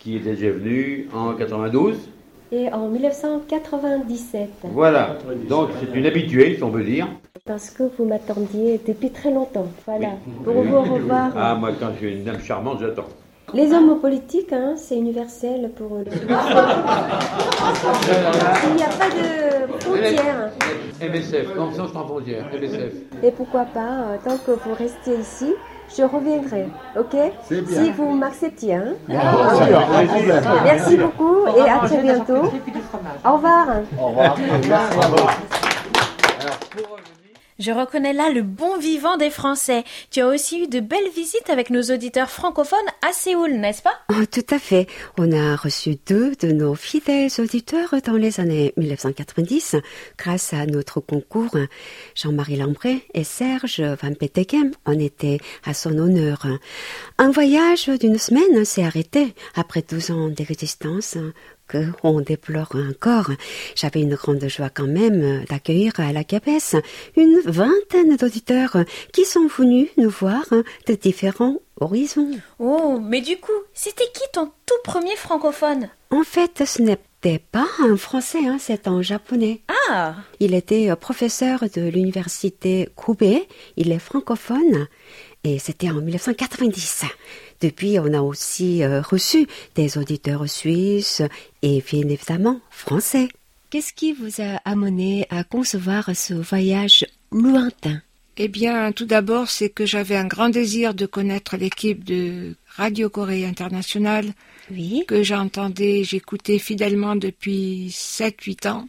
qui 0.00 0.16
était 0.16 0.34
déjà 0.34 0.52
venu 0.52 1.10
en 1.12 1.34
92. 1.34 1.98
Et 2.52 2.72
en 2.72 2.88
1997. 2.88 4.48
Voilà, 4.64 5.16
donc 5.48 5.70
c'est 5.80 5.92
une 5.98 6.06
habituée, 6.06 6.56
si 6.56 6.62
on 6.62 6.68
veut 6.70 6.84
dire. 6.84 7.08
Parce 7.44 7.70
que 7.70 7.82
vous 7.98 8.04
m'attendiez 8.04 8.80
depuis 8.86 9.10
très 9.10 9.32
longtemps. 9.32 9.66
Voilà. 9.84 10.10
Pour 10.44 10.54
vous 10.54 10.80
revoir. 10.94 11.32
Ah, 11.36 11.56
moi, 11.56 11.70
quand 11.78 11.90
j'ai 12.00 12.12
une 12.12 12.22
dame 12.24 12.40
charmante, 12.40 12.78
j'attends. 12.80 13.06
Les 13.54 13.72
hommes 13.72 14.00
politiques, 14.00 14.52
hein, 14.52 14.74
c'est 14.76 14.96
universel 14.96 15.70
pour 15.76 15.96
eux. 15.96 16.04
Il 16.06 16.26
n'y 18.74 18.82
a 18.82 18.88
pas 18.88 19.08
de 19.08 19.72
frontières. 19.80 20.50
MSF, 21.00 21.54
Conscience 21.54 21.92
sans 21.92 22.04
frontières, 22.06 22.46
MSF. 22.52 22.92
Et 23.22 23.30
pourquoi 23.30 23.64
pas, 23.64 23.80
euh, 23.80 24.16
tant 24.24 24.36
que 24.38 24.50
vous 24.50 24.74
restez 24.74 25.14
ici, 25.20 25.52
je 25.96 26.02
reviendrai, 26.02 26.68
ok 26.98 27.16
bien. 27.50 27.84
Si 27.84 27.90
vous 27.92 28.10
m'acceptiez. 28.10 28.74
Hein. 28.74 28.94
Merci 30.64 30.96
beaucoup 30.96 31.46
et 31.56 31.68
à 31.68 31.78
très 31.86 32.02
bientôt. 32.02 32.50
Au 33.24 33.32
revoir. 33.34 33.66
Au 34.00 34.08
revoir. 34.08 34.36
Je 37.58 37.72
reconnais 37.72 38.12
là 38.12 38.30
le 38.30 38.42
bon 38.42 38.76
vivant 38.76 39.16
des 39.16 39.30
Français. 39.30 39.82
Tu 40.10 40.20
as 40.20 40.28
aussi 40.28 40.62
eu 40.62 40.68
de 40.68 40.80
belles 40.80 41.08
visites 41.14 41.48
avec 41.48 41.70
nos 41.70 41.82
auditeurs 41.84 42.30
francophones 42.30 42.78
à 43.00 43.14
Séoul, 43.14 43.52
n'est-ce 43.52 43.80
pas? 43.80 43.98
Oh, 44.10 44.26
tout 44.30 44.44
à 44.50 44.58
fait. 44.58 44.86
On 45.16 45.32
a 45.32 45.56
reçu 45.56 45.96
deux 46.06 46.36
de 46.36 46.52
nos 46.52 46.74
fidèles 46.74 47.30
auditeurs 47.38 47.94
dans 48.04 48.16
les 48.16 48.40
années 48.40 48.74
1990 48.76 49.76
grâce 50.18 50.52
à 50.52 50.66
notre 50.66 51.00
concours. 51.00 51.56
Jean-Marie 52.14 52.56
Lambré 52.56 53.06
et 53.14 53.24
Serge 53.24 53.80
Van 53.80 54.12
Petegem 54.12 54.72
en 54.84 54.98
étaient 54.98 55.38
à 55.64 55.72
son 55.72 55.96
honneur. 55.96 56.46
Un 57.16 57.30
voyage 57.30 57.88
d'une 57.88 58.18
semaine 58.18 58.66
s'est 58.66 58.84
arrêté 58.84 59.34
après 59.54 59.80
12 59.80 60.10
ans 60.10 60.28
d'existence 60.28 61.16
que 61.68 61.86
on 62.02 62.20
déplore 62.20 62.74
encore. 62.74 63.30
J'avais 63.74 64.00
une 64.00 64.14
grande 64.14 64.46
joie 64.48 64.70
quand 64.70 64.86
même 64.86 65.44
d'accueillir 65.44 65.92
à 65.98 66.12
la 66.12 66.24
cabesse 66.24 66.76
une 67.16 67.40
vingtaine 67.44 68.16
d'auditeurs 68.16 68.76
qui 69.12 69.24
sont 69.24 69.46
venus 69.46 69.88
nous 69.96 70.10
voir 70.10 70.44
de 70.86 70.94
différents 70.94 71.58
horizons. 71.80 72.30
Oh, 72.58 72.98
mais 73.02 73.20
du 73.20 73.36
coup, 73.38 73.52
c'était 73.74 74.10
qui 74.12 74.22
ton 74.32 74.46
tout 74.66 74.74
premier 74.84 75.16
francophone? 75.16 75.88
En 76.10 76.22
fait, 76.22 76.64
ce 76.64 76.82
n'était 76.82 77.38
pas 77.38 77.66
un 77.80 77.96
français, 77.96 78.46
hein, 78.46 78.56
c'est 78.58 78.88
un 78.88 79.02
japonais. 79.02 79.60
Ah 79.90 80.14
Il 80.40 80.54
était 80.54 80.90
euh, 80.90 80.96
professeur 80.96 81.64
de 81.74 81.82
l'université 81.82 82.88
Kobe, 82.94 83.24
il 83.76 83.92
est 83.92 83.98
francophone, 83.98 84.86
et 85.44 85.58
c'était 85.58 85.90
en 85.90 86.00
1990. 86.00 87.04
Depuis, 87.60 87.98
on 87.98 88.12
a 88.12 88.20
aussi 88.20 88.82
euh, 88.82 89.00
reçu 89.00 89.46
des 89.74 89.98
auditeurs 89.98 90.48
suisses 90.48 91.22
et 91.62 91.82
bien 91.82 92.08
évidemment 92.08 92.60
français. 92.70 93.28
Qu'est-ce 93.70 93.92
qui 93.92 94.12
vous 94.12 94.40
a 94.40 94.60
amené 94.64 95.26
à 95.30 95.44
concevoir 95.44 96.10
ce 96.14 96.34
voyage 96.34 97.06
lointain? 97.32 98.00
Eh 98.38 98.48
bien, 98.48 98.92
tout 98.92 99.06
d'abord, 99.06 99.48
c'est 99.48 99.70
que 99.70 99.86
j'avais 99.86 100.16
un 100.16 100.26
grand 100.26 100.50
désir 100.50 100.92
de 100.92 101.06
connaître 101.06 101.56
l'équipe 101.56 102.04
de 102.04 102.54
Radio 102.68 103.08
Corée 103.08 103.46
International, 103.46 104.26
que 105.06 105.22
j'entendais, 105.22 106.04
j'écoutais 106.04 106.58
fidèlement 106.58 107.16
depuis 107.16 107.88
7-8 107.88 108.68
ans. 108.68 108.88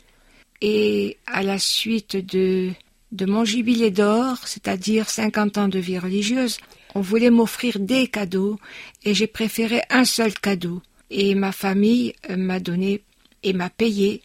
Et 0.62 1.18
à 1.28 1.44
la 1.44 1.60
suite 1.60 2.18
de, 2.18 2.72
de 3.12 3.26
mon 3.26 3.46
jubilé 3.46 3.90
d'or, 3.90 4.40
c'est-à-dire 4.46 5.10
50 5.10 5.58
ans 5.58 5.68
de 5.68 5.80
vie 5.80 6.00
religieuse, 6.00 6.58
on 6.98 7.02
voulait 7.02 7.30
m'offrir 7.30 7.78
des 7.80 8.08
cadeaux 8.08 8.58
et 9.04 9.14
j'ai 9.14 9.28
préféré 9.28 9.84
un 9.92 10.04
seul 10.04 10.34
cadeau. 10.34 10.82
Et 11.12 11.36
ma 11.36 11.52
famille 11.52 12.16
euh, 12.32 12.36
m'a 12.36 12.60
donné 12.60 13.04
et 13.44 13.54
m'a 13.54 13.70
payé 13.70 14.24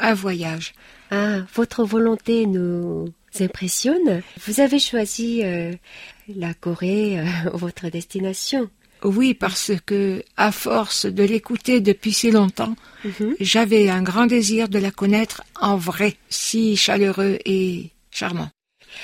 un 0.00 0.14
voyage. 0.14 0.74
Ah, 1.12 1.42
votre 1.54 1.84
volonté 1.84 2.46
nous 2.46 3.08
impressionne. 3.38 4.22
Vous 4.44 4.58
avez 4.58 4.80
choisi 4.80 5.42
euh, 5.44 5.72
la 6.34 6.54
Corée, 6.54 7.20
euh, 7.20 7.24
votre 7.54 7.88
destination. 7.88 8.68
Oui, 9.04 9.32
parce 9.32 9.70
que, 9.86 10.24
à 10.36 10.50
force 10.50 11.06
de 11.06 11.22
l'écouter 11.22 11.80
depuis 11.80 12.12
si 12.12 12.32
longtemps, 12.32 12.74
j'avais 13.38 13.88
un 13.90 14.02
grand 14.02 14.26
désir 14.26 14.68
de 14.68 14.80
la 14.80 14.90
connaître 14.90 15.44
en 15.60 15.76
vrai, 15.76 16.16
si 16.30 16.76
chaleureux 16.76 17.38
et 17.44 17.92
charmant. 18.10 18.50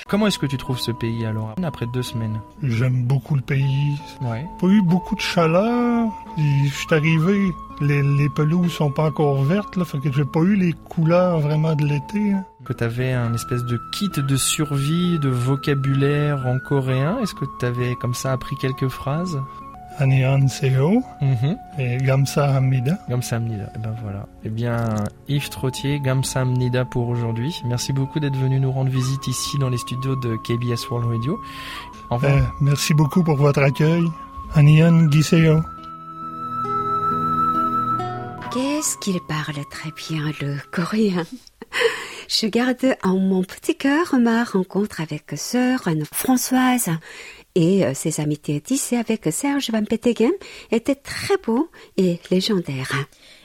Comment 0.07 0.27
est-ce 0.27 0.39
que 0.39 0.45
tu 0.45 0.57
trouves 0.57 0.79
ce 0.79 0.91
pays 0.91 1.25
alors, 1.25 1.55
après 1.63 1.85
deux 1.87 2.03
semaines? 2.03 2.39
J'aime 2.63 3.05
beaucoup 3.05 3.35
le 3.35 3.41
pays. 3.41 3.97
Ouais. 4.21 4.45
Pas 4.59 4.67
eu 4.67 4.81
beaucoup 4.81 5.15
de 5.15 5.21
chaleur. 5.21 6.09
Je 6.37 6.69
suis 6.69 6.93
arrivé, 6.93 7.51
les, 7.81 8.01
les 8.03 8.29
pelouses 8.29 8.71
sont 8.73 8.91
pas 8.91 9.05
encore 9.07 9.41
vertes, 9.43 9.75
là, 9.77 9.85
fait 9.85 9.99
que 9.99 10.11
j'ai 10.11 10.25
pas 10.25 10.41
eu 10.41 10.55
les 10.55 10.73
couleurs 10.73 11.39
vraiment 11.39 11.75
de 11.75 11.85
l'été. 11.85 12.33
hein. 12.33 12.43
Que 12.65 12.73
t'avais 12.73 13.13
un 13.13 13.33
espèce 13.33 13.63
de 13.63 13.79
kit 13.93 14.09
de 14.17 14.35
survie, 14.35 15.19
de 15.19 15.29
vocabulaire 15.29 16.45
en 16.47 16.57
coréen. 16.59 17.19
Est-ce 17.21 17.35
que 17.35 17.45
t'avais 17.59 17.95
comme 17.95 18.13
ça 18.15 18.31
appris 18.31 18.55
quelques 18.57 18.87
phrases? 18.87 19.39
Annyeonghaseyo 19.99 21.01
Mhm. 21.21 21.57
et 21.79 21.97
Gamsahamnida. 21.97 22.97
Gamsamnida. 23.09 23.71
Eh 23.75 23.79
ben 23.79 23.95
voilà. 24.03 24.27
Eh 24.43 24.49
bien, 24.49 24.77
Yves 25.27 25.49
Trottier, 25.49 25.99
Gamsamnida 25.99 26.85
pour 26.85 27.07
aujourd'hui. 27.09 27.61
Merci 27.65 27.93
beaucoup 27.93 28.19
d'être 28.19 28.37
venu 28.37 28.59
nous 28.59 28.71
rendre 28.71 28.89
visite 28.91 29.27
ici 29.27 29.57
dans 29.59 29.69
les 29.69 29.77
studios 29.77 30.15
de 30.17 30.35
KBS 30.37 30.89
World 30.89 31.07
Radio. 31.09 31.39
Au 32.11 32.15
revoir. 32.15 32.33
Euh, 32.37 32.41
merci 32.61 32.93
beaucoup 32.93 33.23
pour 33.23 33.35
votre 33.37 33.61
accueil. 33.61 34.03
Annyeonghaseyo. 34.55 35.59
Qu'est-ce 38.53 38.97
qu'il 38.99 39.19
parle 39.21 39.55
très 39.69 39.91
bien 39.91 40.31
le 40.41 40.57
coréen 40.71 41.23
Je 42.29 42.47
garde 42.47 42.95
en 43.03 43.17
mon 43.17 43.43
petit 43.43 43.75
cœur 43.75 44.15
ma 44.19 44.43
rencontre 44.45 45.01
avec 45.01 45.25
sœur 45.35 45.87
Anne-Françoise 45.87 46.89
et 47.55 47.85
euh, 47.85 47.93
ses 47.93 48.19
amitiés 48.19 48.61
tissées 48.61 48.97
avec 48.97 49.27
Serge 49.31 49.69
Van 49.71 49.83
Petegem 49.83 50.31
étaient 50.71 50.95
très 50.95 51.37
beaux 51.37 51.69
et 51.97 52.19
légendaires. 52.29 52.91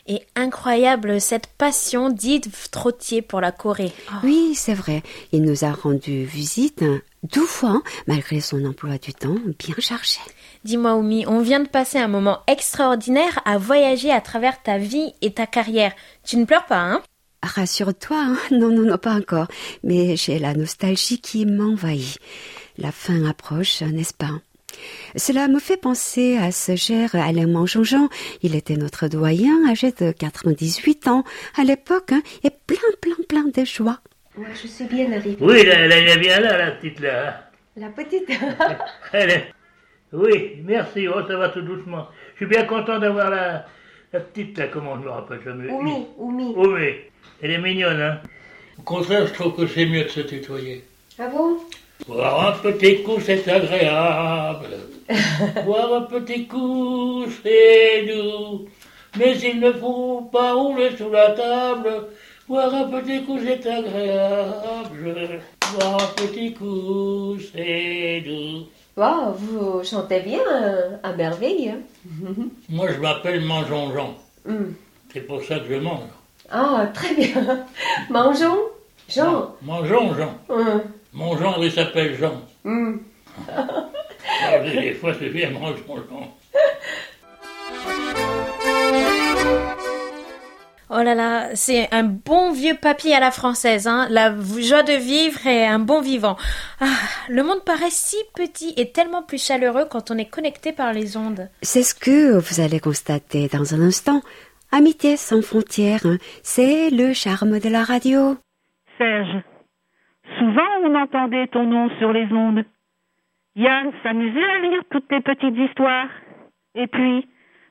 Et 0.07 0.23
incroyable 0.35 1.21
cette 1.21 1.47
passion 1.47 2.11
d'Yves 2.11 2.69
Trottier 2.71 3.23
pour 3.23 3.41
la 3.41 3.53
Corée. 3.53 3.93
Oh. 4.11 4.15
Oui, 4.25 4.55
c'est 4.57 4.75
vrai. 4.75 5.03
Il 5.33 5.43
nous 5.43 5.65
a 5.65 5.71
rendu 5.71 6.25
visite 6.25 6.85
deux 7.23 7.47
fois, 7.47 7.83
malgré 8.07 8.41
son 8.41 8.65
emploi 8.65 8.99
du 8.99 9.15
temps 9.15 9.37
bien 9.59 9.75
chargé. 9.79 10.19
Dis-moi, 10.65 10.97
Oumi, 10.97 11.25
on 11.27 11.41
vient 11.41 11.61
de 11.61 11.69
passer 11.69 11.99
un 11.99 12.09
moment 12.09 12.41
extraordinaire 12.47 13.41
à 13.45 13.57
voyager 13.59 14.11
à 14.11 14.21
travers 14.21 14.63
ta 14.63 14.79
vie 14.79 15.13
et 15.23 15.33
ta 15.33 15.47
carrière. 15.47 15.93
Tu 16.25 16.37
ne 16.37 16.45
pleures 16.45 16.67
pas, 16.67 16.81
hein? 16.81 17.03
Rassure-toi, 17.43 18.19
hein 18.19 18.39
non, 18.51 18.69
non, 18.69 18.83
non, 18.83 18.99
pas 18.99 19.15
encore. 19.15 19.47
Mais 19.83 20.17
j'ai 20.17 20.39
la 20.39 20.55
nostalgie 20.55 21.21
qui 21.21 21.47
m'envahit. 21.47 22.19
La 22.79 22.93
fin 22.93 23.25
approche, 23.25 23.83
n'est-ce 23.83 24.15
pas? 24.15 24.41
Cela 25.17 25.49
me 25.49 25.59
fait 25.59 25.77
penser 25.77 26.37
à 26.39 26.53
ce 26.53 26.77
cher 26.77 27.15
Alain 27.15 27.47
Mangeongeon. 27.49 28.09
Il 28.43 28.55
était 28.55 28.77
notre 28.77 29.09
doyen, 29.09 29.69
âgé 29.69 29.91
de 29.93 30.13
98 30.13 31.09
ans 31.09 31.25
à 31.59 31.65
l'époque, 31.65 32.13
hein, 32.13 32.23
et 32.45 32.51
plein, 32.51 32.77
plein, 33.01 33.17
plein 33.29 33.45
de 33.49 33.65
joie. 33.65 33.99
Moi, 34.37 34.47
je 34.55 34.69
suis 34.69 34.85
bien 34.85 35.11
arrivée. 35.13 35.37
Oui, 35.41 35.65
là, 35.65 35.87
là, 35.89 35.97
elle 35.99 36.09
est 36.09 36.19
bien 36.19 36.39
là, 36.41 36.57
la 36.57 36.71
petite 36.71 37.01
là. 37.01 37.51
La 37.77 37.89
petite. 37.89 38.29
Elle 39.13 39.31
est- 39.31 39.53
Oui, 40.13 40.57
merci, 40.65 41.07
oh, 41.09 41.21
ça 41.27 41.37
va 41.37 41.49
tout 41.51 41.63
doucement. 41.63 42.07
Je 42.35 42.39
suis 42.39 42.47
bien 42.47 42.65
content 42.65 42.99
d'avoir 42.99 43.31
la, 43.31 43.67
la 44.13 44.21
petite 44.21 44.57
là, 44.59 44.69
comment 44.69 44.97
je 45.01 45.05
me 45.05 45.11
rappelle 45.11 45.41
jamais. 45.45 45.71
Oumi, 45.71 46.07
Oumi. 46.19 46.55
Oumi. 46.57 46.89
Elle 47.43 47.51
est 47.53 47.59
mignonne, 47.59 48.01
hein. 48.01 48.21
Au 48.79 48.83
contraire, 48.83 49.27
je 49.27 49.33
trouve 49.35 49.57
que 49.57 49.67
c'est 49.67 49.87
mieux 49.87 50.05
de 50.05 50.09
se 50.09 50.21
tutoyer. 50.21 50.85
Ah 51.19 51.29
bon? 51.29 51.59
Boire 52.07 52.49
un 52.49 52.53
petit 52.59 53.03
coup, 53.03 53.21
c'est 53.25 53.47
agréable. 53.49 54.77
Boire 55.65 55.95
un 55.95 56.03
petit 56.03 56.47
coup, 56.47 57.25
c'est 57.43 58.07
doux. 58.07 58.67
Mais 59.19 59.37
il 59.39 59.61
ne 59.61 59.73
faut 59.73 60.29
pas 60.33 60.55
rouler 60.55 60.91
sous 60.97 61.11
la 61.11 61.31
table. 61.31 62.09
Boire 62.49 62.75
un 62.75 62.85
petit 62.85 63.23
coup, 63.25 63.39
c'est 63.39 63.67
agréable. 63.67 65.41
Boire 65.75 66.03
un 66.03 66.23
petit 66.23 66.53
coup, 66.55 67.37
c'est 67.53 68.23
doux. 68.27 68.67
Wow, 68.97 69.33
vous 69.33 69.85
chantez 69.85 70.21
bien 70.21 70.41
euh, 70.53 70.97
à 71.03 71.13
merveille. 71.13 71.75
Moi, 72.69 72.89
je 72.93 72.99
m'appelle 73.01 73.41
Mangeon-Jean. 73.41 74.15
Hmm. 74.45 74.73
C'est 75.13 75.21
pour 75.21 75.43
ça 75.43 75.59
que 75.61 75.69
je 75.69 75.79
mange. 75.81 76.09
Ah, 76.51 76.87
très 76.93 77.15
bien. 77.15 77.67
Mangeons 78.11 78.59
Jean 79.09 79.55
Mangeons, 79.63 80.15
Jean. 80.15 80.35
Hum. 80.49 80.83
Mon 81.13 81.37
Jean, 81.37 81.61
il 81.63 81.73
s'appelle 81.73 82.17
Jean. 82.17 82.43
Hum. 82.65 83.01
Alors, 84.43 84.65
des 84.65 84.93
fois, 84.93 85.15
c'est 85.19 85.31
bien, 85.31 85.51
Jean. 85.51 85.75
Oh 90.93 91.03
là 91.03 91.15
là, 91.15 91.55
c'est 91.55 91.89
un 91.93 92.03
bon 92.03 92.53
vieux 92.53 92.75
papy 92.75 93.13
à 93.13 93.21
la 93.21 93.31
française, 93.31 93.87
hein. 93.87 94.09
La 94.11 94.35
joie 94.59 94.83
de 94.83 94.93
vivre 94.93 95.47
et 95.47 95.65
un 95.65 95.79
bon 95.79 96.01
vivant. 96.01 96.37
Ah, 96.81 96.87
le 97.29 97.45
monde 97.45 97.65
paraît 97.65 97.91
si 97.91 98.17
petit 98.35 98.75
et 98.77 98.91
tellement 98.91 99.23
plus 99.23 99.43
chaleureux 99.43 99.87
quand 99.89 100.11
on 100.11 100.19
est 100.19 100.29
connecté 100.29 100.73
par 100.73 100.93
les 100.93 101.17
ondes. 101.17 101.49
C'est 101.63 101.85
ce 101.85 101.95
que 101.95 102.37
vous 102.37 102.61
allez 102.61 102.81
constater 102.81 103.49
dans 103.49 103.73
un 103.75 103.81
instant. 103.81 104.21
Amitié 104.73 105.17
sans 105.17 105.43
frontières, 105.43 106.05
hein. 106.05 106.19
c'est 106.43 106.91
le 106.91 107.13
charme 107.13 107.61
de 107.61 107.69
la 107.69 107.85
radio. 107.85 108.37
Serge, 108.99 109.43
souvent 110.39 110.69
on 110.85 110.95
entendait 110.95 111.47
ton 111.49 111.65
nom 111.65 111.91
sur 111.99 112.13
les 112.13 112.33
ondes. 112.33 112.65
Yann 113.57 113.93
s'amusait 114.03 114.45
à 114.45 114.59
lire 114.61 114.83
toutes 114.91 115.09
tes 115.09 115.21
petites 115.21 115.57
histoires. 115.57 116.09
Et 116.75 116.87
puis, 116.87 117.29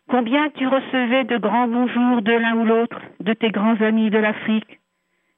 combien 0.09 0.49
tu 0.49 0.67
recevais 0.67 1.23
de 1.23 1.37
grands 1.37 1.67
bonjours 1.67 2.21
de 2.21 2.33
l'un 2.33 2.55
ou 2.55 2.65
l'autre, 2.65 2.99
de 3.19 3.33
tes 3.33 3.51
grands 3.51 3.79
amis 3.81 4.09
de 4.09 4.17
l'Afrique. 4.17 4.79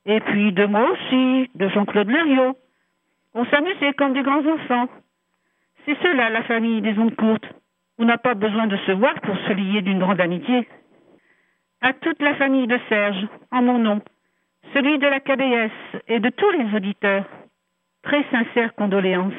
Et 0.06 0.20
puis 0.20 0.52
de 0.52 0.66
moi 0.66 0.90
aussi, 0.92 1.50
de 1.56 1.70
Jean-Claude 1.70 2.10
Leriot. 2.10 2.58
On 3.34 3.46
s'amusait 3.46 3.94
comme 3.94 4.14
des 4.14 4.24
grands 4.24 4.46
enfants. 4.46 4.90
C'est 5.86 5.98
cela 6.02 6.30
la 6.30 6.44
famille 6.44 6.82
des 6.82 6.98
ondes 6.98 7.16
courtes. 7.16 7.48
On 7.98 8.06
n'a 8.06 8.18
pas 8.18 8.34
besoin 8.34 8.68
de 8.68 8.78
se 8.78 8.92
voir 8.92 9.14
pour 9.22 9.38
se 9.38 9.54
lier 9.54 9.82
d'une 9.82 10.00
grande 10.00 10.20
amitié. 10.20 10.68
À 11.82 11.94
toute 11.94 12.22
la 12.22 12.36
famille 12.36 12.68
de 12.68 12.80
Serge, 12.90 13.28
en 13.52 13.62
mon 13.62 13.78
nom, 13.78 14.02
celui 14.74 14.98
de 15.00 15.08
la 15.08 15.20
KBS 15.20 16.02
et 16.08 16.20
de 16.20 16.30
tous 16.30 16.50
les 16.52 16.76
auditeurs, 16.76 17.26
très 18.04 18.24
sincères 18.32 18.74
condoléances. 18.76 19.34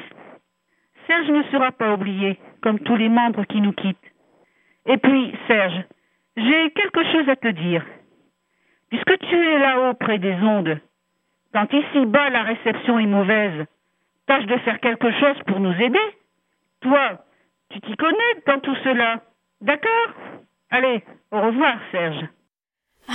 Serge 1.07 1.29
ne 1.29 1.43
sera 1.43 1.71
pas 1.71 1.93
oublié, 1.93 2.39
comme 2.61 2.79
tous 2.79 2.95
les 2.95 3.09
membres 3.09 3.43
qui 3.45 3.59
nous 3.61 3.73
quittent. 3.73 3.97
Et 4.85 4.97
puis, 4.97 5.35
Serge, 5.47 5.83
j'ai 6.37 6.71
quelque 6.71 7.03
chose 7.11 7.29
à 7.29 7.35
te 7.35 7.47
dire. 7.49 7.85
Puisque 8.89 9.17
tu 9.17 9.35
es 9.35 9.59
là-haut 9.59 9.93
près 9.95 10.19
des 10.19 10.35
ondes, 10.35 10.79
quand 11.53 11.71
ici-bas 11.71 12.29
la 12.29 12.43
réception 12.43 12.99
est 12.99 13.07
mauvaise, 13.07 13.65
tâche 14.27 14.45
de 14.45 14.57
faire 14.57 14.79
quelque 14.79 15.11
chose 15.11 15.37
pour 15.45 15.59
nous 15.59 15.73
aider. 15.81 16.17
Toi, 16.81 17.19
tu 17.69 17.81
t'y 17.81 17.95
connais 17.95 18.41
dans 18.47 18.59
tout 18.59 18.75
cela. 18.83 19.21
D'accord? 19.61 20.13
Allez, 20.69 21.03
au 21.31 21.41
revoir, 21.41 21.77
Serge. 21.91 22.25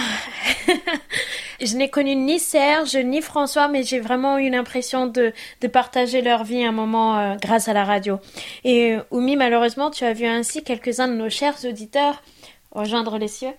Je 1.60 1.76
n'ai 1.76 1.90
connu 1.90 2.14
ni 2.14 2.38
Serge 2.38 2.96
ni 2.96 3.20
François, 3.20 3.66
mais 3.66 3.82
j'ai 3.82 3.98
vraiment 3.98 4.38
eu 4.38 4.48
l'impression 4.48 5.06
de, 5.06 5.32
de 5.60 5.66
partager 5.66 6.22
leur 6.22 6.44
vie 6.44 6.62
un 6.64 6.70
moment 6.70 7.18
euh, 7.18 7.34
grâce 7.34 7.66
à 7.66 7.72
la 7.72 7.84
radio. 7.84 8.20
Et 8.62 8.92
euh, 8.92 9.02
Oumi, 9.10 9.34
malheureusement, 9.34 9.90
tu 9.90 10.04
as 10.04 10.12
vu 10.12 10.24
ainsi 10.24 10.62
quelques-uns 10.62 11.08
de 11.08 11.14
nos 11.14 11.30
chers 11.30 11.64
auditeurs 11.64 12.22
rejoindre 12.70 13.18
les 13.18 13.28
cieux. 13.28 13.54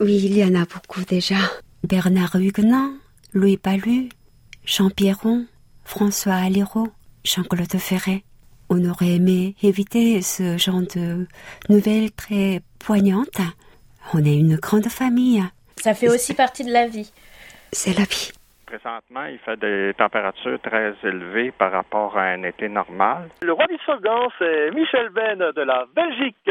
Oui, 0.00 0.20
il 0.24 0.36
y 0.36 0.44
en 0.44 0.54
a 0.54 0.64
beaucoup 0.64 1.04
déjà. 1.04 1.36
Bernard 1.86 2.36
Huguenin, 2.36 2.94
Louis 3.34 3.58
Palu, 3.58 4.08
Jean 4.64 4.88
Pierron, 4.88 5.46
François 5.84 6.34
Aliro, 6.34 6.88
Jean-Claude 7.24 7.76
Ferret. 7.78 8.24
On 8.74 8.88
aurait 8.88 9.16
aimé 9.16 9.54
éviter 9.62 10.22
ce 10.22 10.56
genre 10.56 10.80
de 10.80 11.26
nouvelles 11.68 12.10
très 12.10 12.60
poignantes. 12.82 13.42
On 14.14 14.24
est 14.24 14.34
une 14.34 14.56
grande 14.56 14.86
famille. 14.86 15.42
Ça 15.76 15.92
fait 15.92 16.08
aussi 16.08 16.32
partie 16.32 16.64
de 16.64 16.72
la 16.72 16.86
vie. 16.86 17.12
C'est 17.70 17.92
la 17.92 18.04
vie. 18.04 18.32
Présentement, 18.64 19.26
il 19.26 19.38
fait 19.40 19.58
des 19.60 19.92
températures 19.98 20.58
très 20.62 20.94
élevées 21.04 21.50
par 21.50 21.70
rapport 21.70 22.16
à 22.16 22.22
un 22.22 22.44
été 22.44 22.70
normal. 22.70 23.28
Le 23.42 23.52
roi 23.52 23.66
du 23.66 23.76
slogan, 23.84 24.28
c'est 24.38 24.70
Michel 24.70 25.10
Ben 25.10 25.38
de 25.38 25.60
la 25.60 25.84
Belgique. 25.94 26.50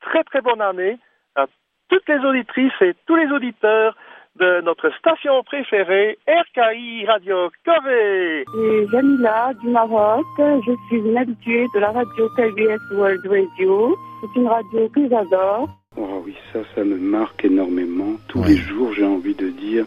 Très 0.00 0.24
très 0.24 0.40
bonne 0.40 0.60
année 0.60 0.98
à 1.36 1.46
toutes 1.88 2.08
les 2.08 2.18
auditrices 2.18 2.80
et 2.80 2.96
tous 3.06 3.14
les 3.14 3.30
auditeurs 3.30 3.96
de 4.38 4.60
notre 4.62 4.90
station 4.98 5.42
préférée, 5.44 6.18
RKI 6.26 7.06
Radio 7.06 7.50
Corée. 7.64 8.40
Et 8.40 8.86
Jamila 8.90 9.52
du 9.60 9.68
Maroc. 9.68 10.24
Je 10.38 10.72
suis 10.88 10.98
une 10.98 11.16
habituée 11.16 11.66
de 11.74 11.80
la 11.80 11.92
radio 11.92 12.28
KBS 12.36 12.96
World 12.96 13.24
Radio. 13.26 13.96
C'est 14.20 14.40
une 14.40 14.48
radio 14.48 14.88
que 14.88 15.08
j'adore. 15.08 15.68
Oh 15.96 16.22
oui, 16.24 16.34
ça, 16.52 16.60
ça 16.74 16.82
me 16.82 16.96
marque 16.96 17.44
énormément. 17.44 18.16
Tous 18.28 18.42
les 18.42 18.56
jours, 18.56 18.92
j'ai 18.94 19.04
envie 19.04 19.34
de 19.34 19.50
dire 19.50 19.86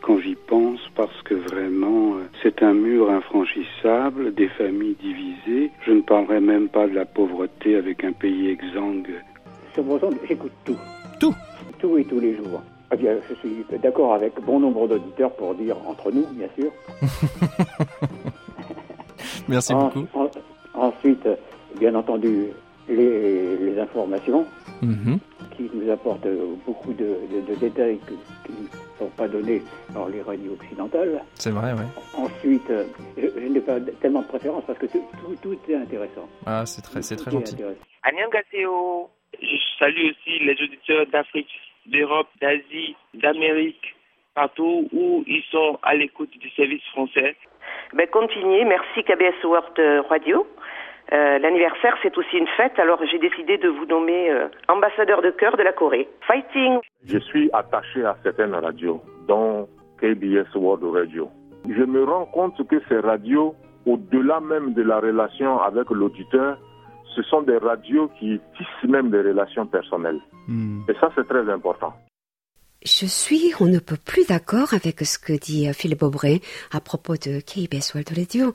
quand 0.00 0.20
j'y 0.20 0.36
pense, 0.36 0.80
parce 0.94 1.22
que 1.22 1.34
vraiment, 1.34 2.14
euh, 2.14 2.28
c'est 2.42 2.62
un 2.62 2.72
mur 2.72 3.10
infranchissable, 3.10 4.32
des 4.32 4.48
familles 4.48 4.96
divisées. 5.00 5.70
Je 5.84 5.92
ne 5.92 6.02
parlerai 6.02 6.40
même 6.40 6.68
pas 6.68 6.86
de 6.86 6.94
la 6.94 7.04
pauvreté 7.04 7.76
avec 7.76 8.04
un 8.04 8.12
pays 8.12 8.48
exsangue. 8.48 9.10
Sur 9.74 9.82
vos 9.82 10.02
ondes, 10.04 10.18
j'écoute 10.26 10.52
tout. 10.64 10.78
Tout 11.18 11.34
Tout 11.80 11.98
et 11.98 12.04
tous 12.04 12.20
les 12.20 12.36
jours. 12.36 12.62
Eh 12.90 12.96
bien, 12.96 13.18
je 13.28 13.34
suis 13.34 13.66
d'accord 13.82 14.14
avec 14.14 14.40
bon 14.40 14.60
nombre 14.60 14.88
d'auditeurs 14.88 15.30
pour 15.36 15.54
dire 15.54 15.76
entre 15.86 16.10
nous, 16.10 16.24
bien 16.32 16.48
sûr. 16.58 16.72
Merci 19.48 19.72
En- 19.74 19.84
beaucoup. 19.88 20.06
en- 20.14 20.30
ensuite, 20.74 21.28
bien 21.78 21.94
entendu, 21.94 22.48
les, 22.88 23.56
les 23.56 23.78
informations 23.78 24.46
Mhm. 24.82 25.18
qui 25.56 25.70
nous 25.74 25.90
apportent 25.90 26.26
beaucoup 26.66 26.92
de, 26.92 27.16
de- 27.32 27.52
de 27.52 27.58
détails 27.58 27.98
que- 28.06 28.14
qui 28.46 28.52
ne 28.62 28.68
sont 28.98 29.10
pas 29.16 29.28
donnés 29.28 29.62
par 29.92 30.08
les 30.08 30.22
radios 30.22 30.52
occidentales. 30.52 31.22
C'est 31.34 31.50
vrai, 31.50 31.72
ouais. 31.72 31.86
Ensuite, 32.16 32.70
je, 33.16 33.26
je 33.38 33.46
n'ai 33.48 33.60
pas 33.60 33.80
tellement 34.00 34.22
de 34.22 34.26
préférence 34.28 34.64
parce 34.66 34.78
que 34.78 34.86
tout, 34.86 35.02
tout- 35.20 35.36
tout 35.42 35.58
est 35.70 35.74
intéressant. 35.76 36.28
Ah, 36.46 36.64
c'est 36.64 36.82
très, 36.82 37.02
c'est 37.02 37.16
très 37.16 37.30
gentil. 37.30 37.56
salue 39.78 40.10
aussi 40.10 40.38
les 40.44 40.52
auditeurs 40.64 41.06
d'Afrique, 41.12 41.50
d'Europe, 41.88 42.28
d'Asie, 42.40 42.96
d'Amérique, 43.14 43.94
partout 44.34 44.88
où 44.92 45.24
ils 45.26 45.42
sont 45.50 45.78
à 45.82 45.94
l'écoute 45.94 46.30
du 46.38 46.50
service 46.50 46.84
français. 46.92 47.36
Ben, 47.94 48.06
continuez. 48.06 48.64
Merci 48.64 49.02
KBS 49.02 49.42
World 49.44 49.78
euh, 49.78 50.02
Radio. 50.08 50.46
Euh, 51.12 51.38
L'anniversaire, 51.38 51.96
c'est 52.02 52.16
aussi 52.18 52.36
une 52.36 52.46
fête, 52.48 52.78
alors 52.78 53.00
j'ai 53.10 53.18
décidé 53.18 53.56
de 53.56 53.68
vous 53.68 53.86
nommer 53.86 54.30
euh, 54.30 54.48
ambassadeur 54.68 55.22
de 55.22 55.30
cœur 55.30 55.56
de 55.56 55.62
la 55.62 55.72
Corée. 55.72 56.06
Fighting 56.26 56.80
Je 57.06 57.18
suis 57.18 57.48
attaché 57.54 58.04
à 58.04 58.14
certaines 58.22 58.54
radios, 58.54 59.00
dont 59.26 59.66
KBS 60.00 60.54
World 60.54 60.84
Radio. 60.84 61.30
Je 61.66 61.82
me 61.82 62.04
rends 62.04 62.26
compte 62.26 62.66
que 62.68 62.76
ces 62.88 62.98
radios, 62.98 63.54
au-delà 63.86 64.40
même 64.40 64.74
de 64.74 64.82
la 64.82 65.00
relation 65.00 65.58
avec 65.60 65.88
l'auditeur, 65.90 66.58
ce 67.18 67.24
sont 67.24 67.42
des 67.42 67.56
radios 67.56 68.08
qui 68.20 68.40
tissent 68.56 68.88
même 68.90 69.10
des 69.10 69.20
relations 69.20 69.66
personnelles. 69.66 70.20
Et 70.88 70.94
ça, 71.00 71.10
c'est 71.16 71.26
très 71.26 71.50
important. 71.50 71.92
Je 72.84 73.06
suis, 73.06 73.52
on 73.58 73.66
ne 73.66 73.80
peut 73.80 73.98
plus 74.02 74.26
d'accord 74.28 74.72
avec 74.72 75.00
ce 75.00 75.18
que 75.18 75.32
dit 75.32 75.68
euh, 75.68 75.72
Philippe 75.72 76.04
Aubray 76.04 76.40
à 76.70 76.80
propos 76.80 77.14
de 77.14 77.40
KBS 77.40 77.92
World 77.94 78.16
Radio. 78.16 78.54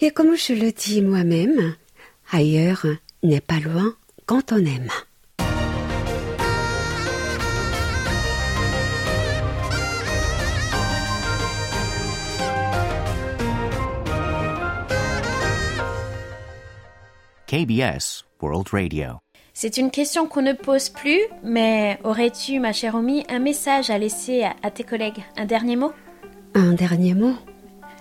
Et 0.00 0.10
comme 0.10 0.34
je 0.34 0.54
le 0.54 0.72
dis 0.72 1.02
moi-même, 1.02 1.74
ailleurs 2.32 2.84
n'est 3.22 3.40
pas 3.40 3.60
loin 3.60 3.94
quand 4.26 4.52
on 4.52 4.58
aime. 4.58 4.90
KBS 17.48 18.26
World 18.42 18.68
Radio. 18.72 19.20
C'est 19.54 19.78
une 19.78 19.90
question 19.90 20.26
qu'on 20.26 20.42
ne 20.42 20.52
pose 20.52 20.90
plus, 20.90 21.18
mais 21.42 21.98
aurais-tu, 22.04 22.60
ma 22.60 22.74
chère 22.74 22.94
Omi, 22.94 23.24
un 23.30 23.38
message 23.38 23.88
à 23.88 23.96
laisser 23.96 24.42
à, 24.42 24.54
à 24.62 24.70
tes 24.70 24.84
collègues? 24.84 25.24
Un 25.38 25.46
dernier 25.46 25.76
mot? 25.76 25.92
Un 26.52 26.74
dernier 26.74 27.14
mot? 27.14 27.32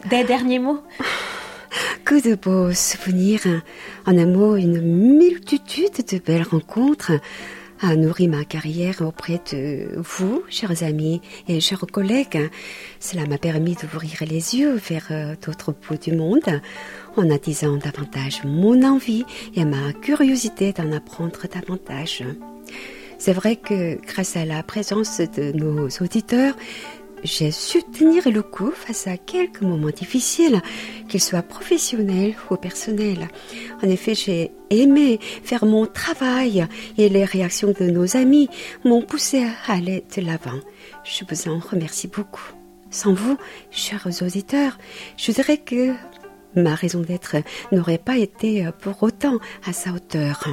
Des 0.10 0.26
derniers 0.26 0.60
mots? 0.60 0.82
Que 2.04 2.22
de 2.22 2.36
beaux 2.36 2.74
souvenirs. 2.74 3.48
En 4.06 4.18
un 4.18 4.26
mot, 4.26 4.58
une 4.58 4.82
multitude 4.82 6.06
de 6.12 6.18
belles 6.18 6.44
rencontres 6.44 7.14
a 7.82 7.96
nourri 7.96 8.28
ma 8.28 8.44
carrière 8.44 9.02
auprès 9.02 9.40
de 9.52 9.90
vous, 9.98 10.44
chers 10.50 10.84
amis 10.84 11.22
et 11.48 11.60
chers 11.60 11.86
collègues. 11.86 12.50
Cela 13.00 13.26
m'a 13.26 13.38
permis 13.38 13.76
d'ouvrir 13.76 14.18
les 14.22 14.56
yeux 14.56 14.76
vers 14.76 15.08
euh, 15.12 15.36
d'autres 15.46 15.74
bouts 15.74 15.98
du 15.98 16.14
monde 16.14 16.62
en 17.16 17.30
attisant 17.30 17.78
davantage 17.78 18.42
mon 18.44 18.84
envie 18.84 19.26
et 19.56 19.66
ma 19.66 19.94
curiosité 19.94 20.74
d'en 20.74 20.92
apprendre 20.92 21.48
davantage. 21.52 22.24
C'est 23.20 23.34
vrai 23.34 23.56
que 23.56 24.00
grâce 24.06 24.36
à 24.36 24.46
la 24.46 24.62
présence 24.64 25.20
de 25.20 25.52
nos 25.52 25.88
auditeurs, 26.02 26.56
j'ai 27.24 27.52
su 27.52 27.84
tenir 27.84 28.30
le 28.30 28.42
coup 28.42 28.72
face 28.72 29.08
à 29.08 29.18
quelques 29.18 29.62
moments 29.62 29.90
difficiles, 29.90 30.62
qu'ils 31.08 31.22
soient 31.22 31.42
professionnels 31.42 32.36
ou 32.50 32.56
personnels. 32.56 33.28
En 33.84 33.90
effet, 33.90 34.16
j'ai 34.16 34.52
aimé 34.70 35.20
faire 35.44 35.66
mon 35.66 35.86
travail 35.86 36.68
et 36.98 37.10
les 37.10 37.26
réactions 37.26 37.74
de 37.78 37.86
nos 37.86 38.16
amis 38.18 38.50
m'ont 38.86 39.02
poussé 39.02 39.44
à 39.68 39.74
aller 39.74 40.04
de 40.16 40.22
l'avant. 40.22 40.60
Je 41.04 41.24
vous 41.30 41.50
en 41.50 41.60
remercie 41.60 42.08
beaucoup. 42.08 42.54
Sans 42.90 43.14
vous, 43.14 43.38
chers 43.72 44.08
auditeurs, 44.22 44.78
je 45.18 45.32
dirais 45.32 45.58
que 45.58 45.94
ma 46.56 46.76
raison 46.76 47.02
d'être 47.02 47.36
n'aurait 47.72 47.98
pas 47.98 48.18
été 48.18 48.70
pour 48.82 49.04
autant 49.04 49.38
à 49.66 49.74
sa 49.74 49.92
hauteur. 49.92 50.48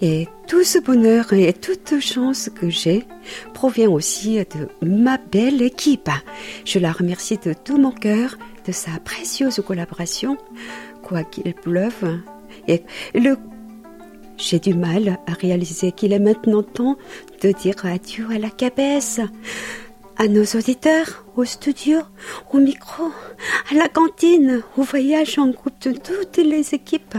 Et 0.00 0.28
tout 0.48 0.64
ce 0.64 0.78
bonheur 0.78 1.32
et 1.32 1.52
toute 1.52 2.00
chance 2.00 2.50
que 2.54 2.68
j'ai 2.68 3.04
provient 3.54 3.90
aussi 3.90 4.38
de 4.38 4.68
ma 4.86 5.18
belle 5.18 5.62
équipe. 5.62 6.10
Je 6.64 6.78
la 6.78 6.92
remercie 6.92 7.38
de 7.38 7.52
tout 7.52 7.78
mon 7.78 7.92
cœur 7.92 8.36
de 8.66 8.72
sa 8.72 8.92
précieuse 9.04 9.62
collaboration, 9.66 10.36
quoi 11.02 11.24
qu'il 11.24 11.52
pleuve. 11.54 12.20
Et 12.68 12.82
j'ai 14.36 14.58
du 14.58 14.74
mal 14.74 15.18
à 15.26 15.32
réaliser 15.32 15.92
qu'il 15.92 16.12
est 16.12 16.18
maintenant 16.18 16.62
temps 16.62 16.96
de 17.42 17.52
dire 17.52 17.74
adieu 17.84 18.26
à 18.30 18.38
la 18.38 18.50
cabesse 18.50 19.20
à 20.16 20.28
nos 20.28 20.44
auditeurs, 20.44 21.24
au 21.36 21.44
studio, 21.44 22.00
au 22.52 22.58
micro, 22.58 23.04
à 23.70 23.74
la 23.74 23.88
cantine, 23.88 24.62
au 24.76 24.82
voyage 24.82 25.38
en 25.38 25.48
groupe 25.48 25.80
de 25.82 25.92
toutes 25.92 26.36
les 26.36 26.74
équipes, 26.74 27.16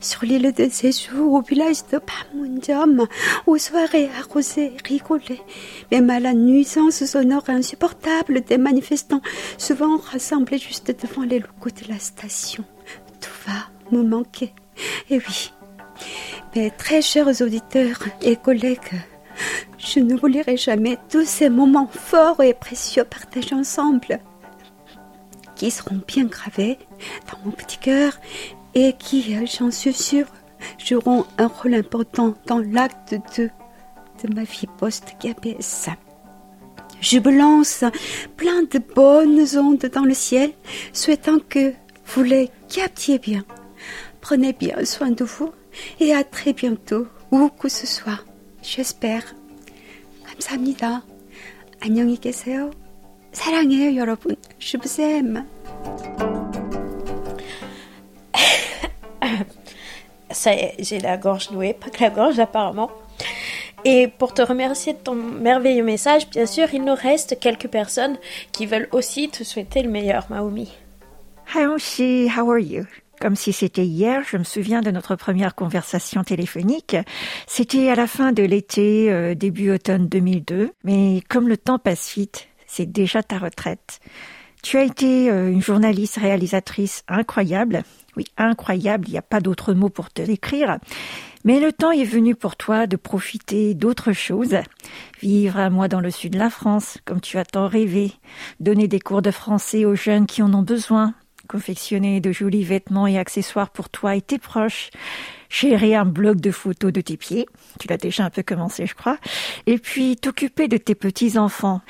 sur 0.00 0.24
l'île 0.24 0.52
de 0.52 0.68
séjour, 0.70 1.34
au 1.34 1.42
village 1.42 1.86
de 1.92 1.98
Pamunjom, 1.98 3.06
aux 3.46 3.58
soirées 3.58 4.08
arrosées, 4.18 4.72
rigolées, 4.84 5.42
même 5.92 6.10
à 6.10 6.20
la 6.20 6.32
nuisance 6.32 7.04
sonore 7.04 7.48
insupportable 7.48 8.40
des 8.42 8.58
manifestants, 8.58 9.22
souvent 9.58 9.98
rassemblés 9.98 10.58
juste 10.58 10.94
devant 11.02 11.22
les 11.22 11.40
locaux 11.40 11.70
de 11.70 11.92
la 11.92 11.98
station. 11.98 12.64
Tout 13.20 13.30
va 13.46 13.68
me 13.96 14.02
manquer. 14.02 14.54
Et 15.10 15.18
oui, 15.18 15.52
mes 16.56 16.70
très 16.70 17.02
chers 17.02 17.42
auditeurs 17.42 18.02
et 18.22 18.36
collègues, 18.36 18.94
je 19.78 20.00
ne 20.00 20.14
n'oublierai 20.14 20.56
jamais 20.56 20.98
tous 21.08 21.26
ces 21.26 21.48
moments 21.48 21.88
forts 21.88 22.42
et 22.42 22.54
précieux 22.54 23.04
partagés 23.04 23.54
ensemble, 23.54 24.20
qui 25.56 25.70
seront 25.70 26.00
bien 26.06 26.24
gravés 26.24 26.78
dans 27.30 27.38
mon 27.44 27.50
petit 27.50 27.78
cœur 27.78 28.18
et 28.74 28.94
qui, 28.94 29.36
j'en 29.46 29.70
suis 29.70 29.92
sûre, 29.92 30.26
joueront 30.78 31.26
un 31.38 31.48
rôle 31.48 31.74
important 31.74 32.34
dans 32.46 32.58
l'acte 32.58 33.14
2 33.36 33.50
de 34.22 34.34
ma 34.34 34.44
vie 34.44 34.66
post-KBS. 34.78 35.88
Je 37.00 37.18
me 37.18 37.30
lance 37.30 37.84
plein 38.36 38.62
de 38.62 38.78
bonnes 38.78 39.46
ondes 39.56 39.90
dans 39.92 40.04
le 40.04 40.14
ciel, 40.14 40.52
souhaitant 40.92 41.38
que 41.48 41.72
vous 42.06 42.22
les 42.22 42.50
captiez 42.68 43.18
bien. 43.18 43.44
Prenez 44.20 44.52
bien 44.52 44.84
soin 44.84 45.10
de 45.10 45.24
vous 45.24 45.50
et 45.98 46.14
à 46.14 46.24
très 46.24 46.52
bientôt, 46.52 47.06
où 47.30 47.48
que 47.48 47.68
ce 47.68 47.86
soit 47.86 48.20
J'espère. 48.69 49.23
감사합니다. 50.25 51.03
안녕히 51.81 52.17
계세요. 52.17 52.71
사랑해요, 53.31 53.95
여러분. 53.95 54.35
슈브쌤. 54.59 55.45
Ça 60.31 60.53
y 60.53 60.59
est, 60.59 60.83
j'ai 60.83 60.99
la 60.99 61.17
gorge 61.17 61.51
nouée, 61.51 61.73
pas 61.73 61.89
que 61.89 62.01
la 62.03 62.09
gorge 62.09 62.39
apparemment. 62.39 62.91
Et 63.85 64.07
pour 64.07 64.33
te 64.33 64.41
remercier 64.41 64.93
de 64.93 64.97
ton 64.97 65.13
merveilleux 65.13 65.83
message, 65.83 66.29
bien 66.29 66.45
sûr, 66.45 66.73
il 66.73 66.83
nous 66.83 66.95
reste 66.95 67.39
quelques 67.39 67.67
personnes 67.67 68.17
qui 68.51 68.65
veulent 68.65 68.89
aussi 68.91 69.29
te 69.29 69.43
souhaiter 69.43 69.83
le 69.83 69.89
meilleur, 69.89 70.25
Maomi. 70.29 70.71
Hi, 71.53 72.27
how 72.27 72.49
are 72.51 72.59
you? 72.59 72.85
Comme 73.20 73.36
si 73.36 73.52
c'était 73.52 73.86
hier. 73.86 74.22
Je 74.24 74.36
me 74.38 74.44
souviens 74.44 74.80
de 74.80 74.90
notre 74.90 75.14
première 75.14 75.54
conversation 75.54 76.24
téléphonique. 76.24 76.96
C'était 77.46 77.90
à 77.90 77.94
la 77.94 78.06
fin 78.06 78.32
de 78.32 78.42
l'été, 78.42 79.12
euh, 79.12 79.34
début 79.34 79.70
automne 79.70 80.08
2002. 80.08 80.72
Mais 80.84 81.22
comme 81.28 81.48
le 81.48 81.56
temps 81.56 81.78
passe 81.78 82.14
vite, 82.14 82.48
c'est 82.66 82.90
déjà 82.90 83.22
ta 83.22 83.38
retraite. 83.38 84.00
Tu 84.62 84.76
as 84.76 84.82
été 84.82 85.30
euh, 85.30 85.50
une 85.50 85.62
journaliste 85.62 86.16
réalisatrice 86.16 87.02
incroyable. 87.08 87.82
Oui, 88.16 88.24
incroyable, 88.36 89.08
il 89.08 89.12
n'y 89.12 89.18
a 89.18 89.22
pas 89.22 89.40
d'autre 89.40 89.72
mot 89.72 89.88
pour 89.88 90.10
te 90.10 90.22
décrire. 90.22 90.78
Mais 91.44 91.60
le 91.60 91.72
temps 91.72 91.92
est 91.92 92.04
venu 92.04 92.34
pour 92.34 92.56
toi 92.56 92.86
de 92.86 92.96
profiter 92.96 93.74
d'autres 93.74 94.12
choses. 94.12 94.56
Vivre 95.22 95.58
un 95.58 95.70
mois 95.70 95.88
dans 95.88 96.00
le 96.00 96.10
sud 96.10 96.34
de 96.34 96.38
la 96.38 96.50
France, 96.50 96.98
comme 97.04 97.20
tu 97.20 97.38
as 97.38 97.44
tant 97.44 97.68
rêvé. 97.68 98.12
Donner 98.58 98.88
des 98.88 99.00
cours 99.00 99.22
de 99.22 99.30
français 99.30 99.84
aux 99.84 99.94
jeunes 99.94 100.26
qui 100.26 100.42
en 100.42 100.52
ont 100.52 100.62
besoin 100.62 101.14
confectionner 101.50 102.20
de 102.20 102.30
jolis 102.30 102.62
vêtements 102.62 103.08
et 103.08 103.18
accessoires 103.18 103.70
pour 103.70 103.88
toi 103.88 104.14
et 104.14 104.22
tes 104.22 104.38
proches, 104.38 104.90
gérer 105.48 105.96
un 105.96 106.04
blog 106.04 106.40
de 106.40 106.52
photos 106.52 106.92
de 106.92 107.00
tes 107.00 107.16
pieds, 107.16 107.46
tu 107.80 107.88
l'as 107.88 107.96
déjà 107.96 108.24
un 108.24 108.30
peu 108.30 108.44
commencé 108.44 108.86
je 108.86 108.94
crois, 108.94 109.18
et 109.66 109.78
puis 109.78 110.16
t'occuper 110.16 110.68
de 110.68 110.76
tes 110.76 110.94
petits-enfants. 110.94 111.80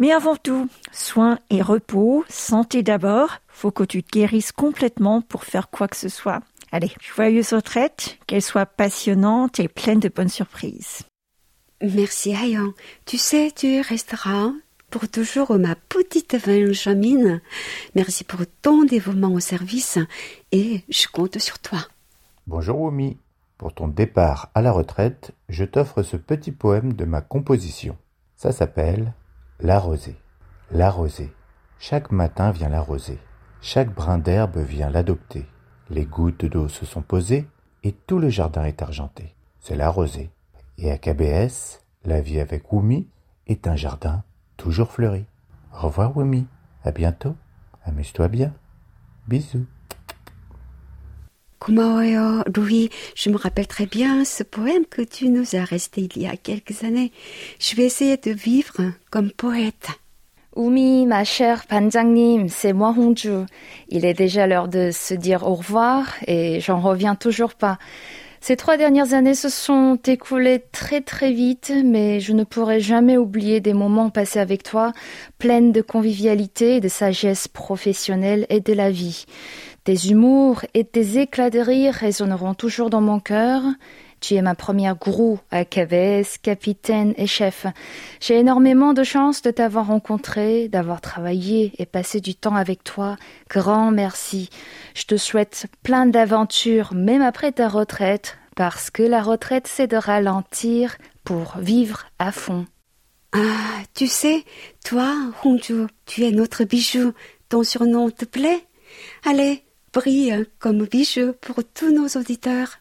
Mais 0.00 0.10
avant 0.10 0.34
tout, 0.34 0.68
soins 0.90 1.38
et 1.48 1.62
repos, 1.62 2.24
santé 2.28 2.82
d'abord, 2.82 3.38
faut 3.46 3.70
que 3.70 3.84
tu 3.84 4.02
te 4.02 4.10
guérisses 4.10 4.50
complètement 4.50 5.22
pour 5.22 5.44
faire 5.44 5.70
quoi 5.70 5.86
que 5.86 5.96
ce 5.96 6.08
soit. 6.08 6.40
Allez, 6.72 6.90
joyeuse 7.00 7.52
retraite, 7.52 8.18
qu'elle 8.26 8.42
soit 8.42 8.66
passionnante 8.66 9.60
et 9.60 9.68
pleine 9.68 10.00
de 10.00 10.08
bonnes 10.08 10.28
surprises. 10.28 11.02
Merci 11.80 12.34
Ayan. 12.34 12.72
Tu 13.06 13.16
sais, 13.16 13.52
tu 13.54 13.80
resteras 13.80 14.50
pour 14.94 15.08
toujours 15.08 15.58
ma 15.58 15.74
petite 15.74 16.36
Benjamin. 16.46 17.40
Merci 17.96 18.22
pour 18.22 18.42
ton 18.62 18.84
dévouement 18.84 19.32
au 19.32 19.40
service 19.40 19.98
et 20.52 20.82
je 20.88 21.08
compte 21.08 21.40
sur 21.40 21.58
toi. 21.58 21.80
Bonjour 22.46 22.80
Omi. 22.80 23.18
Pour 23.58 23.74
ton 23.74 23.88
départ 23.88 24.52
à 24.54 24.62
la 24.62 24.70
retraite, 24.70 25.32
je 25.48 25.64
t'offre 25.64 26.04
ce 26.04 26.16
petit 26.16 26.52
poème 26.52 26.92
de 26.92 27.04
ma 27.04 27.22
composition. 27.22 27.96
Ça 28.36 28.52
s'appelle 28.52 29.14
La 29.58 29.80
rosée. 29.80 30.14
La 30.70 30.90
rosée. 30.90 31.32
Chaque 31.80 32.12
matin 32.12 32.52
vient 32.52 32.68
la 32.68 32.80
rosée. 32.80 33.18
Chaque 33.62 33.92
brin 33.92 34.18
d'herbe 34.18 34.58
vient 34.58 34.90
l'adopter. 34.90 35.44
Les 35.90 36.04
gouttes 36.04 36.44
d'eau 36.44 36.68
se 36.68 36.86
sont 36.86 37.02
posées 37.02 37.48
et 37.82 37.90
tout 37.90 38.20
le 38.20 38.28
jardin 38.28 38.62
est 38.62 38.80
argenté. 38.80 39.34
C'est 39.58 39.74
la 39.74 39.90
rosée. 39.90 40.30
Et 40.78 40.92
à 40.92 40.98
KBS, 40.98 41.80
la 42.04 42.20
vie 42.20 42.38
avec 42.38 42.72
Oumi 42.72 43.08
est 43.48 43.66
un 43.66 43.74
jardin 43.74 44.22
toujours 44.64 44.90
fleuri. 44.90 45.26
Au 45.74 45.88
revoir 45.88 46.16
Wumi, 46.16 46.46
à 46.84 46.90
bientôt, 46.90 47.36
amuse-toi 47.84 48.28
bien, 48.28 48.54
bisous. 49.28 49.66
Kumaoyo, 51.60 52.42
Louis, 52.56 52.88
je 53.14 53.28
me 53.28 53.36
rappelle 53.36 53.66
très 53.66 53.84
bien 53.84 54.24
ce 54.24 54.42
poème 54.42 54.86
que 54.86 55.02
tu 55.02 55.28
nous 55.28 55.54
as 55.54 55.64
resté 55.64 56.08
il 56.14 56.22
y 56.22 56.26
a 56.26 56.38
quelques 56.38 56.82
années. 56.82 57.12
Je 57.60 57.76
vais 57.76 57.84
essayer 57.84 58.16
de 58.16 58.30
vivre 58.30 58.92
comme 59.10 59.30
poète. 59.30 59.88
Oumi, 60.56 61.04
ma 61.04 61.24
chère 61.24 61.66
Panjangnim, 61.66 62.48
c'est 62.48 62.72
moi 62.72 62.94
Hongju. 62.96 63.44
Il 63.90 64.06
est 64.06 64.14
déjà 64.14 64.46
l'heure 64.46 64.68
de 64.68 64.92
se 64.92 65.12
dire 65.12 65.42
au 65.46 65.56
revoir 65.56 66.06
et 66.26 66.60
j'en 66.60 66.80
reviens 66.80 67.16
toujours 67.16 67.54
pas. 67.54 67.78
Ces 68.46 68.56
trois 68.56 68.76
dernières 68.76 69.14
années 69.14 69.34
se 69.34 69.48
sont 69.48 69.98
écoulées 70.04 70.62
très 70.70 71.00
très 71.00 71.32
vite, 71.32 71.72
mais 71.82 72.20
je 72.20 72.34
ne 72.34 72.44
pourrai 72.44 72.78
jamais 72.78 73.16
oublier 73.16 73.60
des 73.60 73.72
moments 73.72 74.10
passés 74.10 74.38
avec 74.38 74.62
toi, 74.62 74.92
pleines 75.38 75.72
de 75.72 75.80
convivialité, 75.80 76.78
de 76.80 76.88
sagesse 76.88 77.48
professionnelle 77.48 78.44
et 78.50 78.60
de 78.60 78.74
la 78.74 78.90
vie. 78.90 79.24
Tes 79.84 80.10
humours 80.10 80.60
et 80.74 80.84
tes 80.84 81.20
éclats 81.20 81.48
de 81.48 81.58
rire 81.58 81.94
résonneront 81.94 82.52
toujours 82.52 82.90
dans 82.90 83.00
mon 83.00 83.18
cœur. 83.18 83.62
Tu 84.26 84.36
es 84.36 84.40
ma 84.40 84.54
première 84.54 84.96
gourou 84.96 85.38
à 85.50 85.66
KVS, 85.66 86.38
capitaine 86.40 87.12
et 87.18 87.26
chef. 87.26 87.66
J'ai 88.20 88.38
énormément 88.38 88.94
de 88.94 89.04
chance 89.04 89.42
de 89.42 89.50
t'avoir 89.50 89.88
rencontré, 89.88 90.68
d'avoir 90.68 91.02
travaillé 91.02 91.72
et 91.76 91.84
passé 91.84 92.22
du 92.22 92.34
temps 92.34 92.56
avec 92.56 92.82
toi. 92.84 93.18
Grand 93.50 93.90
merci. 93.90 94.48
Je 94.94 95.04
te 95.04 95.18
souhaite 95.18 95.66
plein 95.82 96.06
d'aventures, 96.06 96.94
même 96.94 97.20
après 97.20 97.52
ta 97.52 97.68
retraite, 97.68 98.38
parce 98.56 98.88
que 98.88 99.02
la 99.02 99.22
retraite, 99.22 99.66
c'est 99.66 99.88
de 99.88 99.98
ralentir 99.98 100.96
pour 101.22 101.58
vivre 101.58 102.06
à 102.18 102.32
fond. 102.32 102.64
Ah, 103.34 103.82
tu 103.92 104.06
sais, 104.06 104.42
toi, 104.86 105.14
Hongju, 105.44 105.86
tu 106.06 106.24
es 106.24 106.30
notre 106.30 106.64
bijou. 106.64 107.12
Ton 107.50 107.62
surnom 107.62 108.10
te 108.10 108.24
plaît? 108.24 108.64
Allez, 109.26 109.64
brille 109.92 110.46
comme 110.58 110.86
bijou 110.86 111.34
pour 111.42 111.56
tous 111.74 111.92
nos 111.92 112.08
auditeurs. 112.18 112.78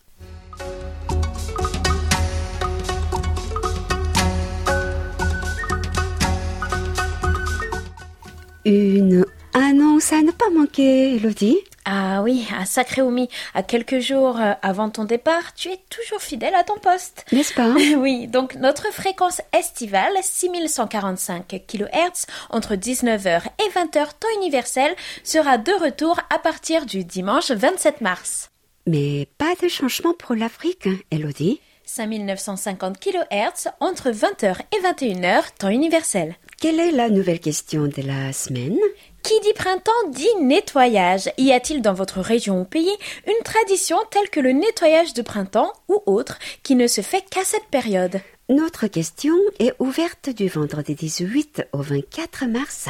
Une 8.65 9.25
annonce 9.53 10.13
à 10.13 10.21
ne 10.21 10.31
pas 10.31 10.49
manquer, 10.49 11.15
Elodie. 11.15 11.57
Ah 11.83 12.21
oui, 12.23 12.47
un 12.57 12.63
sacré 12.63 13.01
Oumi. 13.01 13.27
À 13.53 13.61
quelques 13.61 13.99
jours 13.99 14.39
euh, 14.39 14.53
avant 14.61 14.89
ton 14.89 15.03
départ, 15.03 15.53
tu 15.53 15.67
es 15.67 15.79
toujours 15.89 16.21
fidèle 16.21 16.55
à 16.55 16.63
ton 16.63 16.77
poste. 16.77 17.25
N'est-ce 17.33 17.53
pas 17.53 17.73
Oui, 17.97 18.27
donc 18.27 18.55
notre 18.55 18.93
fréquence 18.93 19.41
estivale, 19.57 20.13
6145 20.21 21.45
kHz, 21.67 22.25
entre 22.51 22.75
19h 22.75 23.41
et 23.59 23.77
20h 23.77 23.91
temps 23.91 24.27
universel, 24.37 24.95
sera 25.25 25.57
de 25.57 25.73
retour 25.83 26.17
à 26.33 26.39
partir 26.39 26.85
du 26.85 27.03
dimanche 27.03 27.51
27 27.51 27.99
mars. 27.99 28.49
Mais 28.87 29.27
pas 29.37 29.55
de 29.61 29.67
changement 29.67 30.13
pour 30.13 30.35
l'Afrique, 30.35 30.87
hein, 30.87 30.97
Elodie. 31.11 31.59
5950 31.85 32.97
kHz 32.97 33.69
entre 33.81 34.09
20h 34.09 34.55
et 34.71 34.81
21h 34.81 35.43
temps 35.59 35.69
universel. 35.69 36.37
Quelle 36.59 36.79
est 36.79 36.91
la 36.91 37.09
nouvelle 37.09 37.39
question 37.39 37.87
de 37.87 38.01
la 38.01 38.33
semaine? 38.33 38.77
Qui 39.21 39.39
dit 39.41 39.53
printemps 39.53 39.91
dit 40.09 40.27
nettoyage. 40.41 41.29
Y 41.37 41.51
a-t-il 41.51 41.81
dans 41.81 41.93
votre 41.93 42.19
région 42.19 42.61
ou 42.61 42.65
pays 42.65 42.95
une 43.27 43.43
tradition 43.43 43.97
telle 44.11 44.29
que 44.29 44.39
le 44.39 44.51
nettoyage 44.51 45.13
de 45.13 45.21
printemps 45.21 45.71
ou 45.87 46.01
autre 46.05 46.39
qui 46.61 46.75
ne 46.75 46.87
se 46.87 47.01
fait 47.01 47.23
qu'à 47.29 47.43
cette 47.43 47.67
période? 47.71 48.19
Notre 48.49 48.87
question 48.87 49.35
est 49.59 49.73
ouverte 49.79 50.29
du 50.29 50.47
vendredi 50.47 50.95
18 50.95 51.67
au 51.71 51.81
24 51.81 52.45
mars. 52.45 52.89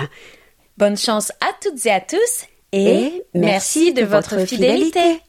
Bonne 0.77 0.97
chance 0.97 1.31
à 1.41 1.51
toutes 1.61 1.85
et 1.85 1.91
à 1.91 2.01
tous 2.01 2.47
et, 2.73 3.23
merci, 3.35 3.93
de, 3.93 4.03
votre 4.03 4.45
fidélité. 4.47 5.19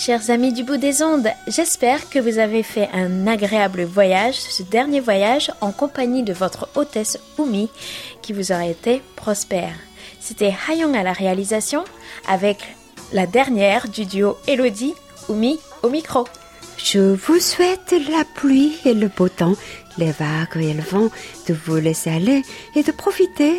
Chers 0.00 0.30
amis 0.30 0.52
du 0.52 0.62
bout 0.62 0.76
des 0.76 1.02
ondes, 1.02 1.26
j'espère 1.48 2.08
que 2.08 2.20
vous 2.20 2.38
avez 2.38 2.62
fait 2.62 2.88
un 2.92 3.26
agréable 3.26 3.82
voyage, 3.82 4.36
ce 4.36 4.62
dernier 4.62 5.00
voyage 5.00 5.50
en 5.60 5.72
compagnie 5.72 6.22
de 6.22 6.32
votre 6.32 6.68
hôtesse 6.76 7.18
Oumi, 7.36 7.68
qui 8.22 8.32
vous 8.32 8.52
aura 8.52 8.66
été 8.66 9.02
prospère. 9.16 9.74
C'était 10.20 10.54
Hayong 10.68 10.96
à 10.96 11.02
la 11.02 11.12
réalisation, 11.12 11.82
avec 12.28 12.58
la 13.12 13.26
dernière 13.26 13.88
du 13.88 14.06
duo 14.06 14.36
Elodie 14.46 14.94
Oumi 15.28 15.58
au 15.82 15.88
micro. 15.88 16.28
Je 16.76 17.16
vous 17.16 17.40
souhaite 17.40 17.92
la 18.08 18.22
pluie 18.36 18.76
et 18.84 18.94
le 18.94 19.08
beau 19.08 19.28
temps, 19.28 19.56
les 19.98 20.12
vagues 20.12 20.62
et 20.62 20.74
le 20.74 20.82
vent, 20.82 21.08
de 21.48 21.54
vous 21.66 21.74
laisser 21.74 22.10
aller 22.10 22.42
et 22.76 22.84
de 22.84 22.92
profiter 22.92 23.56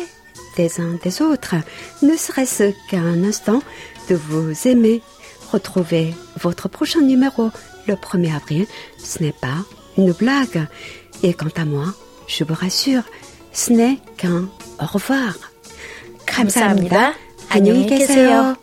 des 0.56 0.80
uns 0.80 0.98
des 1.02 1.20
autres, 1.20 1.56
ne 2.02 2.16
serait-ce 2.16 2.72
qu'un 2.88 3.24
instant, 3.24 3.62
de 4.08 4.14
vous 4.14 4.52
aimer. 4.66 5.02
Retrouvez 5.51 6.13
votre 6.41 6.67
prochain 6.69 7.01
numéro 7.01 7.49
le 7.87 7.95
1er 7.95 8.35
avril. 8.35 8.67
Ce 8.97 9.21
n'est 9.21 9.31
pas 9.33 9.65
une 9.97 10.11
blague. 10.11 10.67
Et 11.23 11.33
quant 11.33 11.53
à 11.55 11.65
moi, 11.65 11.93
je 12.27 12.43
vous 12.43 12.53
rassure, 12.53 13.03
ce 13.53 13.71
n'est 13.71 13.99
qu'un 14.17 14.49
au 14.79 14.85
revoir. 14.85 15.35
감사합니다. 16.25 17.13
안녕히 17.49 17.85
계세요. 17.85 18.57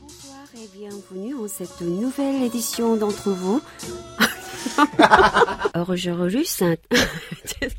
Bonsoir 0.00 0.48
et 0.56 0.68
bienvenue 0.72 1.34
en 1.34 1.48
cette 1.48 1.82
nouvelle 1.82 2.42
édition 2.42 2.96
d'entre 2.96 3.30
vous. 3.30 3.60
Orgerus. 5.75 6.63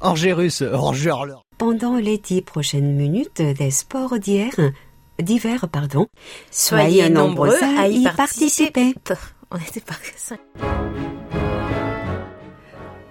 Orgérus, 0.00 0.62
Orgerleur. 0.62 1.44
Pendant 1.58 1.96
les 1.96 2.18
dix 2.18 2.42
prochaines 2.42 2.94
minutes 2.94 3.42
des 3.42 3.70
sports 3.70 4.18
d'hier, 4.18 4.52
d'hiver, 5.20 5.68
pardon, 5.70 6.06
Soyez 6.50 7.08
nombreux 7.08 7.56
à 7.78 7.88
y 7.88 8.04
participer. 8.04 8.94
On 9.50 9.58
n'était 9.58 9.80
pas 9.80 9.94
que 9.94 10.12
ça. 10.16 10.36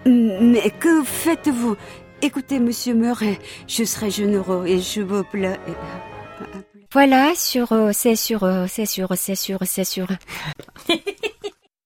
Mais 0.05 0.70
que 0.80 1.03
faites-vous? 1.03 1.76
Écoutez, 2.22 2.59
monsieur 2.59 2.93
Murray, 2.93 3.38
je 3.68 3.84
serai 3.84 4.09
généreux 4.09 4.65
et 4.65 4.82
je 4.82 5.01
vous 5.01 5.24
plaît. 5.24 5.59
Voilà, 6.93 7.34
sur, 7.36 7.74
euh, 7.74 7.91
c'est 7.93 8.15
sur, 8.15 8.43
euh, 8.43 8.65
c'est 8.68 8.86
sur, 8.86 9.09
c'est 9.15 9.36
sur, 9.36 9.59
c'est 9.65 9.84
sur. 9.84 10.07